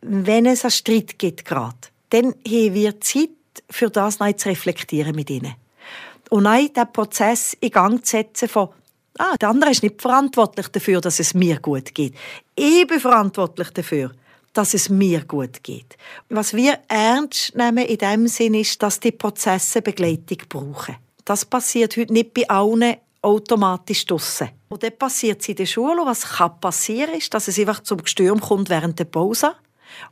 wenn 0.00 0.46
es 0.46 0.64
einen 0.64 0.70
Streit 0.70 1.18
gibt 1.18 1.44
gerade, 1.44 1.76
dann 2.10 2.34
haben 2.46 2.74
wir 2.74 3.00
Zeit, 3.00 3.30
für 3.68 3.90
das 3.90 4.18
neu 4.18 4.32
zu 4.32 4.48
reflektieren 4.48 5.14
mit 5.14 5.30
ihnen. 5.30 5.54
Und 6.30 6.44
neu 6.44 6.68
den 6.68 6.92
Prozess 6.92 7.56
in 7.60 7.70
Gang 7.70 8.04
zu 8.04 8.12
setzen 8.12 8.48
von 8.48 8.70
ah, 9.18 9.36
der 9.40 9.48
andere 9.48 9.70
ist 9.70 9.82
nicht 9.82 10.00
verantwortlich 10.00 10.68
dafür, 10.68 11.00
dass 11.00 11.20
es 11.20 11.34
mir 11.34 11.60
gut 11.60 11.94
geht. 11.94 12.14
Ich 12.54 12.86
bin 12.86 13.00
verantwortlich 13.00 13.70
dafür, 13.70 14.12
dass 14.52 14.74
es 14.74 14.88
mir 14.88 15.24
gut 15.24 15.62
geht. 15.62 15.96
Was 16.28 16.54
wir 16.54 16.78
ernst 16.88 17.54
nehmen 17.54 17.86
in 17.86 17.98
dem 17.98 18.26
Sinn 18.26 18.54
ist, 18.54 18.82
dass 18.82 19.00
die 19.00 19.12
Prozesse 19.12 19.82
Begleitung 19.82 20.38
brauchen. 20.48 20.96
Das 21.24 21.44
passiert 21.44 21.96
heute 21.96 22.12
nicht 22.12 22.34
bei 22.34 22.48
allen 22.48 22.96
automatisch 23.22 24.06
draussen. 24.06 24.48
Und 24.68 24.82
dann 24.82 24.96
passiert 24.96 25.40
es 25.42 25.48
in 25.48 25.56
der 25.56 25.66
Schule. 25.66 26.00
Und 26.00 26.08
was 26.08 26.22
kann 26.22 26.58
passieren, 26.60 27.14
ist, 27.14 27.32
dass 27.34 27.48
es 27.48 27.58
einfach 27.58 27.80
zum 27.80 28.02
Gestürm 28.02 28.40
kommt 28.40 28.70
während 28.70 28.98
der 28.98 29.04
Pause. 29.04 29.54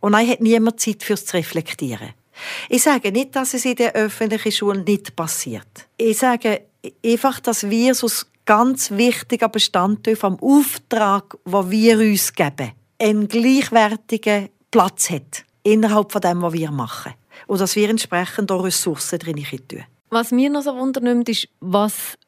Und 0.00 0.12
dann 0.12 0.28
hat 0.28 0.40
niemand 0.40 0.80
Zeit 0.80 1.02
fürs 1.02 1.24
zu 1.24 1.36
reflektieren. 1.36 2.10
Ich 2.68 2.82
sage 2.82 3.10
nicht, 3.10 3.34
dass 3.34 3.54
es 3.54 3.64
in 3.64 3.76
der 3.76 3.94
öffentlichen 3.94 4.52
Schule 4.52 4.82
nicht 4.82 5.16
passiert. 5.16 5.88
Ich 5.96 6.18
sage 6.18 6.62
einfach, 7.04 7.40
dass 7.40 7.68
wir 7.68 7.94
so 7.94 8.06
ein 8.06 8.12
ganz 8.44 8.90
wichtiger 8.92 9.48
Bestandteil 9.48 10.16
vom 10.16 10.38
Auftrag, 10.40 11.36
den 11.44 11.70
wir 11.70 11.98
uns 11.98 12.32
geben, 12.32 12.72
einen 12.98 13.28
gleichwertigen 13.28 14.48
Platz 14.70 15.10
hat 15.10 15.44
innerhalb 15.62 16.12
von 16.12 16.20
dem, 16.20 16.42
was 16.42 16.52
wir 16.52 16.70
machen. 16.70 17.14
Und 17.46 17.60
dass 17.60 17.76
wir 17.76 17.88
entsprechend 17.88 18.50
auch 18.50 18.64
Ressourcen 18.64 19.18
drin 19.18 19.44
tun. 19.68 19.84
Was 20.10 20.30
mir 20.30 20.50
noch 20.50 20.62
so 20.62 20.74
wundernimmt, 20.76 21.28
ist, 21.28 21.48
was 21.60 22.18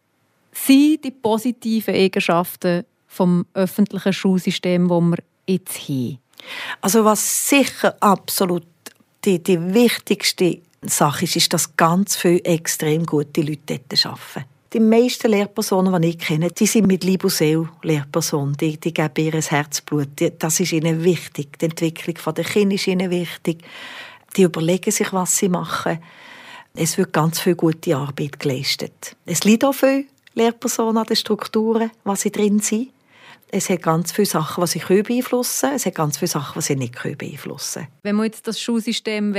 sind 0.53 1.05
die 1.05 1.11
positiven 1.11 1.95
Eigenschaften 1.95 2.85
vom 3.07 3.47
öffentlichen 3.55 4.13
Schulsystem, 4.13 4.89
das 4.89 5.01
wir 5.01 5.19
jetzt 5.47 5.89
haben? 5.89 6.19
Also 6.81 7.05
was 7.05 7.49
sicher 7.49 7.97
absolut 8.01 8.67
die, 9.25 9.43
die 9.43 9.75
wichtigste 9.75 10.61
Sache 10.83 11.25
ist, 11.25 11.37
ist, 11.37 11.53
dass 11.53 11.77
ganz 11.77 12.17
viele 12.17 12.43
extrem 12.45 13.05
gute 13.05 13.43
Leute 13.43 13.81
dort 13.89 14.07
arbeiten. 14.07 14.50
Die 14.73 14.79
meisten 14.79 15.33
Lehrpersonen, 15.33 16.01
die 16.01 16.11
ich 16.11 16.19
kenne, 16.19 16.49
die 16.53 16.67
sind 16.67 16.87
mit 16.87 17.03
Liebe 17.03 17.27
und 17.27 17.33
Seele 17.33 17.69
Lehrpersonen. 17.83 18.57
Die, 18.57 18.79
die 18.79 18.95
geben 18.95 19.15
ihr 19.17 19.33
Herzblut. 19.33 20.09
Das 20.39 20.61
ist 20.61 20.73
ihnen 20.73 21.03
wichtig. 21.03 21.59
Die 21.59 21.65
Entwicklung 21.65 22.35
der 22.35 22.45
Kinder 22.45 22.77
ist 22.77 22.87
ihnen 22.87 23.11
wichtig. 23.11 23.65
Die 24.37 24.43
überlegen 24.43 24.93
sich, 24.93 25.13
was 25.13 25.37
sie 25.37 25.49
machen. 25.49 25.99
Es 26.75 26.97
wird 26.99 27.13
ganz 27.13 27.41
viel 27.41 27.57
gute 27.57 27.97
Arbeit 27.97 28.39
geleistet. 28.39 29.17
Es 29.27 29.43
liegt 29.43 29.65
auch 29.65 29.73
viel 29.73 30.07
Lehrpersonen 30.35 30.99
an 30.99 31.07
den 31.07 31.17
Strukturen, 31.17 31.91
was 32.05 32.21
sie 32.21 32.31
drin 32.31 32.61
sind. 32.61 32.91
Es 33.49 33.69
hat 33.69 33.83
ganz 33.83 34.13
viele 34.13 34.27
Sachen, 34.27 34.65
die 34.65 34.71
sie 34.71 35.03
beeinflussen 35.03 35.63
können. 35.63 35.77
Es 35.77 35.87
hat 35.87 35.97
ganz 35.97 36.19
viele 36.19 36.29
Sachen, 36.29 36.61
die 36.61 36.65
sie 36.65 36.77
nicht 36.77 36.95
beeinflussen 37.03 37.83
können. 37.83 37.93
Wenn 38.05 38.15
man 38.15 38.27
jetzt 38.27 38.47
das 38.47 38.61
Schulsystem 38.61 39.35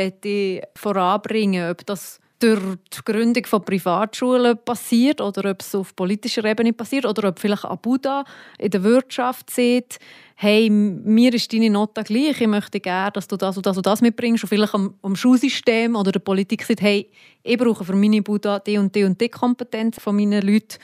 voranbringen 0.75 1.63
will, 1.63 1.71
ob 1.71 1.85
das 1.85 2.20
durch 2.41 2.77
die 2.93 2.99
Gründung 3.05 3.45
von 3.45 3.63
Privatschulen 3.63 4.57
passiert 4.65 5.21
oder 5.21 5.51
ob 5.51 5.61
es 5.61 5.75
auf 5.75 5.95
politischer 5.95 6.43
Ebene 6.43 6.73
passiert 6.73 7.05
oder 7.05 7.29
ob 7.29 7.39
vielleicht 7.39 7.65
Abuda 7.65 8.23
in 8.57 8.71
der 8.71 8.83
Wirtschaft 8.83 9.49
sieht, 9.49 9.99
hey, 10.35 10.69
mir 10.69 11.33
ist 11.33 11.53
deine 11.53 11.69
Note 11.69 12.03
gleich, 12.03 12.41
ich 12.41 12.47
möchte 12.47 12.79
gerne, 12.79 13.11
dass 13.11 13.27
du 13.27 13.37
das 13.37 13.57
und 13.57 13.65
das 13.65 13.77
und 13.77 13.85
das 13.85 14.01
mitbringst. 14.01 14.43
Und 14.43 14.49
vielleicht 14.49 14.73
am, 14.73 14.95
am 15.03 15.15
Schulsystem 15.15 15.95
oder 15.95 16.11
der 16.11 16.19
Politik 16.19 16.63
sagt, 16.63 16.81
hey, 16.81 17.09
ich 17.43 17.57
brauche 17.57 17.85
für 17.85 17.95
meine 17.95 18.23
Buddha 18.23 18.59
die 18.59 18.77
und 18.77 18.95
die 18.95 19.03
und 19.03 19.21
die 19.21 19.29
Kompetenz 19.29 19.99
von 19.99 20.15
meinen 20.15 20.41
Leuten 20.41 20.77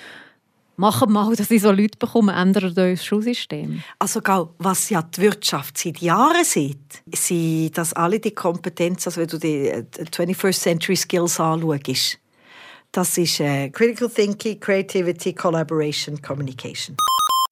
Machen 0.79 1.11
mal, 1.11 1.35
dass 1.35 1.49
ich 1.49 1.63
so 1.63 1.71
Leute 1.71 1.97
bekomme, 1.97 2.33
ändern 2.33 2.71
das 2.75 3.03
Schulsystem. 3.03 3.81
Also, 3.97 4.21
was 4.59 4.91
ja 4.91 5.01
die 5.01 5.21
Wirtschaft 5.21 5.75
seit 5.75 5.97
Jahren 5.97 6.43
sieht, 6.43 7.01
sind, 7.11 7.75
dass 7.75 7.93
alle 7.93 8.19
die 8.19 8.29
Kompetenzen, 8.29 9.09
also 9.09 9.21
wenn 9.21 9.27
du 9.27 9.39
die 9.39 9.71
21st 9.71 10.47
äh, 10.47 10.51
Century 10.51 10.95
Skills 10.95 11.39
anschaust, 11.39 12.19
das 12.91 13.17
ist 13.17 13.39
äh, 13.39 13.69
Critical 13.71 14.07
Thinking, 14.07 14.59
Creativity, 14.59 15.33
Collaboration, 15.33 16.21
Communication. 16.21 16.95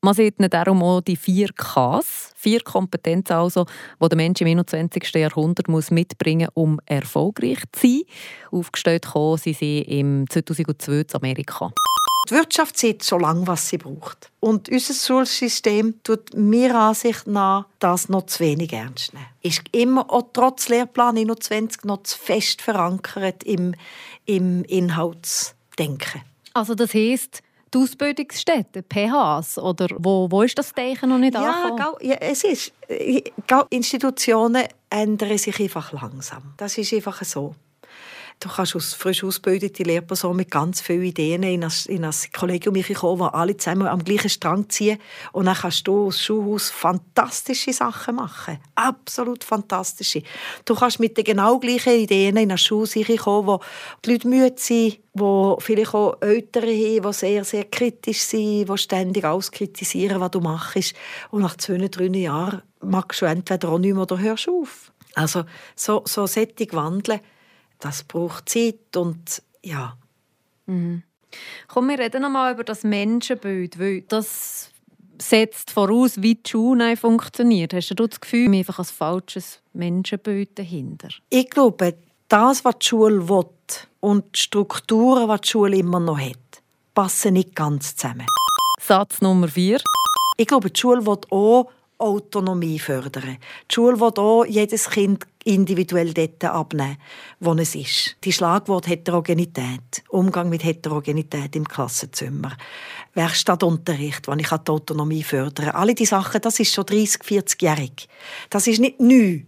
Man 0.01 0.13
sieht 0.13 0.35
darum 0.37 0.83
auch 0.83 1.01
die 1.01 1.15
vier 1.15 1.47
Ks, 1.47 2.31
vier 2.35 2.61
Kompetenzen 2.61 3.33
also, 3.33 3.65
die 3.99 4.07
der 4.07 4.15
Mensch 4.17 4.39
im 4.41 4.47
21. 4.47 5.15
Jahrhundert 5.15 5.67
muss 5.67 5.89
mitbringen 5.89 6.47
muss, 6.53 6.63
um 6.63 6.79
erfolgreich 6.85 7.63
zu 7.71 7.87
sein. 7.87 8.01
Aufgestellt 8.51 9.07
sind 9.11 9.57
sie 9.57 9.79
im 9.79 10.29
2002 10.29 10.91
in 10.99 11.05
Amerika. 11.13 11.73
Die 12.29 12.33
Wirtschaft 12.33 12.77
sieht 12.77 13.03
so 13.03 13.17
lange, 13.17 13.45
was 13.47 13.69
sie 13.69 13.77
braucht. 13.77 14.31
Und 14.39 14.69
unser 14.69 14.93
Schulsystem 14.93 16.01
tut 16.03 16.33
mir 16.33 16.75
Ansicht 16.75 17.27
nach 17.27 17.65
das 17.79 18.09
noch 18.09 18.25
zu 18.25 18.39
wenig 18.39 18.73
ernst 18.73 19.13
nehmen. 19.13 19.25
Ist 19.41 19.63
immer 19.71 20.11
auch 20.11 20.29
trotz 20.33 20.69
Lehrplan 20.69 21.17
21 21.17 21.83
noch 21.83 22.03
zu 22.03 22.17
fest 22.17 22.61
verankert 22.61 23.43
im, 23.43 23.75
im 24.25 24.63
Inhaltsdenken. 24.65 26.21
Also 26.53 26.73
das 26.73 26.93
heisst, 26.93 27.43
die 27.73 27.77
Ausbildungsstätten, 27.79 28.83
PHs, 28.83 29.57
oder 29.57 29.87
wo, 29.97 30.31
wo 30.31 30.41
ist 30.41 30.57
das 30.57 30.73
Denken 30.73 31.09
noch 31.09 31.17
nicht 31.17 31.33
ja, 31.33 31.71
ja, 32.01 32.15
es 32.21 32.43
ist. 32.43 32.73
Institutionen 33.69 34.63
ändern 34.89 35.37
sich 35.37 35.59
einfach 35.59 35.91
langsam. 35.91 36.53
Das 36.57 36.77
ist 36.77 36.93
einfach 36.93 37.23
so. 37.23 37.55
Du 38.39 38.49
kannst 38.49 38.75
als 38.75 38.93
frisch 38.93 39.23
ausgebildete 39.23 39.83
Lehrperson 39.83 40.35
mit 40.35 40.51
ganz 40.51 40.81
vielen 40.81 41.03
Ideen 41.03 41.43
in 41.43 41.63
ein, 41.63 41.71
in 41.87 42.03
ein 42.03 42.13
Kollegium 42.37 42.75
kommen, 42.93 43.19
wo 43.19 43.25
alle 43.25 43.57
zusammen 43.57 43.87
am 43.87 44.03
gleichen 44.03 44.29
Strang 44.29 44.69
ziehen. 44.69 44.99
Und 45.31 45.45
dann 45.45 45.55
kannst 45.55 45.87
du 45.87 46.05
als 46.05 46.21
Schulhaus 46.21 46.69
fantastische 46.69 47.73
Sachen 47.73 48.15
machen. 48.15 48.59
Absolut 48.75 49.43
fantastische. 49.43 50.21
Du 50.65 50.75
kannst 50.75 50.99
mit 50.99 51.17
den 51.17 51.23
genau 51.23 51.59
gleichen 51.59 51.93
Ideen 51.93 52.37
in 52.37 52.51
ein 52.51 52.57
Schulhaus 52.57 52.93
kommen, 53.17 53.47
wo 53.47 53.61
die 54.03 54.11
Leute 54.11 54.27
müde 54.27 54.55
sind, 54.57 54.99
wo 55.13 55.57
vielleicht 55.59 55.93
auch 55.93 56.21
Eltern 56.21 56.63
haben, 56.63 57.01
die 57.01 57.13
sehr, 57.13 57.43
sehr 57.45 57.63
kritisch 57.63 58.19
sind, 58.19 58.69
die 58.69 58.77
ständig 58.77 59.23
alles 59.23 59.49
kritisieren, 59.49 60.19
was 60.19 60.31
du 60.31 60.41
machst. 60.41 60.93
Und 61.31 61.41
nach 61.41 61.55
zwei, 61.57 61.77
drei 61.77 62.05
Jahren 62.05 62.61
magst 62.81 63.21
du 63.21 63.25
entweder 63.25 63.69
auch 63.69 63.79
nicht 63.79 63.93
mehr 63.93 64.03
oder 64.03 64.19
hörst 64.19 64.49
auf. 64.49 64.91
Also 65.15 65.45
so, 65.75 66.03
so 66.05 66.27
Sättig 66.27 66.73
wandeln, 66.73 67.21
das 67.79 68.03
braucht 68.03 68.49
Zeit 68.49 68.95
und 68.95 69.41
ja. 69.63 69.97
Mhm. 70.65 71.03
Komm, 71.67 71.89
wir 71.89 71.99
reden 71.99 72.21
noch 72.21 72.29
mal 72.29 72.53
über 72.53 72.63
das 72.63 72.83
Menschenbild, 72.83 73.79
weil 73.79 74.01
das 74.01 74.71
setzt 75.21 75.71
voraus, 75.71 76.21
wie 76.21 76.35
die 76.35 76.49
Schule 76.49 76.97
funktioniert. 76.97 77.73
Hast 77.73 77.89
du 77.89 78.07
das 78.07 78.19
Gefühl, 78.19 78.51
wir 78.51 78.59
einfach 78.59 78.79
ein 78.79 78.85
falsches 78.85 79.59
Menschenbild 79.73 80.57
dahinter? 80.57 81.09
Ich 81.29 81.49
glaube, 81.49 81.95
das, 82.27 82.65
was 82.65 82.79
die 82.79 82.87
Schule 82.87 83.27
will 83.29 83.45
und 83.99 84.25
die 84.35 84.39
Strukturen, 84.39 85.29
die 85.29 85.41
die 85.41 85.47
Schule 85.47 85.77
immer 85.77 85.99
noch 85.99 86.19
hat, 86.19 86.61
passen 86.93 87.33
nicht 87.33 87.55
ganz 87.55 87.95
zusammen. 87.95 88.27
Satz 88.79 89.21
Nummer 89.21 89.47
vier. 89.47 89.79
Ich 90.37 90.47
glaube, 90.47 90.69
die 90.69 90.79
Schule 90.79 91.05
will 91.05 91.17
auch 91.29 91.69
Autonomie 91.97 92.79
fördern. 92.79 93.37
Die 93.69 93.73
Schule 93.73 93.99
will 93.99 94.11
auch 94.17 94.45
jedes 94.45 94.89
Kind 94.89 95.25
individuell 95.45 96.13
dort 96.13 96.43
abnehmen, 96.43 96.97
wo 97.39 97.53
es 97.53 97.75
ist. 97.75 98.17
Die 98.23 98.33
Schlagwort 98.33 98.87
Heterogenität, 98.87 100.03
Umgang 100.09 100.49
mit 100.49 100.63
Heterogenität 100.63 101.55
im 101.55 101.67
Klassenzimmer, 101.67 102.51
Werkstattunterricht, 103.13 104.27
wo 104.27 104.33
ich 104.33 104.47
die 104.47 104.71
Autonomie 104.71 105.23
fördern 105.23 105.67
kann. 105.67 105.75
Alle 105.75 105.95
diese 105.95 106.09
Sachen, 106.09 106.41
das 106.41 106.59
ist 106.59 106.73
schon 106.73 106.85
30, 106.85 107.21
40-jährig. 107.21 108.09
Das 108.49 108.67
ist 108.67 108.79
nicht 108.79 108.99
neu. 108.99 109.41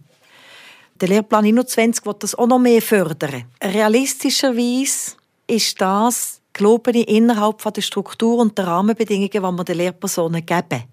Der 1.00 1.08
Lehrplan 1.08 1.44
21 1.44 2.06
will 2.06 2.14
das 2.18 2.34
auch 2.34 2.46
noch 2.46 2.58
mehr 2.58 2.80
fördern. 2.82 3.44
Realistischerweise 3.62 5.16
ist 5.46 5.80
das, 5.80 6.40
glaube 6.52 6.92
ich, 6.92 7.08
innerhalb 7.08 7.62
der 7.72 7.82
Struktur 7.82 8.38
und 8.38 8.56
der 8.56 8.66
Rahmenbedingungen, 8.66 9.30
die 9.30 9.40
wir 9.40 9.64
den 9.64 9.76
Lehrpersonen 9.76 10.46
geben 10.46 10.84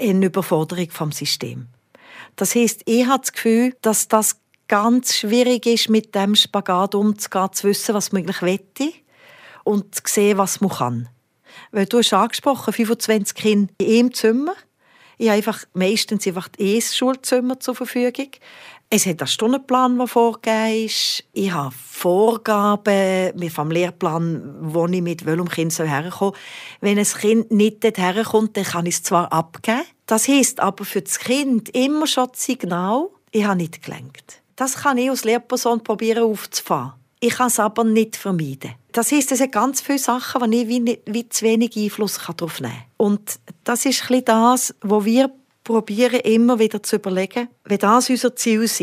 eine 0.00 0.26
Überforderung 0.26 0.90
vom 0.90 1.12
System. 1.12 1.68
Das 2.36 2.54
heißt, 2.54 2.82
ich 2.86 3.06
habe 3.06 3.20
das 3.20 3.32
Gefühl, 3.32 3.76
dass 3.82 4.08
das 4.08 4.40
ganz 4.68 5.14
schwierig 5.14 5.66
ist, 5.66 5.88
mit 5.88 6.14
dem 6.14 6.34
Spagat 6.34 6.94
umzugehen, 6.94 7.52
zu 7.52 7.68
wissen, 7.68 7.94
was 7.94 8.12
man 8.12 8.22
eigentlich 8.22 8.42
wette 8.42 8.92
und 9.62 9.94
zu 9.94 10.02
sehen, 10.06 10.38
was 10.38 10.60
man 10.60 10.70
kann. 10.70 11.08
Weil 11.70 11.86
du 11.86 11.98
hast 11.98 12.12
angesprochen, 12.12 12.72
25 12.72 13.34
Kinder 13.34 13.72
in 13.78 13.98
einem 13.98 14.14
Zimmer. 14.14 14.54
Ich 15.16 15.28
habe 15.28 15.36
einfach 15.36 15.64
meistens 15.74 16.26
einfach 16.26 16.48
ein 16.58 16.80
Schulzimmer 16.80 17.60
zur 17.60 17.74
Verfügung. 17.74 18.30
Es 18.96 19.06
hat 19.06 19.20
einen 19.20 19.26
Stundenplan, 19.26 19.98
der 19.98 20.06
vorgegeben 20.06 20.86
ist. 20.86 21.24
Ich 21.32 21.50
habe 21.50 21.74
Vorgaben 21.74 23.50
vom 23.50 23.72
Lehrplan, 23.72 24.54
wo 24.60 24.86
ich 24.86 25.02
mit 25.02 25.26
welchem 25.26 25.48
Kind 25.48 25.76
herkommen 25.76 26.12
soll. 26.12 26.32
Wenn 26.80 27.00
ein 27.00 27.04
Kind 27.04 27.50
nicht 27.50 27.82
dorthin 27.82 28.22
kommt, 28.22 28.56
dann 28.56 28.62
kann 28.62 28.86
ich 28.86 28.94
es 28.94 29.02
zwar 29.02 29.32
abgeben. 29.32 29.82
Das 30.06 30.28
heisst 30.28 30.60
aber 30.60 30.84
für 30.84 31.02
das 31.02 31.18
Kind 31.18 31.70
immer 31.70 32.06
schon 32.06 32.28
das 32.30 32.44
Signal, 32.44 33.08
ich 33.32 33.44
habe 33.44 33.56
nicht 33.56 33.82
gelenkt. 33.82 34.42
Das 34.54 34.76
kann 34.76 34.96
ich 34.96 35.10
als 35.10 35.24
Lehrperson 35.24 35.82
probieren 35.82 36.22
aufzufahren. 36.22 36.92
Ich 37.18 37.34
kann 37.34 37.48
es 37.48 37.58
aber 37.58 37.82
nicht 37.82 38.14
vermeiden. 38.14 38.76
Das 38.92 39.10
heisst, 39.10 39.32
es 39.32 39.38
sind 39.38 39.50
ganz 39.50 39.80
viele 39.80 39.98
Sachen, 39.98 40.40
wo 40.40 40.44
ich 40.44 40.68
wie, 40.68 41.00
wie 41.06 41.28
zu 41.28 41.44
wenig 41.44 41.76
Einfluss 41.76 42.20
darauf 42.24 42.60
nehmen 42.60 42.72
kann. 42.72 42.84
Und 42.96 43.40
das 43.64 43.86
ist 43.86 44.08
ein 44.08 44.24
das, 44.24 44.72
was 44.82 45.04
wir 45.04 45.32
probieren 45.64 46.20
immer 46.20 46.58
wieder 46.58 46.82
zu 46.82 46.96
überlegen, 46.96 47.48
wenn 47.64 47.78
das 47.78 48.10
unser 48.10 48.36
Ziel 48.36 48.62
ist, 48.62 48.82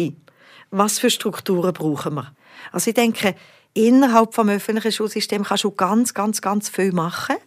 was 0.71 0.99
für 0.99 1.09
Strukturen 1.09 1.73
brauchen 1.73 2.15
wir. 2.15 2.33
Also 2.71 2.89
ich 2.89 2.95
denke, 2.95 3.35
innerhalb 3.73 4.31
des 4.31 4.47
öffentlichen 4.47 4.91
Schulsystems 4.91 5.47
kannst 5.47 5.63
du 5.63 5.71
ganz, 5.71 6.13
ganz, 6.13 6.41
ganz 6.41 6.69
viel 6.69 6.91
machen. 6.91 7.37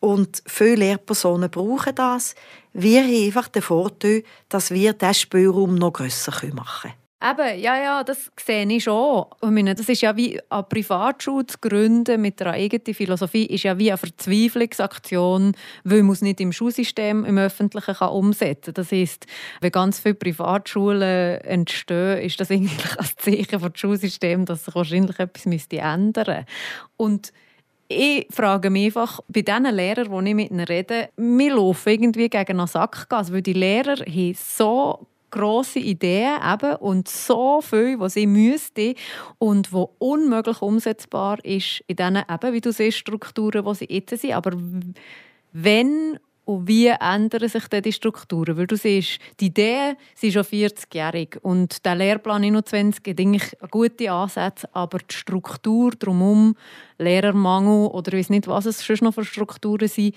Und 0.00 0.42
viele 0.46 0.76
Lehrpersonen 0.76 1.50
brauchen 1.50 1.94
das. 1.94 2.34
Wir 2.72 3.02
haben 3.02 3.24
einfach 3.26 3.48
den 3.48 3.62
Vorteil, 3.62 4.24
dass 4.48 4.70
wir 4.70 4.94
diesen 4.94 5.14
Spielraum 5.14 5.74
noch 5.74 5.92
grösser 5.92 6.32
machen 6.54 6.90
können. 6.90 6.99
Eben, 7.22 7.60
ja, 7.60 7.76
ja, 7.76 8.02
das 8.02 8.32
sehe 8.42 8.66
ich 8.66 8.84
schon. 8.84 9.26
Ich 9.42 9.50
meine, 9.50 9.74
das 9.74 9.90
ist 9.90 10.00
ja 10.00 10.16
wie 10.16 10.40
eine 10.48 10.62
Privatschule 10.62 11.44
zu 11.44 11.58
gründen 11.60 12.18
mit 12.22 12.40
einer 12.40 12.52
eigenen 12.52 12.94
Philosophie, 12.94 13.44
ist 13.44 13.64
ja 13.64 13.78
wie 13.78 13.90
eine 13.90 13.98
Verzweiflungsaktion, 13.98 15.52
weil 15.84 16.02
man 16.02 16.12
es 16.12 16.22
nicht 16.22 16.40
im 16.40 16.50
Schulsystem, 16.50 17.26
im 17.26 17.36
Öffentlichen 17.36 17.94
kann 17.94 18.08
umsetzen 18.08 18.72
kann. 18.72 18.74
Das 18.74 18.90
heisst, 18.90 19.26
wenn 19.60 19.70
ganz 19.70 20.00
viele 20.00 20.14
Privatschulen 20.14 21.42
entstehen, 21.42 22.22
ist 22.22 22.40
das 22.40 22.50
eigentlich 22.50 22.98
ein 22.98 23.06
Zeichen 23.18 23.60
für 23.60 23.70
das 23.70 23.80
Schulsystem, 23.80 24.46
dass 24.46 24.64
sich 24.64 24.74
wahrscheinlich 24.74 25.18
etwas 25.18 25.44
müsste 25.44 25.76
ändern 25.76 26.46
müsste. 26.98 27.32
Ich 27.88 28.28
frage 28.30 28.70
mich 28.70 28.86
einfach, 28.86 29.20
bei 29.28 29.42
den 29.42 29.64
Lehrern, 29.64 30.24
die 30.24 30.30
ich 30.30 30.34
mit 30.36 30.50
ihnen 30.52 30.60
rede, 30.60 31.10
wir 31.16 31.54
laufen 31.54 31.88
irgendwie 31.90 32.30
gegen 32.30 32.60
einen 32.60 32.66
Sackgas, 32.66 33.30
weil 33.30 33.42
die 33.42 33.52
Lehrer 33.52 33.96
haben 33.96 34.34
so 34.34 35.06
grosse 35.30 35.78
Ideen 35.78 36.38
eben 36.42 36.76
und 36.76 37.08
so 37.08 37.60
viel, 37.60 37.98
was 37.98 38.14
sie 38.14 38.26
müsste 38.26 38.94
und 39.38 39.72
wo 39.72 39.94
unmöglich 39.98 40.62
umsetzbar 40.62 41.44
ist 41.44 41.82
in 41.86 41.96
diesen 41.96 42.16
eben, 42.16 42.52
wie 42.52 42.60
du 42.60 42.72
siehst, 42.72 42.98
Strukturen, 42.98 43.64
die 43.64 43.74
sie 43.74 43.86
jetzt 43.88 44.18
sind. 44.20 44.34
Aber 44.34 44.52
wenn 45.52 46.18
und 46.50 46.66
wie 46.66 46.88
ändern 46.88 47.48
sich 47.48 47.68
denn 47.68 47.82
die 47.82 47.92
Strukturen? 47.92 48.56
Weil 48.56 48.66
du 48.66 48.76
siehst, 48.76 49.20
die 49.38 49.46
Ideen 49.46 49.96
sind 50.16 50.32
schon 50.32 50.42
40-jährig 50.42 51.38
und 51.42 51.84
der 51.84 51.94
Lehrplan 51.94 52.42
21 52.42 53.06
hat 53.06 53.20
eigentlich 53.20 53.56
gute 53.70 54.10
Ansätze, 54.10 54.68
aber 54.72 54.98
die 54.98 55.14
Struktur 55.14 55.92
drumherum, 55.92 56.56
Lehrermangel 56.98 57.86
oder 57.88 58.14
ich 58.14 58.20
weiß 58.20 58.30
nicht, 58.30 58.48
was 58.48 58.66
es 58.66 58.84
schon 58.84 58.96
noch 59.02 59.14
für 59.14 59.24
Strukturen 59.24 59.86
sind, 59.86 60.14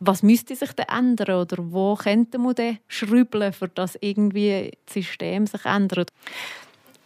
was 0.00 0.22
müsste 0.22 0.56
sich 0.56 0.72
denn 0.72 0.88
ändern 0.88 1.42
oder 1.42 1.56
wo 1.58 1.94
könnte 1.94 2.38
man 2.38 2.54
denn 2.54 2.78
schrübeln, 2.88 3.52
für 3.52 3.68
das 3.68 3.98
irgendwie 4.00 4.72
das 4.86 4.94
System 4.94 5.46
sich 5.46 5.64
ändert? 5.64 6.10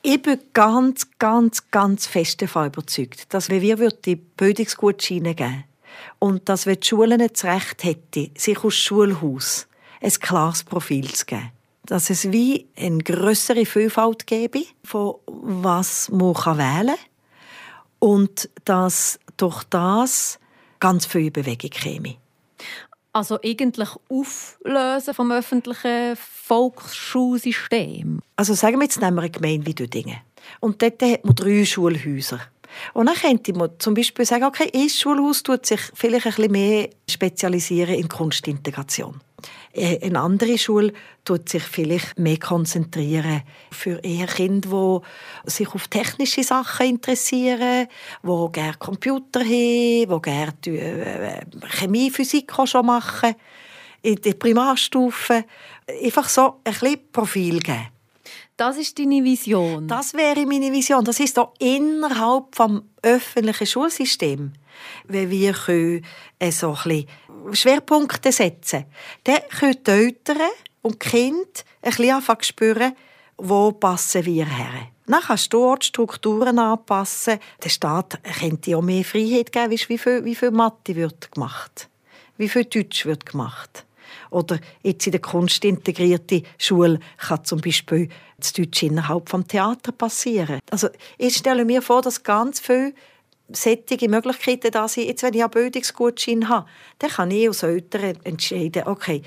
Ich 0.02 0.22
bin 0.22 0.38
ganz, 0.52 1.08
ganz, 1.18 1.70
ganz 1.70 2.06
fest 2.06 2.40
davon 2.40 2.66
überzeugt, 2.66 3.32
dass 3.34 3.50
wenn 3.50 3.62
wir 3.62 3.88
die 3.90 4.16
Bildungsgutscheine 4.16 5.34
geben 5.34 5.64
und 6.18 6.48
dass 6.48 6.66
wenn 6.66 6.78
die 6.78 6.86
Schulen 6.86 7.26
das 7.32 7.44
Recht 7.44 7.84
hätten, 7.84 8.30
sich 8.36 8.62
aus 8.62 8.74
Schulhaus 8.74 9.66
ein 10.00 10.10
klares 10.10 10.62
Profil 10.62 11.10
zu 11.12 11.24
geben, 11.26 11.50
dass 11.86 12.10
es 12.10 12.30
wie 12.30 12.66
eine 12.76 12.98
größere 12.98 13.66
Vielfalt 13.66 14.26
gäbe, 14.26 14.64
von 14.84 15.16
was 15.26 16.10
man 16.10 16.34
wählen 16.34 16.86
kann 16.86 16.96
und 17.98 18.50
dass 18.64 19.18
durch 19.36 19.64
das 19.64 20.38
ganz 20.80 21.06
viel 21.06 21.30
Bewegung 21.30 21.70
käme. 21.70 22.16
Also 23.14 23.38
eigentlich 23.44 23.90
auflösen 24.10 25.14
vom 25.14 25.30
öffentlichen 25.30 26.16
Volksschulsystem? 26.16 28.20
Also 28.34 28.54
sagen 28.54 28.78
wir 28.78 28.84
jetzt 28.84 29.00
nehmen 29.00 29.16
wir 29.16 29.22
eine 29.22 29.30
Gemeinde 29.30 29.66
wie 29.66 29.74
Düdingen. 29.74 30.16
Und 30.58 30.82
dort 30.82 31.00
hat 31.00 31.24
man 31.24 31.36
drei 31.36 31.64
Schulhäuser. 31.64 32.40
Und 32.92 33.06
dann 33.06 33.14
könnte 33.14 33.52
man 33.52 33.70
zum 33.78 33.94
Beispiel 33.94 34.24
sagen, 34.24 34.42
okay, 34.42 34.68
ein 34.74 34.88
Schulhaus 34.88 35.44
tut 35.44 35.64
sich 35.64 35.80
vielleicht 35.94 36.26
ein 36.26 36.32
bisschen 36.32 36.50
mehr 36.50 36.90
spezialisieren 37.08 37.94
in 37.94 38.08
Kunstintegration. 38.08 39.20
Äh, 39.74 39.98
eine 40.04 40.20
andere 40.20 40.56
Schule 40.56 40.92
tut 41.24 41.48
sich 41.48 41.62
vielleicht 41.64 42.18
mehr 42.18 42.38
konzentrieren 42.38 43.42
für 43.72 43.98
eher 44.04 44.26
Kinder, 44.26 45.02
die 45.44 45.50
sich 45.50 45.68
auf 45.68 45.88
technische 45.88 46.44
Sachen 46.44 46.86
interessieren, 46.86 47.88
die 48.22 48.52
gerne 48.52 48.74
Computer 48.78 49.40
haben, 49.40 49.48
die 49.48 50.22
gerne 50.22 50.54
äh, 50.66 51.40
Chemie, 51.68 52.10
Physik 52.10 52.56
auch 52.58 52.66
schon 52.66 52.86
machen, 52.86 53.34
in 54.02 54.16
der 54.16 54.34
Primarstufe. 54.34 55.44
Einfach 56.02 56.28
so 56.28 56.60
ein 56.64 56.72
bisschen 56.72 57.10
Profil 57.10 57.58
geben. 57.58 57.93
Das 58.56 58.76
ist 58.76 58.96
deine 59.00 59.24
Vision? 59.24 59.88
Das 59.88 60.14
wäre 60.14 60.46
meine 60.46 60.70
Vision. 60.70 61.04
Das 61.04 61.18
ist 61.18 61.38
auch 61.40 61.54
innerhalb 61.58 62.52
des 62.52 62.82
öffentlichen 63.02 63.66
Schulsystems. 63.66 64.52
Wenn 65.08 65.30
wir 65.30 65.52
können, 65.52 66.04
äh, 66.38 66.52
so 66.52 66.70
ein 66.70 66.74
bisschen 66.74 67.08
Schwerpunkte 67.52 68.30
setzen 68.32 68.84
dann 69.24 69.40
können 69.58 69.78
die 69.84 69.90
Eltern 69.90 70.50
und 70.82 71.04
die 71.04 71.08
Kinder 71.08 71.40
ein 71.82 71.90
bisschen 71.90 72.10
anfangen 72.10 72.40
zu 72.42 72.48
spüren, 72.48 72.96
wo 73.38 73.72
passen 73.72 74.24
wir 74.24 74.46
her. 74.46 74.88
Dann 75.06 75.20
kannst 75.20 75.52
du 75.52 75.58
dort 75.58 75.84
Strukturen 75.84 76.58
anpassen. 76.58 77.40
Der 77.62 77.68
Staat 77.68 78.20
könnte 78.38 78.76
auch 78.76 78.82
mehr 78.82 79.04
Freiheit 79.04 79.52
geben, 79.52 79.70
wie 79.70 79.98
viel, 79.98 80.24
wie 80.24 80.34
viel 80.34 80.50
Mathe 80.50 80.94
wird 80.94 81.32
gemacht, 81.32 81.88
wie 82.36 82.48
viel 82.48 82.64
Deutsch 82.64 83.04
wird 83.04 83.26
gemacht. 83.26 83.84
Oder 84.30 84.58
jetzt 84.82 85.06
in 85.06 85.12
der 85.12 85.20
kunstintegrierten 85.20 86.44
Schule 86.58 87.00
kann 87.18 87.44
zum 87.44 87.60
Beispiel 87.60 88.08
das 88.38 88.52
Deutsche 88.52 88.86
innerhalb 88.86 89.28
vom 89.28 89.46
Theater 89.46 89.92
passieren. 89.92 90.60
Also 90.70 90.88
ich 91.18 91.36
stelle 91.36 91.64
mir 91.64 91.82
vor, 91.82 92.02
dass 92.02 92.22
ganz 92.22 92.60
viele 92.60 92.94
sättige 93.48 94.08
Möglichkeiten 94.08 94.70
da 94.70 94.88
sind. 94.88 95.06
Jetzt, 95.06 95.22
wenn 95.22 95.34
ich 95.34 95.42
einen 95.42 95.50
Bildungsgutschein 95.50 96.48
habe, 96.48 96.66
dann 96.98 97.10
kann 97.10 97.30
ich 97.30 97.48
als 97.48 97.62
Eltern 97.62 98.16
entscheiden, 98.24 98.86
okay, 98.86 99.22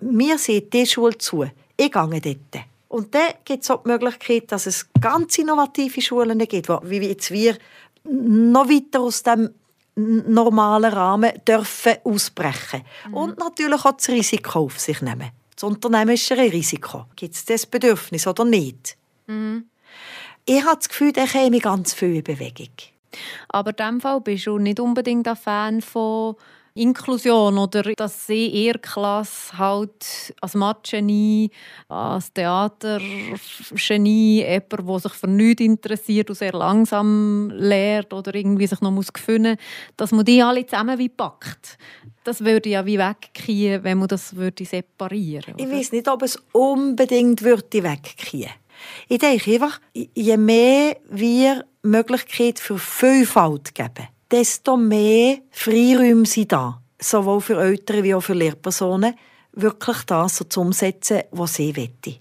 mir 0.00 0.38
sieht 0.38 0.72
diese 0.72 0.92
Schule 0.92 1.18
zu, 1.18 1.44
ich 1.76 1.90
gehe 1.90 2.20
dort. 2.20 2.64
Und 2.88 3.14
dann 3.14 3.34
gibt 3.44 3.64
es 3.64 3.70
auch 3.70 3.82
die 3.82 3.90
Möglichkeit, 3.90 4.50
dass 4.50 4.66
es 4.66 4.86
ganz 5.00 5.36
innovative 5.38 6.00
Schulen 6.00 6.38
gibt, 6.38 6.68
wie 6.68 6.98
jetzt 6.98 7.30
wir 7.30 7.58
noch 8.04 8.68
weiter 8.68 9.00
aus 9.00 9.22
dem 9.22 9.50
normalen 9.98 10.92
Rahmen 10.92 11.32
dürfen 11.46 11.96
ausbrechen 12.04 12.82
mhm. 13.06 13.14
und 13.14 13.38
natürlich 13.38 13.84
auch 13.84 13.92
das 13.92 14.08
Risiko 14.08 14.60
auf 14.60 14.78
sich 14.78 15.02
nehmen. 15.02 15.30
Das 15.54 15.64
unternehmerische 15.64 16.36
Risiko. 16.36 17.06
Gibt 17.16 17.34
es 17.34 17.44
das 17.44 17.66
Bedürfnis 17.66 18.26
oder 18.26 18.44
nicht? 18.44 18.96
Mhm. 19.26 19.64
Ich 20.44 20.64
habe 20.64 20.76
das 20.76 20.88
Gefühl, 20.88 21.12
da 21.12 21.26
käme 21.26 21.58
ganz 21.58 21.94
viel 21.94 22.16
in 22.16 22.24
Bewegung. 22.24 22.70
Aber 23.48 23.70
in 23.70 23.76
diesem 23.76 24.00
Fall 24.00 24.20
bist 24.20 24.46
du 24.46 24.58
nicht 24.58 24.80
unbedingt 24.80 25.26
ein 25.26 25.36
Fan 25.36 25.82
von 25.82 26.36
Inklusion 26.78 27.58
oder 27.58 27.82
dass 27.96 28.26
sie 28.26 28.46
ihre 28.46 28.78
Klasse 28.78 29.58
halt 29.58 30.34
als 30.40 30.54
Mathe-Genie, 30.54 31.50
als 31.88 32.32
Theater-Genie, 32.32 34.42
jemand, 34.42 34.88
der 34.88 34.98
sich 34.98 35.12
für 35.12 35.26
nichts 35.26 35.62
interessiert 35.62 36.30
und 36.30 36.36
sehr 36.36 36.52
langsam 36.52 37.50
lernt 37.50 38.12
oder 38.12 38.34
irgendwie 38.34 38.66
sich 38.66 38.80
noch 38.80 38.90
muss 38.90 39.12
gefunden, 39.12 39.56
dass 39.96 40.12
man 40.12 40.24
die 40.24 40.42
alle 40.42 40.66
zusammen 40.66 40.98
wie 40.98 41.08
packt. 41.08 41.78
Das 42.24 42.44
würde 42.44 42.68
ja 42.68 42.84
wie 42.84 42.98
wegkiehen, 42.98 43.82
wenn 43.84 43.98
man 43.98 44.08
das 44.08 44.36
würde 44.36 44.64
separieren 44.64 45.56
würde. 45.56 45.62
Ich 45.62 45.70
weiß 45.70 45.92
nicht, 45.92 46.08
ob 46.08 46.22
es 46.22 46.36
unbedingt 46.52 47.42
würde 47.42 47.82
wegkiehen 47.82 48.50
Ich 49.08 49.18
denke 49.18 49.52
einfach, 49.52 49.80
je 49.92 50.36
mehr 50.36 50.96
wir 51.08 51.64
Möglichkeit 51.82 52.58
für 52.58 52.78
Vielfalt 52.78 53.74
geben, 53.74 54.08
desto 54.30 54.76
mehr 54.76 55.38
Freiräume 55.50 56.26
sind 56.26 56.52
da. 56.52 56.80
Sowohl 57.00 57.40
für 57.40 57.60
Eltern 57.60 58.02
wie 58.02 58.14
auch 58.14 58.20
für 58.20 58.34
Lehrpersonen, 58.34 59.14
wirklich 59.52 60.02
das 60.04 60.36
so 60.36 60.44
zu 60.44 60.60
umsetzen, 60.60 61.22
was 61.30 61.54
sie 61.54 61.76
wollen. 61.76 62.18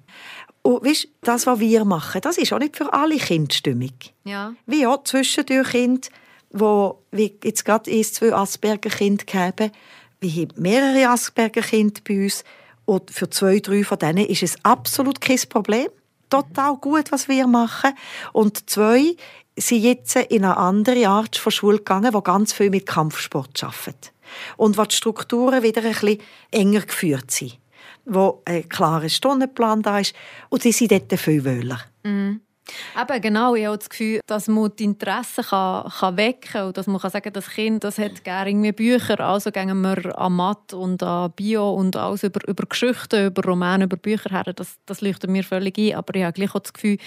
Und 0.61 0.85
weißt, 0.85 1.07
das, 1.21 1.47
was 1.47 1.59
wir 1.59 1.85
machen, 1.85 2.21
das 2.21 2.37
ist 2.37 2.51
auch 2.51 2.59
nicht 2.59 2.75
für 2.75 2.91
alle 2.91 3.17
Kinder 3.17 3.53
stimmig. 3.53 4.13
Ja. 4.25 4.53
Wie 4.65 4.85
auch 4.85 5.03
zwischendurch 5.03 5.69
Kinder, 5.69 6.07
wo 6.51 7.03
wie 7.11 7.37
jetzt 7.43 7.63
gerade 7.63 7.89
ein, 7.89 8.03
zwei 8.03 8.33
Asperger-Kinder 8.33 9.23
haben, 9.33 9.71
wir 10.19 10.31
haben 10.31 10.61
mehrere 10.61 11.09
Asperger-Kinder 11.09 12.01
bei 12.07 12.23
uns 12.23 12.43
und 12.85 13.11
für 13.11 13.29
zwei, 13.29 13.59
drei 13.59 13.83
von 13.83 13.99
denen 13.99 14.25
ist 14.25 14.43
es 14.43 14.55
absolut 14.63 15.21
kein 15.21 15.39
Problem. 15.49 15.87
Total 16.29 16.75
gut, 16.75 17.11
was 17.11 17.27
wir 17.27 17.47
machen. 17.47 17.91
Und 18.33 18.69
zwei 18.69 19.15
sind 19.57 19.81
jetzt 19.81 20.15
in 20.15 20.45
eine 20.45 20.57
andere 20.57 21.07
Art 21.07 21.35
von 21.35 21.51
Schule 21.51 21.77
gegangen, 21.77 22.13
die 22.13 22.23
ganz 22.23 22.53
viel 22.53 22.69
mit 22.69 22.85
Kampfsport 22.85 23.63
arbeitet. 23.63 24.13
Und 24.55 24.77
wo 24.77 24.83
die 24.83 24.95
Strukturen 24.95 25.63
wieder 25.63 25.81
ein 25.83 25.91
bisschen 25.91 26.19
enger 26.51 26.81
geführt 26.81 27.31
sind. 27.31 27.57
Wo 28.05 28.41
ein 28.45 28.69
klarer 28.69 29.09
Stundenplan 29.09 29.81
da 29.81 29.99
ist. 29.99 30.15
Und 30.49 30.63
sie 30.63 30.71
sind 30.71 30.91
dort 30.91 31.19
viel 31.19 31.43
wöhler. 31.43 31.81
Mhm. 32.03 32.41
Eben, 32.99 33.21
genau. 33.21 33.55
Ich 33.55 33.65
habe 33.65 33.77
das 33.77 33.89
Gefühl, 33.89 34.19
dass 34.27 34.47
man 34.47 34.71
die 34.77 34.85
Interessen 34.85 35.43
kann, 35.43 35.89
kann 35.89 36.17
wecken 36.17 36.51
kann. 36.51 36.67
Und 36.67 36.77
dass 36.77 36.87
man 36.87 36.99
kann 36.99 37.11
sagen 37.11 37.23
kann, 37.23 37.33
das 37.33 37.49
Kind 37.49 37.83
das 37.83 37.97
hat 37.97 38.23
gerne 38.23 38.73
Bücher. 38.73 39.19
Also 39.19 39.51
gehen 39.51 39.81
wir 39.81 40.17
an 40.17 40.33
Mathe 40.33 40.77
und 40.77 41.01
an 41.03 41.31
Bio 41.35 41.73
und 41.73 41.95
alles 41.95 42.23
über, 42.23 42.45
über 42.47 42.65
Geschichten, 42.65 43.27
über 43.27 43.43
Romane, 43.43 43.85
über 43.85 43.97
Bücher 43.97 44.29
her. 44.29 44.53
Das, 44.53 44.77
das 44.85 45.01
leuchtet 45.01 45.29
mir 45.29 45.43
völlig 45.43 45.77
ein. 45.77 45.95
Aber 45.95 46.15
ich 46.15 46.23
habe 46.23 46.33
gleich 46.33 46.55
auch 46.55 46.59
das 46.59 46.73
Gefühl, 46.73 46.97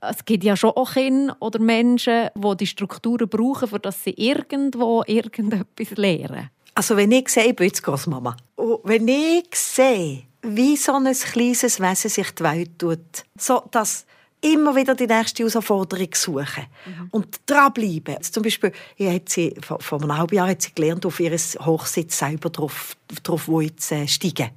es 0.00 0.24
gibt 0.24 0.44
ja 0.44 0.56
schon 0.56 0.70
auch 0.70 0.92
Kinder 0.92 1.36
oder 1.40 1.58
Menschen, 1.58 2.28
die 2.34 2.56
die 2.56 2.66
Strukturen 2.66 3.28
brauchen, 3.28 3.68
für 3.68 3.78
dass 3.78 4.04
sie 4.04 4.14
irgendwo 4.16 5.04
irgendetwas 5.06 5.90
lernen. 5.96 6.50
Also 6.74 6.96
wenn 6.96 7.12
ich 7.12 7.28
sehe, 7.28 7.46
ich 7.46 7.56
bin 7.56 7.66
jetzt 7.66 7.82
Großmama. 7.82 8.36
Und 8.56 8.80
wenn 8.84 9.06
ich 9.08 9.54
sehe, 9.54 10.22
wie 10.42 10.76
so 10.76 10.94
ein 10.94 11.12
kleines 11.12 11.80
Wesen 11.80 12.10
sich 12.10 12.30
die 12.34 12.42
Welt 12.42 12.78
tut, 12.78 13.24
so 13.36 13.62
dass 13.70 14.06
immer 14.40 14.74
wieder 14.74 14.94
die 14.94 15.06
nächste 15.06 15.42
Herausforderung 15.42 16.08
suchen 16.14 16.66
mhm. 16.86 17.08
und 17.10 17.40
dranbleiben. 17.46 18.22
Zum 18.22 18.42
Beispiel, 18.42 18.72
hat 18.98 19.28
sie, 19.28 19.54
vor, 19.60 19.80
vor 19.80 20.00
einem 20.00 20.16
halben 20.16 20.34
Jahr 20.34 20.48
hat 20.48 20.62
sie 20.62 20.72
gelernt, 20.74 21.04
auf 21.06 21.20
ihr 21.20 21.32
Hochsitz 21.32 22.18
selber 22.18 22.50
drauf, 22.50 22.96
drauf 23.22 23.48
wo 23.48 23.60
jetzt, 23.60 23.92
äh, 23.92 24.06
steigen. 24.06 24.50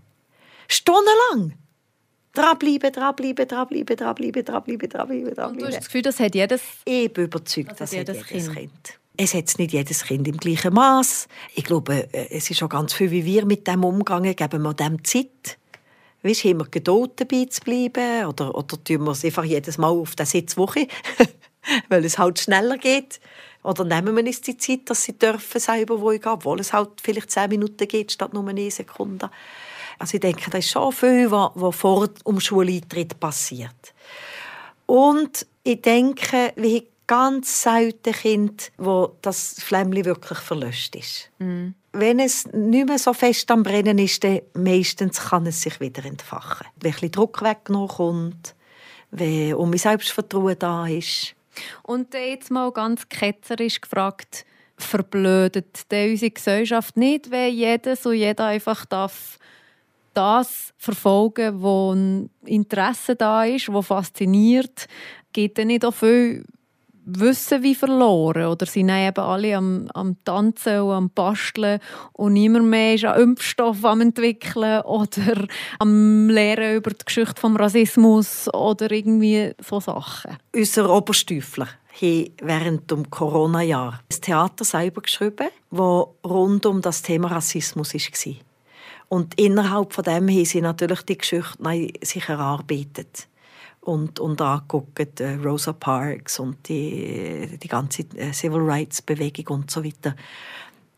Stundenlang. 0.67 1.57
Dranbleiben, 2.33 2.91
dranbleiben, 2.91 3.47
dranbleiben, 3.47 3.95
dranbleiben, 3.95 4.45
dranbleiben, 4.45 4.89
dranbleiben, 4.89 5.33
dranbleiben. 5.35 5.51
Und 5.51 5.61
du 5.61 5.65
hast 5.67 5.77
das 5.77 5.85
Gefühl, 5.85 6.01
das 6.01 6.19
hat 6.19 6.33
jedes... 6.33 6.61
Ich 6.85 7.13
bin 7.13 7.25
überzeugt, 7.25 7.71
das, 7.71 7.77
das 7.77 7.91
hat 7.91 8.07
jedes, 8.07 8.29
jedes 8.29 8.45
kind. 8.47 8.57
kind. 8.57 8.99
Es 9.15 9.35
hat 9.35 9.59
nicht 9.59 9.73
jedes 9.73 10.03
Kind 10.03 10.27
im 10.27 10.37
gleichen 10.37 10.73
Maß. 10.73 11.27
Ich 11.53 11.63
glaube, 11.63 12.11
äh, 12.11 12.29
es 12.31 12.49
ist 12.49 12.57
schon 12.57 12.69
ganz 12.69 12.93
viel, 12.93 13.11
wie 13.11 13.23
wir 13.25 13.45
mit 13.45 13.67
dem 13.67 13.83
umgehen, 13.83 14.35
geben 14.35 14.63
wir 14.63 14.73
dem 14.73 15.03
Zeit 15.03 15.59
weißt, 16.23 16.45
haben 16.45 16.59
wir 16.59 16.67
Geduld 16.69 17.11
dabei 17.17 17.45
zu 17.45 17.61
bleiben 17.61 18.25
oder, 18.25 18.55
oder 18.55 18.83
tun 18.83 19.03
wir 19.03 19.11
es 19.11 19.25
einfach 19.25 19.43
jedes 19.43 19.77
Mal 19.77 19.89
auf 19.89 20.15
der 20.15 20.25
Sitzwoche, 20.25 20.87
weil 21.89 22.05
es 22.05 22.17
halt 22.17 22.39
schneller 22.39 22.77
geht. 22.77 23.19
Oder 23.61 23.85
nehmen 23.85 24.15
wir 24.15 24.25
uns 24.25 24.41
die 24.41 24.57
Zeit, 24.57 24.89
dass 24.89 25.03
sie 25.03 25.17
dürfen 25.17 25.59
selber 25.59 26.01
wo 26.01 26.09
gehen, 26.09 26.25
obwohl 26.25 26.59
es 26.59 26.73
halt 26.73 26.89
vielleicht 27.01 27.31
zehn 27.31 27.49
Minuten 27.49 27.87
geht, 27.87 28.11
statt 28.11 28.33
nur 28.33 28.47
eine 28.47 28.69
Sekunde. 28.71 29.29
Also 29.99 30.15
ich 30.15 30.21
denke, 30.21 30.49
das 30.49 30.65
ist 30.65 30.71
schon 30.71 30.91
viel, 30.91 31.31
was, 31.31 31.51
was 31.55 31.75
vor 31.75 32.07
dem 32.07 32.39
Schuleintritt 32.39 33.19
passiert. 33.19 33.93
Und 34.85 35.45
ich 35.63 35.81
denke, 35.81 36.51
wir 36.57 36.77
haben 36.77 36.87
ganz 37.07 37.61
selten 37.61 38.11
Kinder, 38.11 38.63
wo 38.77 39.15
das 39.21 39.55
Flämmchen 39.59 40.05
wirklich 40.05 40.39
verlöscht 40.39 40.95
ist. 40.95 41.29
Mm 41.39 41.69
wenn 41.93 42.19
es 42.19 42.47
nicht 42.47 42.87
mehr 42.87 42.97
so 42.97 43.13
fest 43.13 43.49
am 43.51 43.63
Brennen 43.63 43.99
ist, 43.99 44.23
dann 44.23 44.41
meistens 44.53 45.19
kann 45.21 45.45
es 45.45 45.61
sich 45.61 45.79
wieder 45.79 46.03
entfachen. 46.03 46.67
Wenn 46.81 46.95
ein 47.01 47.11
Druck 47.11 47.41
weggenommen 47.43 47.87
kommt, 47.87 48.55
wenn 49.11 49.53
um 49.53 49.69
mein 49.69 49.77
Selbstvertrauen 49.77 50.57
da 50.57 50.87
ist. 50.87 51.35
Und 51.83 52.13
jetzt 52.15 52.49
mal 52.49 52.71
ganz 52.71 53.07
ketzerisch 53.07 53.79
gefragt, 53.79 54.45
verblödet 54.75 55.85
unsere 55.91 56.31
Gesellschaft 56.31 56.97
nicht, 56.97 57.29
wenn 57.29 57.53
jeder 57.53 57.95
so 57.95 58.11
jeder 58.11 58.47
einfach 58.47 58.85
darf 58.85 59.37
das 60.15 60.73
verfolgen, 60.77 61.61
wo 61.61 61.93
ein 61.93 62.29
Interesse 62.45 63.15
da 63.15 63.43
ist, 63.43 63.71
wo 63.71 63.81
fasziniert, 63.81 64.87
geht 65.31 65.57
dann 65.57 65.67
nicht 65.67 65.85
auch 65.85 65.93
viel 65.93 66.43
Wissen 67.05 67.63
wie 67.63 67.75
verloren 67.75 68.47
oder 68.47 68.65
sind 68.65 68.89
eben 68.89 69.19
alle 69.19 69.57
am, 69.57 69.89
am 69.93 70.15
Tanzen 70.23 70.81
und 70.81 70.91
am 70.91 71.09
Basteln 71.09 71.79
und 72.13 72.33
niemand 72.33 72.67
mehr 72.67 72.95
ist 72.95 73.05
an 73.05 73.19
Impfstoff 73.19 73.83
am 73.83 74.01
entwickeln 74.01 74.81
oder 74.81 75.47
am 75.79 76.29
Lehren 76.29 76.77
über 76.77 76.91
die 76.91 77.05
Geschichte 77.05 77.41
des 77.41 77.59
Rassismus 77.59 78.53
oder 78.53 78.89
irgendwie 78.91 79.51
so 79.61 79.79
Sachen. 79.79 80.37
Unser 80.55 80.89
Oberstüfler 80.89 81.67
hat 81.67 82.31
während 82.41 82.89
dem 82.89 83.09
Corona-Jahr 83.09 83.99
das 84.07 84.21
Theater 84.21 84.63
selber 84.63 85.01
geschrieben, 85.01 85.49
wo 85.71 86.15
rund 86.25 86.65
um 86.65 86.81
das 86.81 87.01
Thema 87.01 87.27
Rassismus 87.29 87.93
war. 87.93 88.33
Und 89.09 89.39
innerhalb 89.39 89.93
von 89.93 90.03
dem 90.05 90.29
haben 90.29 90.45
sie 90.45 90.61
natürlich 90.61 91.01
die 91.03 91.17
Geschichte 91.17 91.89
sich 92.01 92.29
erarbeitet 92.29 93.27
und, 93.83 94.19
und 94.19 94.41
angeguckt, 94.41 95.19
äh, 95.19 95.35
Rosa 95.35 95.73
Parks 95.73 96.39
und 96.39 96.67
die, 96.67 97.57
die 97.61 97.67
ganze 97.67 98.03
äh, 98.15 98.31
Civil 98.31 98.61
Rights 98.61 99.01
Bewegung 99.01 99.57
und 99.57 99.71
so 99.71 99.83
weiter. 99.83 100.15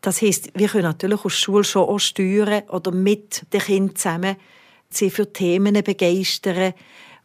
Das 0.00 0.22
heißt, 0.22 0.50
wir 0.54 0.68
können 0.68 0.84
natürlich 0.84 1.24
aus 1.24 1.32
Schule 1.32 1.64
schon 1.64 1.88
auch 1.88 1.98
steuern 1.98 2.62
oder 2.68 2.92
mit 2.92 3.44
den 3.52 3.60
Kindern 3.60 3.96
zusammen 3.96 4.36
sie 4.88 5.10
für 5.10 5.32
Themen 5.32 5.82
begeistern, 5.82 6.74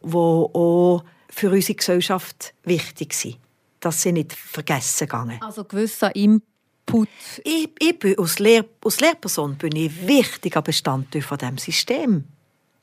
die 0.02 0.14
auch 0.14 1.04
für 1.28 1.50
unsere 1.50 1.76
Gesellschaft 1.76 2.54
wichtig 2.64 3.14
sind. 3.14 3.38
Dass 3.78 4.02
sie 4.02 4.12
nicht 4.12 4.32
vergessen 4.32 5.08
gehen. 5.08 5.38
Also 5.40 5.64
gewisser 5.64 6.14
Input. 6.14 7.08
Ich, 7.44 7.68
ich 7.78 7.98
bin 7.98 8.18
als, 8.18 8.38
Lehr 8.38 8.64
als 8.84 9.00
Lehrperson 9.00 9.56
bin 9.56 9.76
ich 9.76 10.06
wichtiger 10.06 10.62
Bestandteil 10.62 11.22
von 11.22 11.38
dem 11.38 11.58
System. 11.58 12.24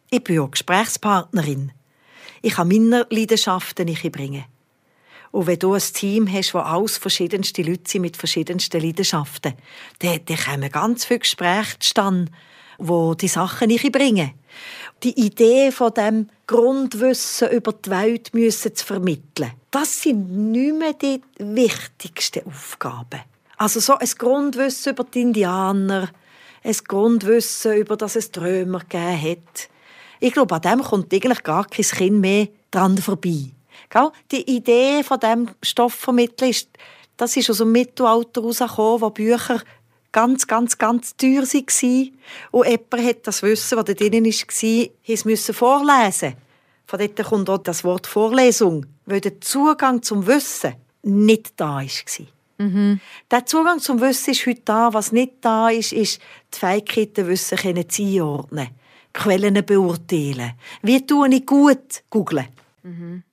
Ich 0.09 0.23
bin 0.23 0.39
auch 0.39 0.51
Gesprächspartnerin 0.51 1.71
ich 2.41 2.53
kann 2.53 2.67
meine 2.67 3.05
Leidenschaften 3.09 3.85
nicht 3.85 4.09
bringen. 4.11 4.45
Und 5.31 5.47
wenn 5.47 5.59
du 5.59 5.73
ein 5.73 5.81
Team 5.81 6.31
hast, 6.31 6.53
wo 6.53 6.59
alles 6.59 6.97
verschiedenste 6.97 7.61
Leute 7.61 7.89
sind 7.89 8.01
mit 8.01 8.17
verschiedensten 8.17 8.81
Leidenschaften, 8.81 9.53
dann, 9.99 10.19
dann 10.25 10.37
kommen 10.37 10.71
ganz 10.71 11.05
viele 11.05 11.19
Gespräche 11.19 11.77
zustande, 11.79 12.31
wo 12.79 13.13
die 13.13 13.27
Sachen 13.27 13.67
nicht 13.67 13.91
bringen. 13.91 14.31
Die 15.03 15.17
Idee 15.19 15.71
von 15.71 15.93
dem 15.93 16.29
Grundwissen 16.47 17.49
über 17.49 17.73
die 17.73 17.89
Welt 17.89 18.33
müssen 18.33 18.75
zu 18.75 18.85
vermitteln, 18.85 19.51
das 19.71 20.01
sind 20.01 20.51
nicht 20.51 20.75
mehr 20.75 20.93
die 20.93 21.21
wichtigsten 21.37 22.45
Aufgaben. 22.47 23.21
Also 23.57 23.79
so 23.79 23.95
ein 23.97 24.09
Grundwissen 24.17 24.93
über 24.93 25.03
die 25.03 25.21
Indianer, 25.21 26.09
ein 26.63 26.77
Grundwissen, 26.87 27.75
über 27.75 27.97
das 27.97 28.15
es 28.15 28.31
Träumer 28.31 28.79
gegeben 28.79 29.21
hat. 29.21 29.69
Ich 30.19 30.33
glaube, 30.33 30.55
an 30.55 30.61
dem 30.61 30.81
kommt 30.81 31.13
eigentlich 31.13 31.43
gar 31.43 31.65
kein 31.65 31.85
Kind 31.85 32.19
mehr 32.19 32.47
dran 32.71 32.97
vorbei. 32.97 33.51
Die 34.31 34.55
Idee 34.55 35.03
von 35.03 35.19
dem 35.19 35.49
Stoffvermitteln 35.63 36.51
ist, 36.51 36.69
das 37.17 37.35
ist 37.37 37.49
aus 37.49 37.57
dem 37.57 37.71
Mittelalter 37.71 38.41
herausgekommen, 38.41 39.01
wo 39.01 39.09
Bücher 39.09 39.61
ganz, 40.11 40.47
ganz, 40.47 40.77
ganz 40.77 41.15
teuer 41.15 41.43
waren. 41.43 42.19
Und 42.51 42.67
jemand 42.67 43.07
hat 43.07 43.27
das 43.27 43.43
Wissen, 43.43 43.75
das 43.77 43.85
da 43.85 43.93
drin 43.93 44.25
war, 44.25 45.25
müssen 45.25 45.53
vorlesen. 45.53 46.33
Von 46.85 46.99
dort 46.99 47.23
kommt 47.23 47.49
auch 47.49 47.59
das 47.59 47.83
Wort 47.83 48.07
Vorlesung, 48.07 48.85
weil 49.05 49.21
der 49.21 49.39
Zugang 49.41 50.01
zum 50.01 50.25
Wissen 50.27 50.75
nicht 51.03 51.53
da 51.55 51.77
war. 51.77 51.85
Mhm. 52.57 52.99
Der 53.31 53.45
Zugang 53.45 53.79
zum 53.79 54.01
Wissen 54.01 54.31
ist 54.31 54.45
heute 54.45 54.61
da. 54.65 54.93
Was 54.93 55.11
nicht 55.11 55.33
da 55.41 55.69
ist, 55.69 55.93
ist 55.93 56.19
die 56.53 56.59
Fähigkeit, 56.59 57.15
Wissen 57.15 57.57
einordnen 57.57 58.69
Quellen 59.13 59.65
beurteilen. 59.65 60.53
Wie 60.81 61.05
tue 61.05 61.29
ich 61.29 61.45
gut? 61.45 62.03
Googlen. 62.09 62.47
Mhm. 62.83 63.23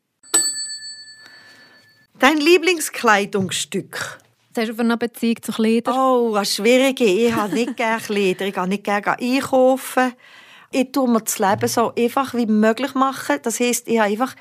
Dein 2.19 2.39
Lieblingskleidungsstück? 2.39 4.19
Was 4.55 4.63
hast 4.63 4.69
du 4.71 4.75
für 4.75 4.81
eine 4.81 4.97
Beziehung 4.97 5.43
zu 5.43 5.53
Kleidern? 5.53 5.95
Oh, 5.95 6.33
was 6.33 6.55
schwierig. 6.55 7.01
Ich 7.01 7.33
habe 7.33 7.53
nicht 7.53 7.77
gerne 7.77 8.01
Kleider. 8.01 8.47
Ich 8.47 8.55
gehe 8.55 8.69
nicht 8.69 8.85
gerne 8.85 9.19
einkaufen. 9.19 10.15
Ich 10.71 10.93
tue 10.93 11.09
mir 11.09 11.21
das 11.21 11.39
Leben 11.39 11.69
so 11.69 11.93
einfach 11.95 12.33
wie 12.33 12.47
möglich 12.47 12.95
machen. 12.95 13.39
Das 13.43 13.61
heisst, 13.61 13.87
ich 13.87 13.99
habe 13.99 14.11
einfach 14.11 14.35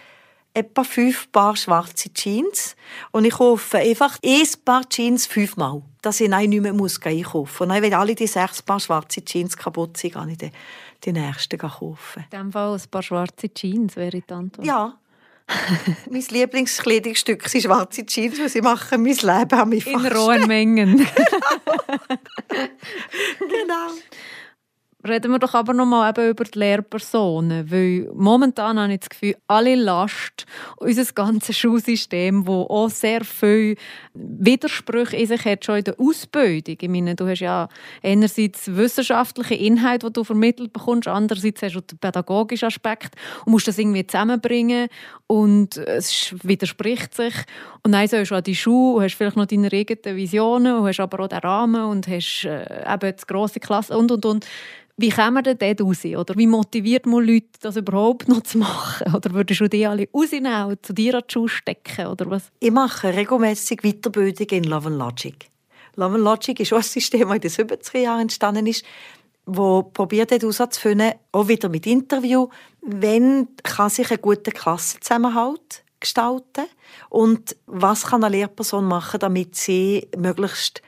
etwa 0.54 0.84
fünf 0.86 1.30
Paar 1.34 1.58
schwarze 1.58 2.14
Jeans 2.14 2.78
und 3.12 3.26
ich 3.26 3.34
kaufe 3.34 3.78
einfach 3.78 4.18
ein 4.24 4.48
Paar 4.64 4.88
Jeans 4.88 5.26
fünfmal, 5.26 5.82
dass 6.02 6.22
ich 6.22 6.30
nicht 6.30 6.62
mehr 6.62 6.74
muss 6.74 7.02
einkaufen 7.04 7.68
muss. 7.68 7.76
Und 7.76 7.82
wenn 7.84 7.94
alle 7.94 8.16
die 8.16 8.26
sechs 8.26 8.62
Paar 8.62 8.80
schwarze 8.80 9.24
Jeans 9.24 9.58
kaputt 9.58 9.98
sind, 9.98 10.14
kann 10.14 10.30
ich 10.30 10.38
die, 10.38 10.52
die 11.04 11.14
nächsten 11.14 11.58
kaufen. 11.58 11.98
In 12.16 12.30
diesem 12.32 12.52
Fall 12.52 12.76
ein 12.76 12.82
paar 12.90 13.04
schwarze 13.04 13.54
Jeans 13.54 13.96
wäre 13.96 14.22
die 14.22 14.34
Antwort. 14.34 14.66
Ja, 14.66 14.98
mein 16.10 16.24
Lieblingskleidungsstück 16.28 17.48
sind 17.48 17.62
schwarze 17.62 18.06
Jeans, 18.06 18.40
weil 18.40 18.50
sie 18.50 18.62
machen 18.62 19.04
mein 19.04 19.16
Leben 19.16 19.60
an 19.60 19.70
mich 19.70 19.86
In 19.86 20.06
rohen 20.08 20.48
Mengen. 20.48 20.98
genau. 23.40 23.90
Reden 25.08 25.32
wir 25.32 25.40
doch 25.40 25.54
aber 25.54 25.74
noch 25.74 25.86
mal 25.86 26.10
eben 26.10 26.30
über 26.30 26.46
die 26.46 26.58
Lehrpersonen, 26.58 27.70
weil 27.70 28.10
momentan 28.16 28.80
habe 28.80 28.94
ich 28.94 29.02
das 29.02 29.10
Gefühl, 29.10 29.36
alle 29.48 29.76
Last, 29.76 30.48
unser 30.78 31.06
ganzes 31.14 31.58
Schulsystem, 31.58 32.44
das 32.44 32.54
auch 32.56 32.90
sehr 32.90 33.24
viel 33.24 33.76
Widersprüche 34.16 35.16
in 35.16 35.28
sich 35.28 35.46
hat, 35.46 35.64
schon 35.64 35.78
in 35.78 35.84
der 35.84 36.00
Ausbildung. 36.00 36.78
Ich 36.82 36.90
meine, 36.90 37.16
du 37.16 37.28
hast 37.28 37.42
ja 37.42 37.70
einerseits 38.02 38.76
wissenschaftliche 38.76 39.54
Inhalte, 39.54 40.08
die 40.08 40.14
du 40.14 40.24
vermittelt 40.24 40.74
bekommst, 40.74 41.08
andererseits 41.08 41.62
hast 41.62 41.76
du 41.76 41.82
den 41.82 42.00
pädagogischen 42.00 42.68
Aspekt 42.68 43.16
und 43.46 43.52
musst 43.52 43.68
das 43.68 43.78
irgendwie 43.78 44.08
zusammenbringen 44.08 44.88
und 45.28 45.78
es 45.78 46.34
widerspricht 46.42 47.14
sich. 47.14 47.36
Und 47.84 47.92
dann 47.92 48.08
sollst 48.08 48.32
du 48.32 48.36
an 48.36 48.44
die 48.44 48.56
Schule, 48.56 49.04
hast 49.04 49.16
vielleicht 49.16 49.38
noch 49.38 49.46
deine 49.46 49.72
eigenen 49.72 50.18
Visionen, 50.18 50.84
hast 50.84 51.00
aber 51.00 51.24
auch 51.24 51.28
den 51.28 51.40
Rahmen 51.40 51.84
und 51.84 52.08
hast 52.08 52.46
äh, 52.46 52.92
eben 52.92 53.16
die 53.16 53.26
grosse 53.28 53.60
Klasse 53.60 53.96
und, 53.96 54.12
und, 54.12 54.26
und. 54.26 54.48
Wie 54.98 55.10
kommen 55.10 55.44
denn 55.44 55.78
raus? 55.82 56.06
Oder 56.06 56.38
wie 56.38 56.48
motiviert 56.48 57.06
man 57.06 57.26
Leute, 57.26 57.50
das 57.60 57.76
überhaupt 57.76 58.30
noch 58.30 58.44
zu 58.44 58.60
machen? 58.60 59.14
Oder 59.14 59.34
würdest 59.34 59.60
du 59.60 59.68
die 59.68 59.86
alle 59.86 60.08
rausnehmen 60.14 60.78
zu 60.82 60.94
dir 60.94 61.16
an 61.16 61.24
die 61.28 61.34
Schule 61.34 61.50
stecken? 61.50 62.08
Oder 62.08 62.30
was? 62.30 62.50
Ich 62.62 62.72
mache 62.72 63.14
regelmäßig 63.14 63.82
Weiterbildung 63.82 64.48
in 64.48 64.64
Love 64.64 64.88
and 64.88 64.98
Logic. 64.98 65.50
Love 65.98 66.16
and 66.16 66.24
Logic 66.24 66.58
ist 66.62 66.72
auch 66.72 66.78
ein 66.78 66.84
System, 66.84 67.28
das 67.28 67.58
in 67.58 67.68
den 67.68 67.78
70er 67.78 67.98
Jahren 67.98 68.22
entstanden 68.22 68.68
ist, 68.68 68.86
wo 69.46 69.84
probiert 69.84 70.32
hat 70.32 70.42
herauszufinden, 70.42 71.12
auch 71.34 71.48
wieder 71.50 71.68
mit 71.68 71.86
Interview, 71.86 72.48
wenn 72.82 73.50
kann 73.64 73.90
sich 73.90 74.10
ein 74.12 74.22
guter 74.22 74.52
Klassenzusammenhalt 74.52 75.84
gestalten 76.00 76.68
und 77.10 77.56
was 77.66 78.06
kann 78.06 78.24
eine 78.24 78.38
Lehrperson 78.38 78.86
machen, 78.86 79.20
damit 79.20 79.56
sie 79.56 80.08
möglichst 80.18 80.82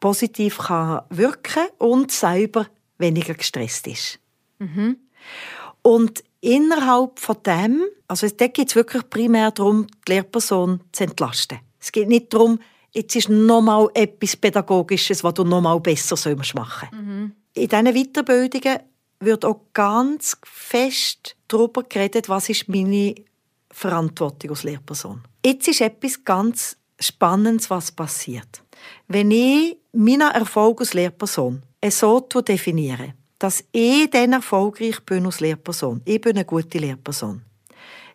positiv 0.00 0.58
kann 0.58 1.02
wirken 1.10 1.68
und 1.78 2.10
selber 2.10 2.66
weniger 3.00 3.34
gestresst 3.34 3.86
ist. 3.86 4.18
Mhm. 4.58 4.96
Und 5.82 6.22
innerhalb 6.40 7.18
von 7.18 7.36
dem, 7.44 7.82
also 8.08 8.28
da 8.28 8.46
geht 8.46 8.68
es 8.68 8.76
wirklich 8.76 9.08
primär 9.08 9.50
darum, 9.50 9.86
die 10.06 10.12
Lehrperson 10.12 10.80
zu 10.92 11.04
entlasten. 11.04 11.58
Es 11.78 11.90
geht 11.90 12.08
nicht 12.08 12.32
darum, 12.32 12.60
jetzt 12.92 13.16
ist 13.16 13.28
nochmal 13.28 13.88
etwas 13.94 14.36
Pädagogisches, 14.36 15.24
was 15.24 15.34
du 15.34 15.44
nochmal 15.44 15.80
besser 15.80 16.16
machen 16.36 16.54
sollst. 16.54 16.92
Mhm. 16.92 17.32
In 17.54 17.68
diesen 17.68 17.94
Weiterbildungen 17.94 18.78
wird 19.20 19.44
auch 19.44 19.60
ganz 19.72 20.36
fest 20.44 21.36
darüber 21.48 21.82
geredet, 21.82 22.28
was 22.28 22.48
ist 22.48 22.68
meine 22.68 23.14
Verantwortung 23.70 24.50
als 24.50 24.62
Lehrperson. 24.62 25.22
Jetzt 25.44 25.68
ist 25.68 25.80
etwas 25.80 26.24
ganz 26.24 26.76
Spannendes, 26.98 27.70
was 27.70 27.92
passiert. 27.92 28.62
Wenn 29.08 29.30
ich 29.30 29.78
meinen 29.92 30.30
Erfolg 30.30 30.80
als 30.80 30.94
Lehrperson 30.94 31.62
so 31.88 32.20
definiere, 32.20 33.14
dass 33.38 33.64
ich 33.72 34.10
dann 34.10 34.34
erfolgreich 34.34 35.00
bin 35.00 35.26
als 35.26 35.40
Lehrperson. 35.40 36.02
Ich 36.04 36.20
bin 36.20 36.36
eine 36.36 36.44
gute 36.44 36.78
Lehrperson. 36.78 37.42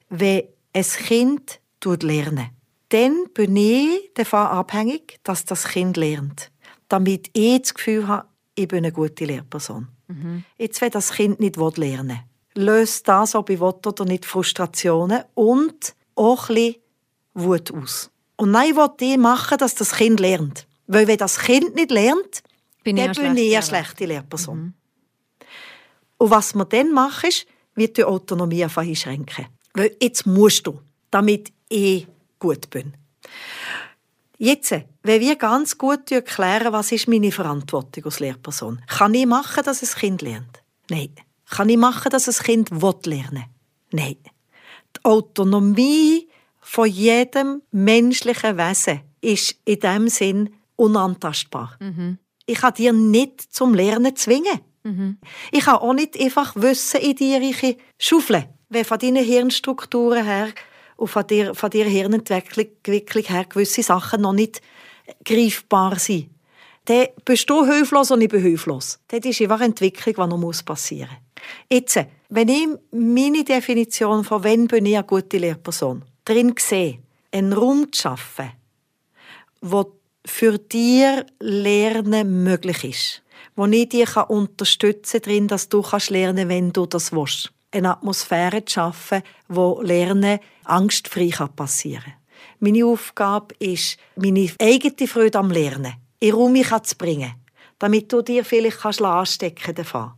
Wenn 0.09 0.43
ein 0.74 0.84
Kind 0.84 1.59
lernen 1.84 2.49
dann 2.89 3.28
bin 3.34 3.55
ich 3.55 4.11
davon 4.13 4.39
abhängig, 4.39 5.20
dass 5.24 5.45
das 5.45 5.68
Kind 5.68 5.97
lernt. 5.97 6.51
Damit 6.88 7.30
ich 7.34 7.61
das 7.61 7.74
Gefühl 7.74 8.07
habe, 8.07 8.28
ich 8.55 8.68
bin 8.68 8.80
eine 8.80 8.91
gute 8.91 9.26
Lehrperson. 9.26 9.88
Mhm. 10.07 10.43
Jetzt, 10.57 10.82
wenn 10.82 10.91
das 10.91 11.11
Kind 11.11 11.39
nicht 11.39 11.57
lernen 11.57 12.20
will, 12.53 12.63
löst 12.63 13.07
das, 13.07 13.36
ob 13.36 13.49
ich 13.49 13.59
will 13.59 13.74
oder 13.86 14.05
nicht, 14.05 14.26
Frustrationen 14.26 15.24
und 15.34 15.95
auch 16.16 16.49
ein 16.49 16.55
bisschen 16.55 16.76
Wut 17.34 17.74
aus. 17.74 18.11
Und 18.38 18.51
nein, 18.51 18.76
will 18.76 18.89
ich 18.99 19.18
machen, 19.18 19.57
dass 19.57 19.76
das 19.76 19.95
Kind 19.95 20.20
lernt. 20.20 20.68
Weil 20.88 21.07
wenn 21.07 21.18
das 21.18 21.39
Kind 21.39 21.76
nicht 21.76 21.91
lernt, 21.91 22.43
bin 22.86 22.95
dann 22.95 23.11
ich 23.11 23.17
bin 23.17 23.36
ich 23.36 23.53
eine 23.53 23.65
schlechte 23.65 24.05
Lehrperson. 24.05 24.57
Mhm. 24.57 24.73
Und 26.17 26.29
was 26.29 26.55
man 26.55 26.69
dann 26.69 26.93
macht, 26.93 27.25
ist, 27.25 27.45
wird 27.73 27.97
die 27.97 28.05
Autonomie 28.05 28.63
einfach 28.63 28.83
einschränken. 28.83 29.47
Weil 29.73 29.97
jetzt 30.01 30.25
musst 30.25 30.65
du, 30.65 30.79
damit 31.11 31.51
ich 31.67 32.07
gut 32.39 32.69
bin. 32.69 32.93
Jetzt, 34.38 34.75
wenn 35.01 35.21
wir 35.21 35.36
ganz 35.36 35.77
gut 35.77 36.11
erklären, 36.11 36.71
was 36.71 36.91
ist 36.91 37.07
meine 37.07 37.31
Verantwortung 37.31 38.05
als 38.05 38.19
Lehrperson, 38.19 38.81
kann 38.88 39.13
ich 39.13 39.25
machen, 39.25 39.63
dass 39.63 39.81
ein 39.81 39.99
Kind 39.99 40.21
lernt? 40.21 40.63
Nein. 40.89 41.13
Kann 41.49 41.69
ich 41.69 41.77
machen, 41.77 42.09
dass 42.11 42.27
ein 42.27 42.45
Kind 42.45 42.69
lernen 42.71 43.05
will? 43.11 43.43
Nein. 43.91 44.17
Die 44.95 45.03
Autonomie 45.03 46.29
von 46.59 46.88
jedem 46.88 47.61
menschlichen 47.71 48.57
Wesen 48.57 49.01
ist 49.21 49.55
in 49.65 49.79
diesem 49.79 50.07
Sinn 50.07 50.53
unantastbar. 50.75 51.77
Mhm 51.79 52.19
ich 52.45 52.57
kann 52.57 52.73
dir 52.73 52.93
nicht 52.93 53.41
zum 53.53 53.73
Lernen 53.73 54.15
zwingen. 54.15 54.59
Mhm. 54.83 55.17
Ich 55.51 55.65
kann 55.65 55.77
auch 55.77 55.93
nicht 55.93 56.19
einfach 56.19 56.55
Wissen 56.55 57.01
in 57.01 57.15
dir 57.15 57.75
schaufeln. 57.97 58.45
Wenn 58.69 58.85
von 58.85 58.99
deinen 58.99 59.23
Hirnstrukturen 59.23 60.23
her 60.23 60.49
und 60.95 61.07
von, 61.07 61.25
dir, 61.25 61.55
von 61.55 61.69
deiner 61.69 61.89
Hirnentwicklung 61.89 63.23
her 63.23 63.45
gewisse 63.45 63.83
Sachen 63.83 64.21
noch 64.21 64.33
nicht 64.33 64.61
greifbar 65.23 65.97
sind, 65.99 66.29
dann 66.85 67.07
bist 67.23 67.49
du 67.49 67.65
hilflos 67.65 68.11
und 68.11 68.21
ich 68.21 68.29
bin 68.29 68.41
hilflos. 68.41 68.99
Das 69.07 69.25
ist 69.25 69.41
einfach 69.41 69.57
eine 69.57 69.65
Entwicklung, 69.65 70.29
die 70.29 70.35
noch 70.35 70.65
passieren 70.65 71.09
muss. 71.09 71.45
Jetzt, 71.69 71.99
wenn 72.29 72.49
ich 72.49 72.67
meine 72.91 73.43
Definition 73.43 74.23
von 74.23 74.43
«Wenn 74.43 74.67
bin 74.67 74.85
ich 74.85 74.95
eine 74.95 75.05
gute 75.05 75.37
Lehrperson» 75.37 76.03
drin 76.23 76.53
sehe, 76.57 76.99
einen 77.31 77.53
Raum 77.53 77.91
zu 77.91 78.01
schaffen, 78.01 78.51
wo 79.61 79.91
für 80.26 80.57
dir 80.57 81.26
Lernen 81.39 82.43
möglich 82.43 82.84
ist. 82.84 83.21
Wo 83.55 83.65
ich 83.65 83.89
dich 83.89 84.15
unterstützen 84.17 85.21
kann, 85.21 85.47
dass 85.47 85.69
du 85.69 85.84
lernen 86.09 86.36
kannst, 86.36 86.49
wenn 86.49 86.73
du 86.73 86.86
das 86.86 87.11
willst. 87.11 87.51
Eine 87.71 87.91
Atmosphäre 87.91 88.65
zu 88.65 88.73
schaffen, 88.73 89.21
wo 89.47 89.82
Lernen 89.82 90.39
angstfrei 90.63 91.30
passieren 91.55 92.03
kann. 92.03 92.13
Meine 92.59 92.86
Aufgabe 92.86 93.53
ist, 93.59 93.97
meine 94.15 94.49
eigene 94.59 95.07
Freude 95.07 95.39
am 95.39 95.51
Lernen 95.51 95.93
in 96.19 96.34
Raum 96.34 96.55
zu 96.55 96.95
bringen, 96.97 97.34
damit 97.80 98.11
du 98.11 98.21
dir 98.21 98.43
vielleicht 98.45 98.80
kannst 98.80 99.01
anstecken 99.01 99.76
davon. 99.76 100.13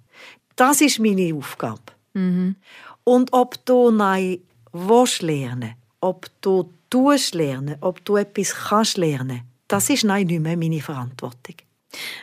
Das 0.55 0.82
ist 0.82 0.99
meine 0.99 1.34
Aufgabe. 1.36 1.82
Mhm. 2.14 2.55
Und 3.03 3.34
ob 3.34 3.64
du 3.66 3.91
nein 3.91 4.39
willst 4.72 5.22
lernen, 5.22 5.76
ob 6.01 6.28
du 6.41 6.72
tust 6.89 7.36
lernen, 7.36 7.78
ob 7.82 8.03
du 8.05 8.18
etwas 8.18 8.53
kannst 8.53 8.97
lernen, 8.97 9.41
das 9.68 9.89
ist 9.89 10.03
nein 10.03 10.28
nicht 10.28 10.41
mehr 10.41 10.57
meine 10.57 10.82
Verantwortung. 10.82 11.55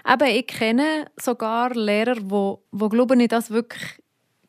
Aber 0.02 0.26
ich 0.26 0.46
kenne 0.46 1.06
sogar 1.16 1.74
Lehrer, 1.74 2.16
die, 2.16 2.54
die 2.72 2.88
glauben, 2.88 3.28
das 3.28 3.50
wirklich 3.50 4.03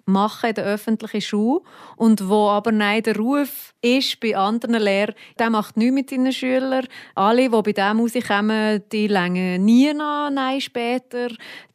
machen 0.06 0.50
in 0.50 0.56
der 0.56 0.66
öffentlichen 0.66 1.22
Schule 1.22 1.62
und 1.96 2.30
wo 2.30 2.50
aber 2.50 2.72
nein, 2.72 3.04
der 3.04 3.18
Ruf 3.18 3.74
ist 3.82 4.20
bei 4.20 4.36
anderen 4.36 4.82
Lehrern, 4.82 5.16
der 5.40 5.50
macht 5.50 5.78
nichts 5.78 5.94
mit 5.94 6.10
seinen 6.10 6.32
Schülern. 6.32 6.88
Alle, 7.16 7.50
die 7.50 7.62
bei 7.62 7.72
dem 7.72 8.00
rauskommen, 8.00 8.84
die 8.92 9.08
längen 9.08 9.66
nie 9.66 9.94
nach, 9.94 10.30
nein, 10.32 10.62
später. 10.62 11.30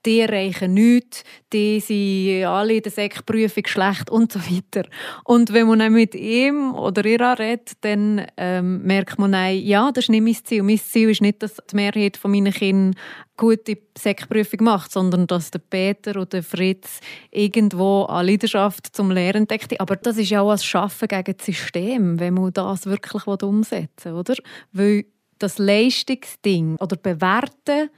Die 0.06 0.20
erreichen 0.20 0.72
nichts, 0.72 1.24
die 1.52 1.78
sind 1.78 2.46
alle 2.46 2.74
in 2.74 2.82
der 2.82 2.90
Sekprüfung 2.90 3.66
schlecht 3.66 4.08
und 4.08 4.32
so 4.32 4.38
weiter. 4.40 4.88
Und 5.24 5.52
wenn 5.52 5.66
man 5.66 5.80
dann 5.80 5.92
mit 5.92 6.14
ihm 6.14 6.74
oder 6.74 7.04
ihr 7.04 7.20
redet, 7.20 7.72
dann 7.82 8.26
ähm, 8.38 8.82
merkt 8.82 9.18
man, 9.18 9.32
nein, 9.32 9.58
ja, 9.58 9.92
das 9.92 10.04
ist 10.04 10.08
nicht 10.08 10.22
mein 10.22 10.36
Ziel. 10.42 10.62
Mein 10.62 10.78
Ziel 10.78 11.10
ist 11.10 11.20
nicht, 11.20 11.42
dass 11.42 11.56
die 11.70 11.76
Mehrheit 11.76 12.16
von 12.16 12.30
meinen 12.30 12.52
Kindern 12.52 12.94
gute 13.40 13.78
Sekprüfung 13.96 14.64
macht, 14.64 14.92
sondern 14.92 15.26
dass 15.26 15.50
der 15.50 15.60
Peter 15.60 16.20
oder 16.20 16.42
Fritz 16.42 17.00
irgendwo 17.30 18.04
eine 18.04 18.30
Leidenschaft 18.30 18.94
zum 18.94 19.10
Lehren 19.10 19.42
entdeckt. 19.42 19.80
Aber 19.80 19.96
das 19.96 20.18
ist 20.18 20.30
ja 20.30 20.42
auch 20.42 20.50
ein 20.50 20.58
Schaffen 20.58 21.08
gegen 21.08 21.34
das 21.36 21.46
System, 21.46 22.20
wenn 22.20 22.34
man 22.34 22.52
das 22.52 22.84
wirklich 22.84 23.26
umsetzen 23.26 24.12
will, 24.12 24.12
oder? 24.12 24.34
Weil 24.72 25.04
das 25.38 25.56
Leistungsding 25.56 26.76
oder 26.76 26.96
Bewerten 26.96 27.88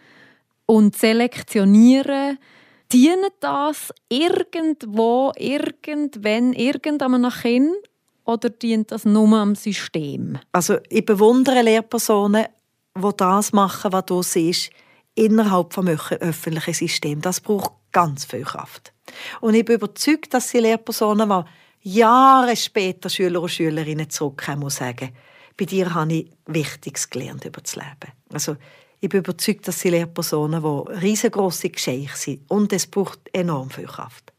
und 0.66 0.96
Selektionieren 0.96 2.38
dient 2.92 3.32
das 3.40 3.92
irgendwo, 4.08 5.32
irgendwann, 5.36 6.52
irgendwann 6.52 7.20
nach 7.20 7.42
Kind 7.42 7.74
oder 8.24 8.48
dient 8.48 8.92
das 8.92 9.04
nur 9.04 9.36
am 9.36 9.56
System? 9.56 10.38
Also 10.52 10.76
ich 10.88 11.04
bewundere 11.04 11.62
Lehrpersonen, 11.62 12.46
die 12.96 13.10
das 13.16 13.52
machen, 13.52 13.92
was 13.92 14.06
du 14.06 14.22
siehst, 14.22 14.70
innerhalb 15.14 15.70
des 15.70 16.12
öffentlichen 16.20 16.74
Systems. 16.74 17.22
Das 17.22 17.40
braucht 17.40 17.72
ganz 17.92 18.24
viel 18.24 18.44
Kraft. 18.44 18.92
Und 19.40 19.54
ich 19.54 19.64
bin 19.64 19.76
überzeugt, 19.76 20.32
dass 20.34 20.50
die 20.50 20.58
Lehrpersonen, 20.58 21.44
die 21.84 21.98
Jahre 21.98 22.56
später 22.56 23.10
Schüler 23.10 23.42
und 23.42 23.50
Schülerinnen 23.50 24.08
zurückkommen 24.08 24.64
und 24.64 24.70
sagen, 24.70 25.10
bei 25.56 25.64
dir 25.66 25.94
habe 25.94 26.12
ich 26.14 26.30
Wichtiges 26.46 27.10
gelernt 27.10 27.44
über 27.44 27.60
das 27.60 27.76
Leben. 27.76 28.12
Also 28.32 28.56
ich 29.00 29.08
bin 29.08 29.18
überzeugt, 29.18 29.68
dass 29.68 29.80
sie 29.80 29.90
Lehrpersonen, 29.90 30.62
die 30.62 30.92
riesengroße 30.92 31.70
Geschenke 31.70 32.16
sind. 32.16 32.48
Und 32.48 32.72
es 32.72 32.86
braucht 32.86 33.20
enorm 33.32 33.68
viel 33.68 33.86
Kraft. 33.86 34.32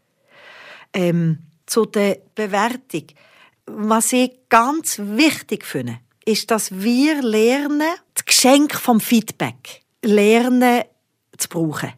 Ähm, 0.94 1.40
zu 1.66 1.86
der 1.86 2.20
Bewertung. 2.34 3.08
Was 3.66 4.14
ich 4.14 4.32
ganz 4.50 5.00
wichtig 5.00 5.66
finde, 5.66 6.00
ist, 6.26 6.50
dass 6.52 6.72
wir 6.72 7.22
lernen, 7.22 7.94
das 8.14 8.26
Geschenk 8.26 8.74
vom 8.76 9.00
Feedback 9.00 9.82
lernen 10.04 10.84
zu 11.38 11.50
brauchen. 11.50 11.94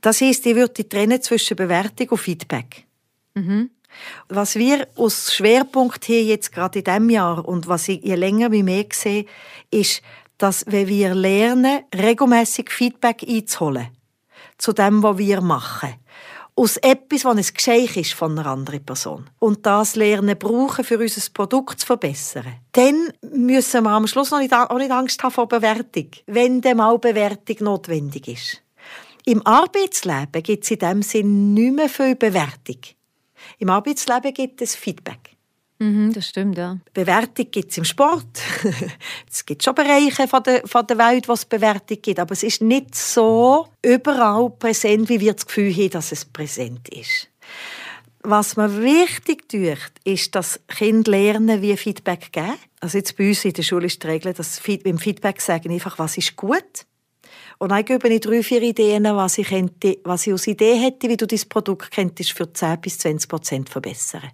Das 0.00 0.20
heisst, 0.20 0.46
ich 0.46 0.54
würde 0.54 0.88
trennen 0.88 1.20
zwischen 1.20 1.56
Bewertung 1.56 2.08
und 2.10 2.18
Feedback. 2.18 2.86
Mhm. 3.34 3.70
Was 4.28 4.54
wir 4.54 4.86
aus 4.96 5.34
Schwerpunkt 5.34 6.04
hier 6.04 6.22
jetzt 6.22 6.52
gerade 6.52 6.78
in 6.78 6.84
diesem 6.84 7.10
Jahr 7.10 7.46
und 7.46 7.66
was 7.66 7.88
ich 7.88 8.02
je 8.02 8.14
länger 8.14 8.52
wie 8.52 8.62
mehr 8.62 8.86
sehe, 8.92 9.26
ist, 9.70 10.02
dass 10.36 10.64
wenn 10.68 10.86
wir 10.86 11.14
lernen, 11.14 11.80
regelmäßig 11.94 12.70
Feedback 12.70 13.24
einzuholen 13.28 13.88
zu 14.56 14.72
dem, 14.72 15.02
was 15.02 15.18
wir 15.18 15.40
machen, 15.40 15.94
aus 16.58 16.76
etwas, 16.78 17.24
was 17.24 17.36
ein 17.36 17.54
Geschenk 17.54 17.96
ist 17.96 18.14
von 18.14 18.36
einer 18.36 18.50
anderen 18.50 18.84
Person 18.84 19.30
und 19.38 19.64
das 19.64 19.94
Lernen 19.94 20.36
brauchen, 20.36 20.84
für 20.84 20.98
unser 20.98 21.30
Produkt 21.32 21.80
zu 21.80 21.86
verbessern, 21.86 22.56
dann 22.72 23.12
müssen 23.22 23.84
wir 23.84 23.90
am 23.90 24.08
Schluss 24.08 24.32
noch 24.32 24.40
nicht, 24.40 24.52
auch 24.52 24.76
nicht 24.76 24.90
Angst 24.90 25.22
haben 25.22 25.30
vor 25.30 25.46
Bewertung, 25.46 26.08
wenn 26.26 26.60
dann 26.60 26.78
mal 26.78 26.98
Bewertung 26.98 27.56
notwendig 27.60 28.26
ist. 28.26 28.62
Im 29.24 29.46
Arbeitsleben 29.46 30.42
gibt 30.42 30.64
es 30.64 30.70
in 30.72 30.78
diesem 30.78 31.02
Sinn 31.02 31.54
nicht 31.54 31.74
mehr 31.74 31.88
viel 31.88 32.16
Bewertung. 32.16 32.80
Im 33.58 33.70
Arbeitsleben 33.70 34.34
gibt 34.34 34.60
es 34.60 34.74
Feedback. 34.74 35.37
Mhm, 35.80 36.12
das 36.12 36.28
stimmt, 36.28 36.58
ja. 36.58 36.78
Bewertung 36.92 37.50
gibt 37.50 37.70
es 37.70 37.78
im 37.78 37.84
Sport. 37.84 38.40
es 39.30 39.46
gibt 39.46 39.62
schon 39.62 39.76
Bereiche 39.76 40.26
von 40.26 40.42
der, 40.42 40.66
von 40.66 40.84
der 40.86 40.98
Welt, 40.98 41.28
wo 41.28 41.34
es 41.34 41.44
Bewertung 41.44 41.98
gibt, 42.02 42.18
aber 42.18 42.32
es 42.32 42.42
ist 42.42 42.62
nicht 42.62 42.96
so 42.96 43.68
überall 43.82 44.50
präsent, 44.50 45.08
wie 45.08 45.20
wir 45.20 45.34
das 45.34 45.46
Gefühl 45.46 45.72
haben, 45.72 45.90
dass 45.90 46.10
es 46.10 46.24
präsent 46.24 46.88
ist. 46.88 47.28
Was 48.24 48.56
mir 48.56 48.82
wichtig 48.82 49.48
tut, 49.48 49.92
ist, 50.02 50.34
dass 50.34 50.60
Kinder 50.66 51.12
lernen, 51.12 51.62
wie 51.62 51.76
Feedback 51.76 52.32
geben. 52.32 52.54
Also 52.80 52.98
jetzt 52.98 53.16
bei 53.16 53.28
uns 53.28 53.44
in 53.44 53.52
der 53.52 53.62
Schule 53.62 53.86
ist 53.86 54.02
die 54.02 54.08
Regel, 54.08 54.34
dass 54.34 54.60
beim 54.84 54.98
Feedback 54.98 55.40
sagen 55.40 55.72
einfach, 55.72 55.98
was 56.00 56.18
ist 56.18 56.34
gut. 56.34 56.86
Und 57.58 57.70
dann 57.70 57.84
gebe 57.84 58.08
ich 58.08 58.20
drei, 58.20 58.42
vier 58.42 58.62
Ideen, 58.62 59.04
was 59.04 59.38
ich, 59.38 59.48
könnte, 59.48 59.98
was 60.02 60.26
ich 60.26 60.32
als 60.32 60.46
Idee 60.48 60.74
hätte, 60.74 61.08
wie 61.08 61.16
du 61.16 61.26
dein 61.26 61.48
Produkt 61.48 61.92
könntest 61.92 62.32
für 62.32 62.52
10 62.52 62.80
bis 62.80 62.98
20 62.98 63.28
Prozent 63.28 63.68
verbessern 63.68 64.30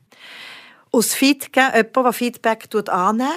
aus 0.95 1.15
Feedback, 1.15 1.75
jemand, 1.75 1.97
der 1.97 2.13
Feedback 2.13 2.69
annimmt, 2.89 3.31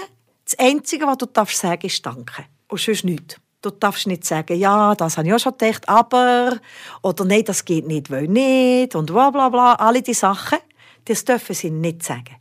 das 0.46 0.60
Einzige, 0.60 1.08
was 1.08 1.18
du 1.18 1.26
darfst 1.26 1.60
sagen 1.60 1.86
ist 1.86 2.06
Danke. 2.06 2.46
Und 2.68 2.80
sonst 2.80 3.04
nichts. 3.04 3.38
Du 3.62 3.72
darfst 3.72 4.06
nicht 4.06 4.24
sagen, 4.24 4.58
ja, 4.58 4.94
das 4.96 5.18
habe 5.18 5.28
ich 5.28 5.34
auch 5.34 5.40
schon 5.40 5.58
gedacht, 5.58 5.90
aber, 5.90 6.60
oder 7.02 7.26
nein, 7.26 7.44
das 7.44 7.66
geht 7.66 7.88
nicht, 7.88 8.12
weil 8.12 8.28
nicht, 8.28 8.96
und 8.96 9.08
bla 9.08 9.32
bla 9.32 9.50
bla. 9.50 9.74
Alle 9.74 10.02
diese 10.02 10.22
Sachen, 10.22 10.60
das 11.06 11.26
dürfen 11.26 11.56
sie 11.56 11.72
nicht 11.72 12.04
sagen. 12.04 12.36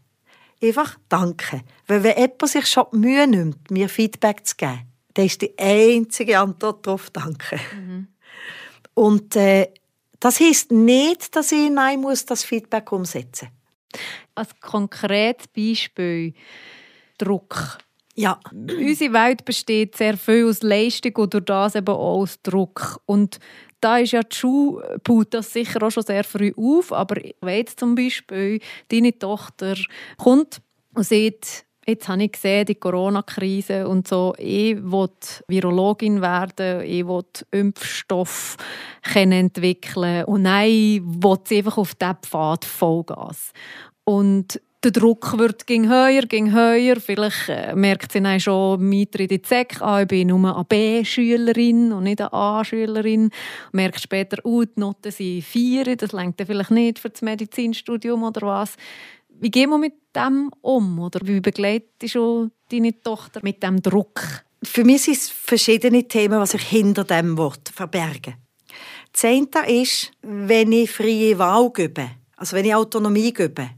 Einfach 0.62 0.98
Danke. 1.08 1.62
Weil 1.86 2.02
wenn 2.02 2.18
jemand 2.18 2.48
sich 2.48 2.66
schon 2.66 2.84
die 2.92 2.98
Mühe 2.98 3.26
nimmt, 3.26 3.70
mir 3.70 3.88
Feedback 3.88 4.46
zu 4.46 4.56
geben, 4.56 4.82
dann 5.14 5.26
ist 5.26 5.40
die 5.40 5.58
einzige 5.58 6.38
Antwort 6.38 6.86
darauf 6.86 7.08
Danke. 7.10 7.58
Mhm. 7.74 8.08
Und 8.92 9.34
äh, 9.36 9.72
das 10.20 10.40
heisst 10.40 10.70
nicht, 10.70 11.34
dass 11.34 11.52
ich 11.52 11.70
nein 11.70 12.00
muss 12.00 12.26
das 12.26 12.44
Feedback 12.44 12.92
umsetzen 12.92 13.48
als 14.34 14.58
konkretes 14.60 15.48
Beispiel 15.48 16.34
Druck. 17.18 17.78
Ja. 18.14 18.40
Unsere 18.50 19.12
Welt 19.12 19.44
besteht 19.44 19.96
sehr 19.96 20.16
viel 20.16 20.46
aus 20.46 20.62
Leistung 20.62 21.14
und 21.16 21.34
durch 21.34 21.44
das 21.44 21.74
eben 21.74 21.88
auch 21.88 22.20
aus 22.20 22.40
Druck. 22.42 23.00
Und 23.04 23.38
da 23.80 23.98
ist 23.98 24.12
ja 24.12 24.22
die 24.22 24.34
Schule, 24.34 24.98
baut 25.04 25.34
das 25.34 25.52
sicher 25.52 25.82
auch 25.82 25.90
schon 25.90 26.02
sehr 26.02 26.24
früh 26.24 26.52
auf, 26.56 26.92
aber 26.92 27.16
wenn 27.40 27.56
jetzt 27.58 27.78
zum 27.78 27.94
Beispiel 27.94 28.60
deine 28.88 29.18
Tochter 29.18 29.76
kommt 30.16 30.62
und 30.94 31.04
sieht, 31.04 31.65
Jetzt 31.88 32.08
habe 32.08 32.24
ich 32.24 32.32
gesehen, 32.32 32.66
die 32.66 32.74
Corona-Krise 32.74 33.86
und 33.86 34.08
so. 34.08 34.34
Ich 34.38 34.76
will 34.76 35.08
Virologin 35.46 36.20
werden, 36.20 36.82
ich 36.82 37.06
will 37.06 37.22
Impfstoff 37.52 38.56
entwickeln 39.14 40.24
und 40.24 40.42
nein, 40.42 40.68
ich 40.68 41.02
will 41.04 41.38
einfach 41.56 41.78
auf 41.78 41.94
diesen 41.94 42.16
Pfad 42.22 42.64
Vollgas. 42.64 43.52
Und 44.02 44.60
der 44.82 44.92
Druck 44.92 45.36
wird 45.38 45.66
ging 45.66 45.88
höher, 45.88 46.22
ging 46.22 46.52
höher. 46.52 47.00
Vielleicht 47.00 47.48
äh, 47.48 47.74
merkt 47.74 48.12
sie 48.12 48.20
dann 48.20 48.38
schon 48.38 48.88
mit 48.88 49.16
in 49.16 49.26
die 49.26 49.42
ZEC, 49.42 49.80
ah, 49.80 50.02
ich 50.02 50.08
bin 50.08 50.28
nur 50.28 50.54
eine 50.54 50.64
B-Schülerin 50.64 51.92
und 51.92 52.04
nicht 52.04 52.20
eine 52.20 52.32
A-Schülerin. 52.32 53.30
Merkt 53.72 54.00
später, 54.00 54.38
oh, 54.44 54.62
die 54.62 54.78
Noten 54.78 55.10
sind 55.10 55.42
vier, 55.42 55.96
das 55.96 56.12
lenkt 56.12 56.42
vielleicht 56.46 56.70
nicht 56.70 56.98
für 56.98 57.10
das 57.10 57.22
Medizinstudium 57.22 58.22
oder 58.22 58.46
was. 58.46 58.76
Wie 59.38 59.50
gehen 59.50 59.70
wir 59.70 59.78
mit 59.78 59.94
dem 60.14 60.50
um? 60.60 60.98
Oder 60.98 61.20
wie 61.24 61.40
begleitest 61.40 62.14
du 62.14 62.50
deine 62.70 63.00
Tochter 63.00 63.40
mit 63.42 63.62
dem 63.62 63.82
Druck? 63.82 64.22
Für 64.62 64.84
mich 64.84 65.02
sind 65.02 65.16
es 65.16 65.28
verschiedene 65.28 66.08
Themen, 66.08 66.40
die 66.40 66.46
sich 66.46 66.62
hinter 66.62 67.04
dem 67.04 67.36
Wort 67.36 67.68
verbergen. 67.68 68.34
Das 69.12 69.24
eine 69.24 69.48
ist, 69.68 70.12
wenn 70.22 70.72
ich 70.72 70.90
freie 70.90 71.38
Wahl 71.38 71.70
gebe, 71.72 72.10
also 72.36 72.56
wenn 72.56 72.66
ich 72.66 72.74
Autonomie 72.74 73.32
gebe, 73.32 73.70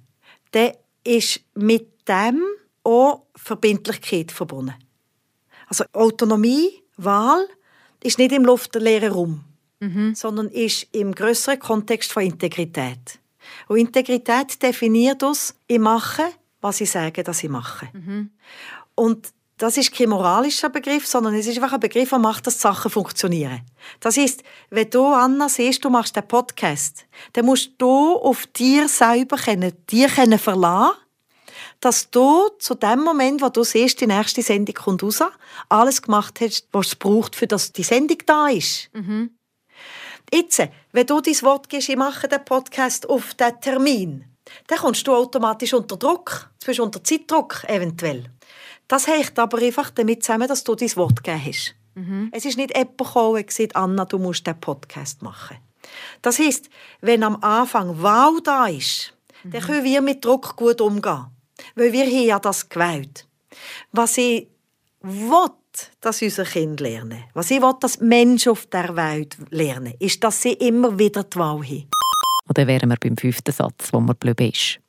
dann 0.50 0.72
ist 1.04 1.40
mit 1.54 2.08
dem 2.08 2.42
auch 2.82 3.26
Verbindlichkeit 3.36 4.32
verbunden. 4.32 4.74
Also 5.68 5.84
Autonomie, 5.92 6.82
Wahl, 6.96 7.46
ist 8.02 8.18
nicht 8.18 8.32
im 8.32 8.44
luftleeren 8.44 9.12
Raum, 9.12 9.44
mhm. 9.80 10.14
sondern 10.14 10.48
ist 10.48 10.88
im 10.92 11.14
größeren 11.14 11.58
Kontext 11.58 12.12
von 12.12 12.22
Integrität. 12.22 13.20
Und 13.68 13.78
Integrität 13.78 14.62
definiert 14.62 15.22
uns, 15.22 15.54
ich 15.66 15.78
mache, 15.78 16.24
was 16.60 16.80
ich 16.80 16.90
sage, 16.90 17.22
dass 17.22 17.42
ich 17.42 17.50
mache. 17.50 17.88
Mhm. 17.92 18.30
Und 18.94 19.28
das 19.58 19.76
ist 19.76 19.92
kein 19.92 20.08
moralischer 20.08 20.68
Begriff, 20.68 21.06
sondern 21.06 21.34
es 21.34 21.46
ist 21.46 21.56
einfach 21.56 21.72
ein 21.72 21.80
Begriff, 21.80 22.10
der 22.10 22.18
macht, 22.18 22.46
dass 22.46 22.60
Sachen 22.60 22.90
funktionieren. 22.90 23.62
Das 24.00 24.16
heißt, 24.16 24.42
wenn 24.70 24.88
du, 24.90 25.06
Anna, 25.06 25.48
siehst, 25.48 25.84
du 25.84 25.90
machst 25.90 26.16
einen 26.16 26.28
Podcast, 26.28 27.06
dann 27.32 27.46
musst 27.46 27.72
du 27.78 28.14
auf 28.16 28.46
dir 28.46 28.88
selber 28.88 29.36
können, 29.36 29.72
dir 29.90 30.08
können 30.08 30.38
verlassen 30.38 30.96
dass 31.80 32.10
du 32.10 32.48
zu 32.58 32.74
dem 32.74 33.00
Moment, 33.00 33.40
wo 33.40 33.48
du 33.48 33.62
siehst, 33.62 34.00
die 34.00 34.06
nächste 34.06 34.42
Sendung 34.42 34.74
kommt 34.74 35.02
raus, 35.02 35.22
alles 35.68 36.02
gemacht 36.02 36.40
hast, 36.40 36.66
was 36.72 36.88
es 36.88 36.96
braucht, 36.96 37.36
für 37.36 37.46
dass 37.46 37.72
die 37.72 37.84
Sendung 37.84 38.18
da 38.26 38.48
ist. 38.48 38.90
Mhm. 38.92 39.30
Jetzt, 40.32 40.62
wenn 40.92 41.06
du 41.06 41.20
dein 41.20 41.42
Wort 41.42 41.68
gibst, 41.68 41.88
ich 41.88 41.96
mache 41.96 42.28
den 42.28 42.44
Podcast 42.44 43.08
auf 43.08 43.34
den 43.34 43.60
Termin, 43.60 44.24
dann 44.66 44.78
kommst 44.78 45.06
du 45.06 45.14
automatisch 45.14 45.74
unter 45.74 45.96
Druck. 45.96 46.50
Du 46.60 46.66
bist 46.66 46.80
unter 46.80 47.02
Zeitdruck 47.02 47.64
eventuell. 47.64 48.24
Das 48.88 49.06
hängt 49.06 49.38
aber 49.38 49.58
einfach 49.58 49.90
damit 49.90 50.22
zusammen, 50.22 50.48
dass 50.48 50.64
du 50.64 50.74
dein 50.74 50.94
Wort 50.96 51.22
gegeben 51.22 51.44
hast. 51.46 51.74
Mhm. 51.94 52.30
Es 52.32 52.44
ist 52.44 52.56
nicht 52.56 52.76
jemand 52.76 52.98
gekommen 52.98 53.36
und 53.36 53.46
gesagt, 53.46 53.76
Anna, 53.76 54.04
du 54.04 54.18
musst 54.18 54.46
den 54.46 54.58
Podcast 54.58 55.22
machen. 55.22 55.58
Das 56.22 56.38
heißt, 56.38 56.68
wenn 57.00 57.22
am 57.22 57.36
Anfang 57.42 58.02
Wow 58.02 58.40
da 58.42 58.66
ist, 58.66 59.14
mhm. 59.44 59.50
dann 59.50 59.62
können 59.62 59.84
wir 59.84 60.00
mit 60.00 60.24
Druck 60.24 60.56
gut 60.56 60.80
umgehen. 60.80 61.26
Weil 61.74 61.92
wir 61.92 62.06
haben 62.06 62.24
ja 62.24 62.38
das 62.38 62.68
gewählt. 62.68 63.26
Was 63.92 64.16
ich 64.18 64.48
will, 65.02 65.50
dass 66.00 66.22
unsere 66.22 66.48
Kinder 66.48 66.84
lernen, 66.84 67.24
was 67.34 67.50
ich 67.50 67.60
will, 67.60 67.74
dass 67.80 68.00
Menschen 68.00 68.52
auf 68.52 68.66
der 68.66 68.94
Welt 68.96 69.36
lernen, 69.50 69.94
ist, 69.98 70.22
dass 70.22 70.42
sie 70.42 70.52
immer 70.52 70.98
wieder 70.98 71.24
die 71.24 71.38
Wahl 71.38 71.62
haben. 71.62 71.88
Und 72.46 72.56
dann 72.56 72.66
wären 72.66 72.88
wir 72.88 72.96
beim 72.96 73.16
fünften 73.16 73.52
Satz, 73.52 73.92
wo 73.92 74.00
man 74.00 74.16
blöd 74.16 74.40
ist. 74.40 74.80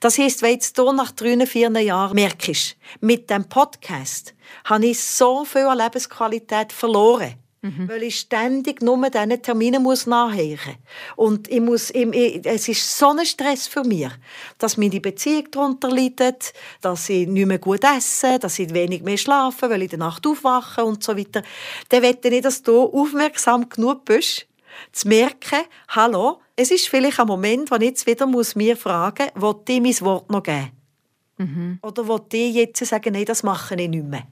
Das 0.00 0.18
heisst, 0.18 0.42
wenn 0.42 0.52
jetzt 0.52 0.78
du 0.78 0.92
nach 0.92 1.12
drei, 1.12 1.46
vier 1.46 1.70
Jahren 1.80 2.14
merkst, 2.14 2.76
mit 3.00 3.30
dem 3.30 3.44
Podcast 3.44 4.34
habe 4.64 4.86
ich 4.86 5.02
so 5.02 5.44
viel 5.44 5.62
an 5.62 5.78
Lebensqualität 5.78 6.72
verloren. 6.72 7.34
Mhm. 7.64 7.88
Weil 7.88 8.02
ich 8.02 8.18
ständig 8.18 8.82
nur 8.82 9.08
diesen 9.08 9.40
Terminen 9.40 9.84
muss 9.84 10.06
nachhören 10.06 10.74
Und 11.14 11.48
ich 11.48 11.60
muss, 11.60 11.90
ich, 11.90 12.44
es 12.44 12.66
ist 12.68 12.98
so 12.98 13.10
ein 13.10 13.24
Stress 13.24 13.68
für 13.68 13.84
mich, 13.84 14.08
dass 14.58 14.76
meine 14.76 15.00
Beziehung 15.00 15.48
darunter 15.48 15.88
leidet, 15.88 16.52
dass 16.80 17.08
ich 17.08 17.28
nicht 17.28 17.46
mehr 17.46 17.60
gut 17.60 17.84
esse, 17.84 18.40
dass 18.40 18.58
ich 18.58 18.74
wenig 18.74 19.02
mehr 19.02 19.16
schlafe, 19.16 19.70
weil 19.70 19.82
ich 19.82 19.92
in 19.92 20.00
der 20.00 20.08
Nacht 20.08 20.26
aufwache 20.26 20.84
und 20.84 21.04
so 21.04 21.16
weiter. 21.16 21.44
Dann 21.88 22.02
möchte 22.02 22.28
ich, 22.30 22.42
dass 22.42 22.64
du 22.64 22.82
aufmerksam 22.82 23.68
genug 23.68 24.06
bist, 24.06 24.48
zu 24.90 25.06
merken, 25.06 25.60
hallo, 25.86 26.40
es 26.56 26.72
ist 26.72 26.88
vielleicht 26.88 27.20
ein 27.20 27.28
Moment, 27.28 27.70
wo 27.70 27.76
ich 27.76 27.82
jetzt 27.82 28.06
wieder 28.06 28.26
muss 28.26 28.56
mir 28.56 28.76
fragen 28.76 29.28
muss, 29.36 29.54
will 29.66 29.76
ich 29.76 29.80
mein 29.80 30.06
Wort 30.06 30.30
noch 30.30 30.42
geben? 30.42 30.72
Mhm. 31.38 31.78
Oder 31.82 32.08
will 32.08 32.22
ich 32.32 32.54
jetzt 32.54 32.84
sagen, 32.84 33.12
nein, 33.12 33.24
das 33.24 33.44
mache 33.44 33.76
ich 33.76 33.88
nicht 33.88 34.04
mehr? 34.04 34.26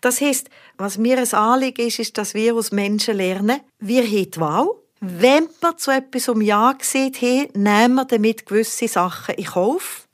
Das 0.00 0.20
heisst, 0.20 0.48
was 0.76 0.98
mir 0.98 1.18
ein 1.18 1.32
Anliegen 1.32 1.86
ist, 1.86 1.98
ist, 1.98 2.18
dass 2.18 2.34
wir 2.34 2.54
als 2.54 2.72
Menschen 2.72 3.16
lernen, 3.16 3.60
wir 3.78 4.02
haben 4.02 4.30
die 4.30 4.40
Wahl. 4.40 4.68
Wenn 5.00 5.48
wir 5.60 5.76
zu 5.76 5.90
etwas 5.90 6.28
um 6.28 6.40
Ja 6.40 6.72
gesehen 6.72 7.12
haben, 7.14 7.62
nehmen 7.62 7.94
wir 7.94 8.04
damit 8.04 8.46
gewisse 8.46 8.88
Sachen 8.88 9.34
in 9.34 9.44
Kauf. 9.44 10.08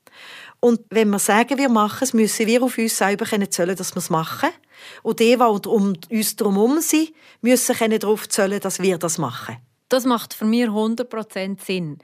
Und 0.59 0.80
wenn 0.91 1.09
wir 1.11 1.18
sagen, 1.18 1.57
wir 1.59 1.68
machen 1.68 2.05
es, 2.05 2.12
müssen 2.12 2.47
wir 2.47 2.62
auf 2.62 2.76
uns 2.76 2.99
selber 2.99 3.24
zählen, 3.51 3.76
dass 3.76 3.95
wir 3.95 3.99
es 3.99 4.11
machen. 4.11 4.51
Und 5.03 5.20
die, 5.20 5.36
die 5.36 5.68
um 5.68 5.95
uns 6.11 6.36
herum 6.38 6.80
sind, 6.80 7.12
müssen 7.41 7.99
darauf 7.99 8.28
zählen, 8.28 8.61
dass 8.61 8.80
wir 8.80 8.99
das 8.99 9.18
machen. 9.18 9.57
Das 9.88 10.05
macht 10.05 10.34
für 10.34 10.45
mich 10.45 10.66
100% 10.66 11.64
Sinn. 11.64 11.99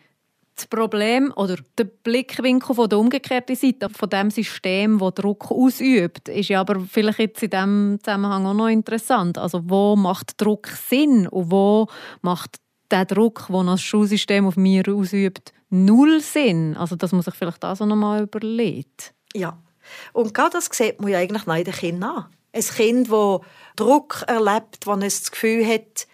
Das 0.56 0.66
Problem 0.68 1.34
oder 1.36 1.56
der 1.76 1.84
Blickwinkel 1.84 2.74
von 2.74 2.88
der 2.88 2.98
umgekehrten 2.98 3.54
Seite, 3.54 3.90
von 3.90 4.08
dem 4.08 4.30
System, 4.30 4.98
das 4.98 5.14
Druck 5.14 5.50
ausübt, 5.50 6.30
ist 6.30 6.48
ja 6.48 6.60
aber 6.60 6.80
vielleicht 6.80 7.18
jetzt 7.18 7.42
in 7.42 7.50
diesem 7.50 7.98
Zusammenhang 8.02 8.46
auch 8.46 8.54
noch 8.54 8.68
interessant. 8.68 9.36
Also 9.36 9.60
wo 9.64 9.96
macht 9.96 10.40
Druck 10.40 10.68
Sinn 10.68 11.28
und 11.28 11.50
wo 11.50 11.88
macht 12.22 12.56
der 12.90 13.04
Druck, 13.04 13.48
den 13.48 13.66
das 13.66 13.82
Schulsystem 13.82 14.46
auf 14.46 14.56
mir 14.56 14.82
ausübt, 14.88 15.52
null 15.68 16.20
Sinn? 16.20 16.74
Also 16.78 16.96
dass 16.96 17.12
man 17.12 17.20
sich 17.20 17.34
vielleicht 17.34 17.62
das 17.62 17.82
auch 17.82 17.86
noch 17.86 17.96
mal 17.96 18.22
überlegt. 18.22 19.12
Ja, 19.34 19.58
und 20.14 20.32
gerade 20.32 20.52
das 20.52 20.70
sieht 20.72 21.02
man 21.02 21.10
ja 21.10 21.18
eigentlich 21.18 21.44
bei 21.44 21.64
den 21.64 21.74
Kindern 21.74 22.10
an. 22.10 22.26
Ein 22.54 22.62
Kind, 22.62 23.12
das 23.12 23.40
Druck 23.76 24.24
erlebt, 24.26 24.86
das 24.86 24.98
das 24.98 25.30
Gefühl 25.30 25.66
hat, 25.66 26.06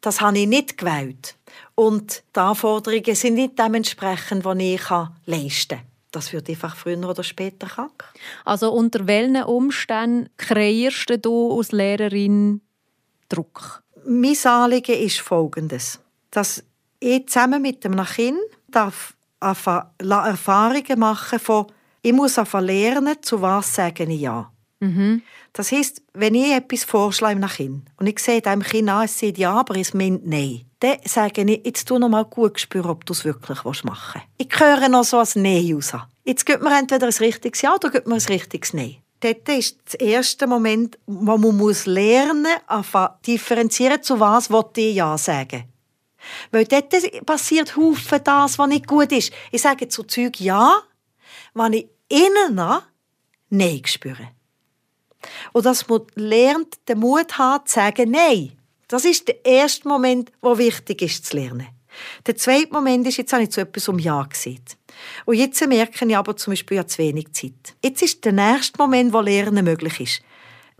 das 0.00 0.20
habe 0.20 0.38
ich 0.38 0.46
nicht 0.46 0.78
gewählt. 0.78 1.37
Und 1.74 2.22
die 2.34 2.40
Anforderungen 2.40 3.14
sind 3.14 3.34
nicht 3.34 3.58
dementsprechend, 3.58 4.44
die 4.44 4.74
ich 4.74 4.90
leisten 5.26 5.78
kann. 5.78 5.86
Das 6.10 6.32
wird 6.32 6.48
einfach 6.48 6.74
früher 6.74 7.08
oder 7.08 7.22
später 7.22 7.66
krank. 7.66 8.04
Also 8.44 8.72
unter 8.72 9.06
welchen 9.06 9.42
Umständen 9.44 10.30
kreierst 10.36 11.12
du 11.22 11.56
als 11.56 11.72
Lehrerin 11.72 12.62
Druck? 13.28 13.82
Mein 14.06 14.36
Anliegen 14.44 14.96
ist 14.96 15.20
folgendes. 15.20 16.00
Dass 16.30 16.64
ich 17.00 17.26
zusammen 17.28 17.60
mit 17.60 17.84
dem 17.84 18.02
Kind 18.04 18.38
darf 18.68 19.14
Erfahrungen 19.40 20.98
machen 20.98 21.38
von 21.38 21.66
ich 22.00 22.12
muss 22.12 22.36
lernen, 22.36 23.16
zu 23.20 23.42
was 23.42 23.74
sage 23.74 24.04
ich 24.04 24.20
ja. 24.20 24.50
Mhm. 24.80 25.22
Das 25.52 25.72
heisst, 25.72 26.02
wenn 26.14 26.34
ich 26.34 26.52
etwas 26.52 26.84
vorschlage 26.84 27.38
nach 27.38 27.56
Kind 27.56 27.88
und 27.96 28.06
ich 28.06 28.18
sehe 28.20 28.40
dem 28.40 28.62
Kind 28.62 28.88
an, 28.88 29.04
es 29.04 29.18
sagt 29.18 29.38
ja, 29.38 29.52
aber 29.52 29.76
es 29.76 29.94
meint 29.94 30.26
nein, 30.26 30.62
dann 30.80 30.98
sage 31.04 31.42
ich, 31.42 31.66
jetzt 31.66 31.88
tu 31.88 31.98
noch 31.98 32.08
mal 32.08 32.24
gut 32.24 32.60
spüren, 32.60 32.90
ob 32.90 33.04
du 33.04 33.12
es 33.12 33.24
wirklich 33.24 33.64
machen 33.84 34.22
willst. 34.38 34.52
Ich 34.54 34.60
höre 34.60 34.88
noch 34.88 35.04
so 35.04 35.18
ein 35.18 35.42
Nein 35.42 35.74
raus. 35.74 35.92
Jetzt 36.24 36.46
gibt 36.46 36.62
mir 36.62 36.78
entweder 36.78 37.06
ein 37.06 37.12
richtiges 37.12 37.62
Ja 37.62 37.74
oder 37.74 37.90
gibt 37.90 38.06
mir 38.06 38.14
ein 38.14 38.20
richtiges 38.20 38.74
Nein. 38.74 38.96
Dort 39.20 39.48
ist 39.48 39.78
der 39.92 40.00
erste 40.00 40.46
Moment, 40.46 40.96
wo 41.06 41.36
man 41.36 41.56
muss 41.56 41.86
lernen 41.86 42.46
muss, 42.68 43.10
differenzieren, 43.26 44.02
zu 44.02 44.20
was 44.20 44.48
ich 44.76 44.94
Ja 44.94 45.18
sagen 45.18 45.64
Weil 46.52 46.66
dort 46.66 46.94
passiert 47.26 47.76
Haufen 47.76 48.20
das, 48.22 48.58
was 48.58 48.68
nicht 48.68 48.86
gut 48.86 49.10
ist. 49.10 49.32
Ich 49.50 49.62
sage 49.62 49.88
zu 49.88 50.04
Zeug 50.04 50.38
Ja, 50.38 50.82
wenn 51.54 51.72
ich 51.72 51.88
innen 52.08 52.60
Nein 53.50 53.82
spüre. 53.84 54.28
Und 55.52 55.66
dass 55.66 55.88
man 55.88 56.02
lernt, 56.14 56.88
den 56.88 57.00
Mut 57.00 57.38
hat, 57.38 57.68
zu 57.68 57.74
sagen 57.74 58.12
Nein. 58.12 58.57
Das 58.88 59.04
ist 59.04 59.28
der 59.28 59.44
erste 59.44 59.86
Moment, 59.86 60.32
wo 60.40 60.56
wichtig 60.56 61.02
ist 61.02 61.26
zu 61.26 61.36
lernen. 61.36 61.68
Der 62.26 62.36
zweite 62.36 62.72
Moment 62.72 63.06
ist, 63.06 63.18
jetzt 63.18 63.32
habe 63.32 63.42
ich 63.42 63.50
zu 63.50 63.60
etwas 63.60 63.88
um 63.88 63.98
Ja 63.98 64.22
gesagt. 64.22 64.76
Und 65.26 65.36
jetzt 65.36 65.64
merke 65.66 66.04
ich 66.06 66.16
aber 66.16 66.36
zum 66.36 66.52
Beispiel 66.52 66.78
ja 66.78 66.86
zu 66.86 66.98
wenig 66.98 67.32
Zeit. 67.32 67.76
Jetzt 67.84 68.02
ist 68.02 68.24
der 68.24 68.32
nächste 68.32 68.78
Moment, 68.78 69.12
wo 69.12 69.20
Lernen 69.20 69.64
möglich 69.64 70.00
ist. 70.00 70.22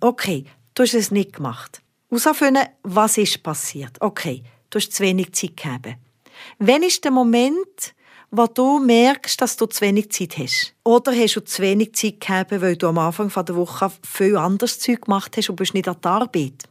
Okay, 0.01 0.45
du 0.75 0.83
hast 0.83 0.95
es 0.95 1.11
nicht 1.11 1.35
gemacht. 1.35 1.83
Herausfinden, 2.11 2.65
was 2.83 3.19
ist 3.19 3.43
passiert. 3.43 4.01
Okay, 4.01 4.43
du 4.71 4.79
hast 4.79 4.93
zu 4.93 5.03
wenig 5.03 5.33
Zeit 5.33 5.57
gegeben. 5.57 5.97
Wann 6.59 6.83
ist 6.83 7.05
der 7.05 7.11
Moment, 7.11 7.95
wo 8.31 8.47
du 8.47 8.79
merkst, 8.79 9.41
dass 9.41 9.57
du 9.57 9.67
zu 9.67 9.81
wenig 9.81 10.11
Zeit 10.13 10.39
hast. 10.39 10.75
Oder 10.85 11.13
hast 11.13 11.37
du 11.37 11.41
zu 11.45 11.63
wenig 11.63 11.95
Zeit 11.95 12.21
gehabt, 12.21 12.51
weil 12.53 12.77
du 12.77 12.89
am 12.89 12.99
Anfang 12.99 13.31
der 13.45 13.57
Woche 13.57 13.91
viel 14.03 14.37
anderes 14.37 14.79
Zeug 14.79 15.03
gemacht 15.03 15.37
hast 15.37 15.51
und 15.51 15.57
bist 15.57 15.75
nicht 15.75 15.89
an 15.89 15.97
der 16.03 16.11
Arbeit. 16.11 16.69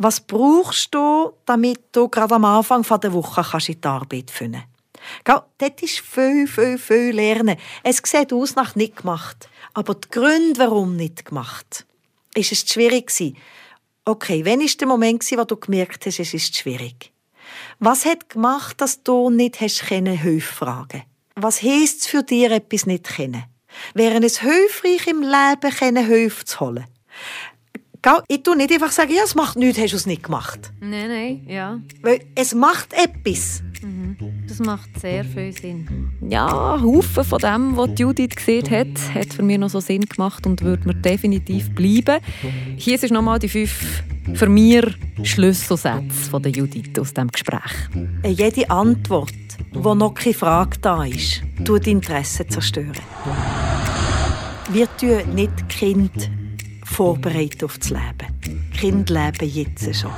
Was 0.00 0.20
brauchst 0.20 0.94
du, 0.94 1.32
damit 1.44 1.80
du 1.90 2.08
gerade 2.08 2.36
am 2.36 2.44
Anfang 2.44 2.84
der 3.00 3.12
Woche 3.12 3.42
kannst 3.42 3.68
in 3.68 3.80
die 3.80 3.88
Arbeit 3.88 4.30
finden 4.30 4.62
kannst? 5.24 5.44
Dort 5.58 5.82
ist 5.82 5.98
viel, 5.98 6.46
viel, 6.46 6.78
viel 6.78 7.10
Lernen. 7.10 7.56
Es 7.82 8.00
sieht 8.04 8.32
aus 8.32 8.54
nach 8.54 8.76
nicht 8.76 8.98
gemacht. 8.98 9.48
Aber 9.74 9.96
die 9.96 10.08
Gründe, 10.08 10.60
warum 10.60 10.94
nicht 10.94 11.24
gemacht, 11.24 11.84
ist 12.34 12.52
es 12.52 12.60
schwierig 12.60 13.08
gewesen. 13.08 13.36
Okay, 14.04 14.44
wann 14.44 14.60
war 14.60 14.68
der 14.68 14.86
Moment, 14.86 15.24
wo 15.32 15.44
du 15.44 15.56
gemerkt 15.56 16.06
hast, 16.06 16.20
es 16.20 16.32
ist 16.32 16.56
schwierig? 16.56 17.12
Was 17.80 18.04
hat 18.04 18.30
gemacht, 18.30 18.80
dass 18.80 19.02
du 19.02 19.30
nicht 19.30 19.60
hast 19.60 19.88
können 19.88 20.16
Hilfe 20.16 20.54
fragen? 20.54 21.02
Was 21.34 21.60
heisst 21.60 22.02
es 22.02 22.06
für 22.06 22.22
dich, 22.22 22.44
etwas 22.44 22.86
nicht 22.86 23.06
zu 23.06 23.14
kennen? 23.14 23.44
Wäre 23.94 24.24
es 24.24 24.40
hilfreich 24.40 25.08
im 25.08 25.22
Leben, 25.22 25.76
können 25.76 26.06
Hilfe 26.06 26.44
zu 26.44 26.60
holen? 26.60 26.86
Ich 28.28 28.42
tue 28.42 28.56
nicht 28.56 28.72
einfach 28.72 28.92
sagen, 28.92 29.12
ja, 29.12 29.22
es 29.24 29.34
macht 29.34 29.56
nichts, 29.56 29.78
hast 29.78 29.92
du 29.92 29.96
es 29.96 30.06
nicht 30.06 30.22
gemacht. 30.22 30.72
Nein, 30.80 31.08
nein, 31.08 31.46
ja. 31.46 31.80
Weil 32.02 32.20
es 32.34 32.54
macht 32.54 32.92
etwas. 32.92 33.62
Mhm. 33.82 34.16
Das 34.46 34.58
macht 34.60 34.98
sehr 35.00 35.24
viel 35.24 35.52
Sinn. 35.52 36.10
Ja, 36.28 36.80
Haufen 36.82 37.24
von 37.24 37.38
dem, 37.38 37.76
was 37.76 37.90
Judith 37.98 38.36
gesehen 38.36 38.70
hat, 38.70 39.14
hat 39.14 39.32
für 39.32 39.42
mich 39.42 39.58
noch 39.58 39.70
so 39.70 39.80
Sinn 39.80 40.04
gemacht 40.04 40.46
und 40.46 40.62
würde 40.62 40.86
mir 40.86 40.94
definitiv 40.94 41.74
bleiben. 41.74 42.22
Hier 42.76 42.98
sind 42.98 43.12
nochmal 43.12 43.38
die 43.38 43.48
fünf 43.48 44.02
für 44.34 44.48
mich 44.48 44.84
Schlüsselsätze 45.22 46.30
von 46.30 46.42
der 46.42 46.52
Judith 46.52 46.98
aus 46.98 47.14
diesem 47.14 47.28
Gespräch. 47.28 47.72
Jede 48.24 48.70
Antwort, 48.70 49.32
wo 49.72 49.94
noch 49.94 50.14
keine 50.14 50.34
Frage 50.34 50.78
da 50.80 51.04
ist, 51.04 51.42
tut 51.64 51.86
Interesse 51.86 52.46
zerstören. 52.46 52.92
Wir 54.70 54.86
tun 54.98 55.34
nicht 55.34 55.68
Kind 55.68 56.30
vorbereiten 56.88 57.64
auf 57.64 57.78
das 57.78 57.90
Leben. 57.90 58.70
Kind 58.76 59.10
leben 59.10 59.48
jetzt 59.48 59.94
schon. 59.94 60.10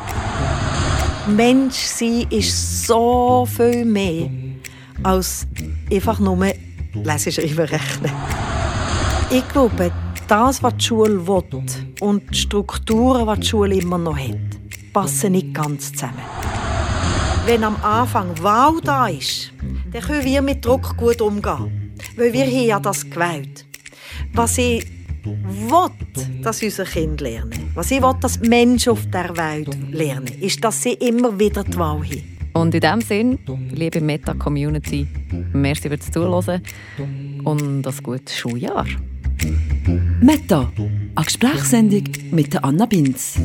Mensch 1.37 1.77
sein 1.77 2.27
ist 2.31 2.87
so 2.87 3.47
viel 3.47 3.85
mehr 3.85 4.31
als 5.03 5.47
einfach 5.93 6.19
nur 6.19 6.53
lesen, 6.95 7.33
schreiben, 7.33 7.67
rechnen. 7.67 8.13
Ich 9.31 9.47
glaube, 9.49 9.93
das, 10.27 10.63
was 10.63 10.77
die 10.77 10.85
Schule 10.85 11.27
will 11.27 11.63
und 12.01 12.23
die 12.31 12.39
Strukturen, 12.39 13.29
die 13.35 13.41
die 13.41 13.47
Schule 13.47 13.75
immer 13.77 13.99
noch 13.99 14.19
hat, 14.19 14.37
passen 14.93 15.33
nicht 15.33 15.55
ganz 15.55 15.93
zusammen. 15.93 16.23
Wenn 17.47 17.65
am 17.65 17.77
Anfang 17.83 18.35
Wow 18.41 18.81
da 18.83 19.09
ist, 19.09 19.53
dann 19.93 20.03
können 20.03 20.25
wir 20.25 20.43
mit 20.43 20.65
Druck 20.65 20.97
gut 20.97 21.21
umgehen. 21.21 21.95
Weil 22.17 22.33
wir 22.33 22.47
haben 22.47 22.67
ja 22.67 22.81
das 22.81 23.09
gewählt. 23.09 23.67
Was 24.33 24.59
ich 24.59 24.87
will, 25.25 26.43
dass 26.43 26.63
unsere 26.63 26.89
Kinder 26.89 27.25
lernen, 27.25 27.71
was 27.75 27.91
ich 27.91 28.03
will, 28.03 28.15
dass 28.21 28.41
Menschen 28.41 28.93
auf 28.93 29.07
der 29.11 29.37
Welt 29.37 29.77
lernen, 29.91 30.33
ist, 30.41 30.63
dass 30.63 30.83
sie 30.83 30.95
immer 30.95 31.39
wieder 31.39 31.65
die 31.65 31.77
Wahl 31.77 32.03
haben. 32.05 32.39
Und 32.53 32.75
in 32.75 32.81
diesem 32.81 33.01
Sinn, 33.01 33.39
liebe 33.71 34.01
Meta-Community, 34.01 35.07
merci 35.53 35.89
fürs 35.89 36.11
Zuhören 36.11 36.63
und 37.45 37.87
ein 37.87 37.95
gutes 38.03 38.37
Schuljahr. 38.37 38.87
Meta, 40.21 40.71
eine 41.15 41.25
Gesprächssendung 41.25 42.05
mit 42.33 42.63
Anna 42.63 42.87
Binz. 42.87 43.39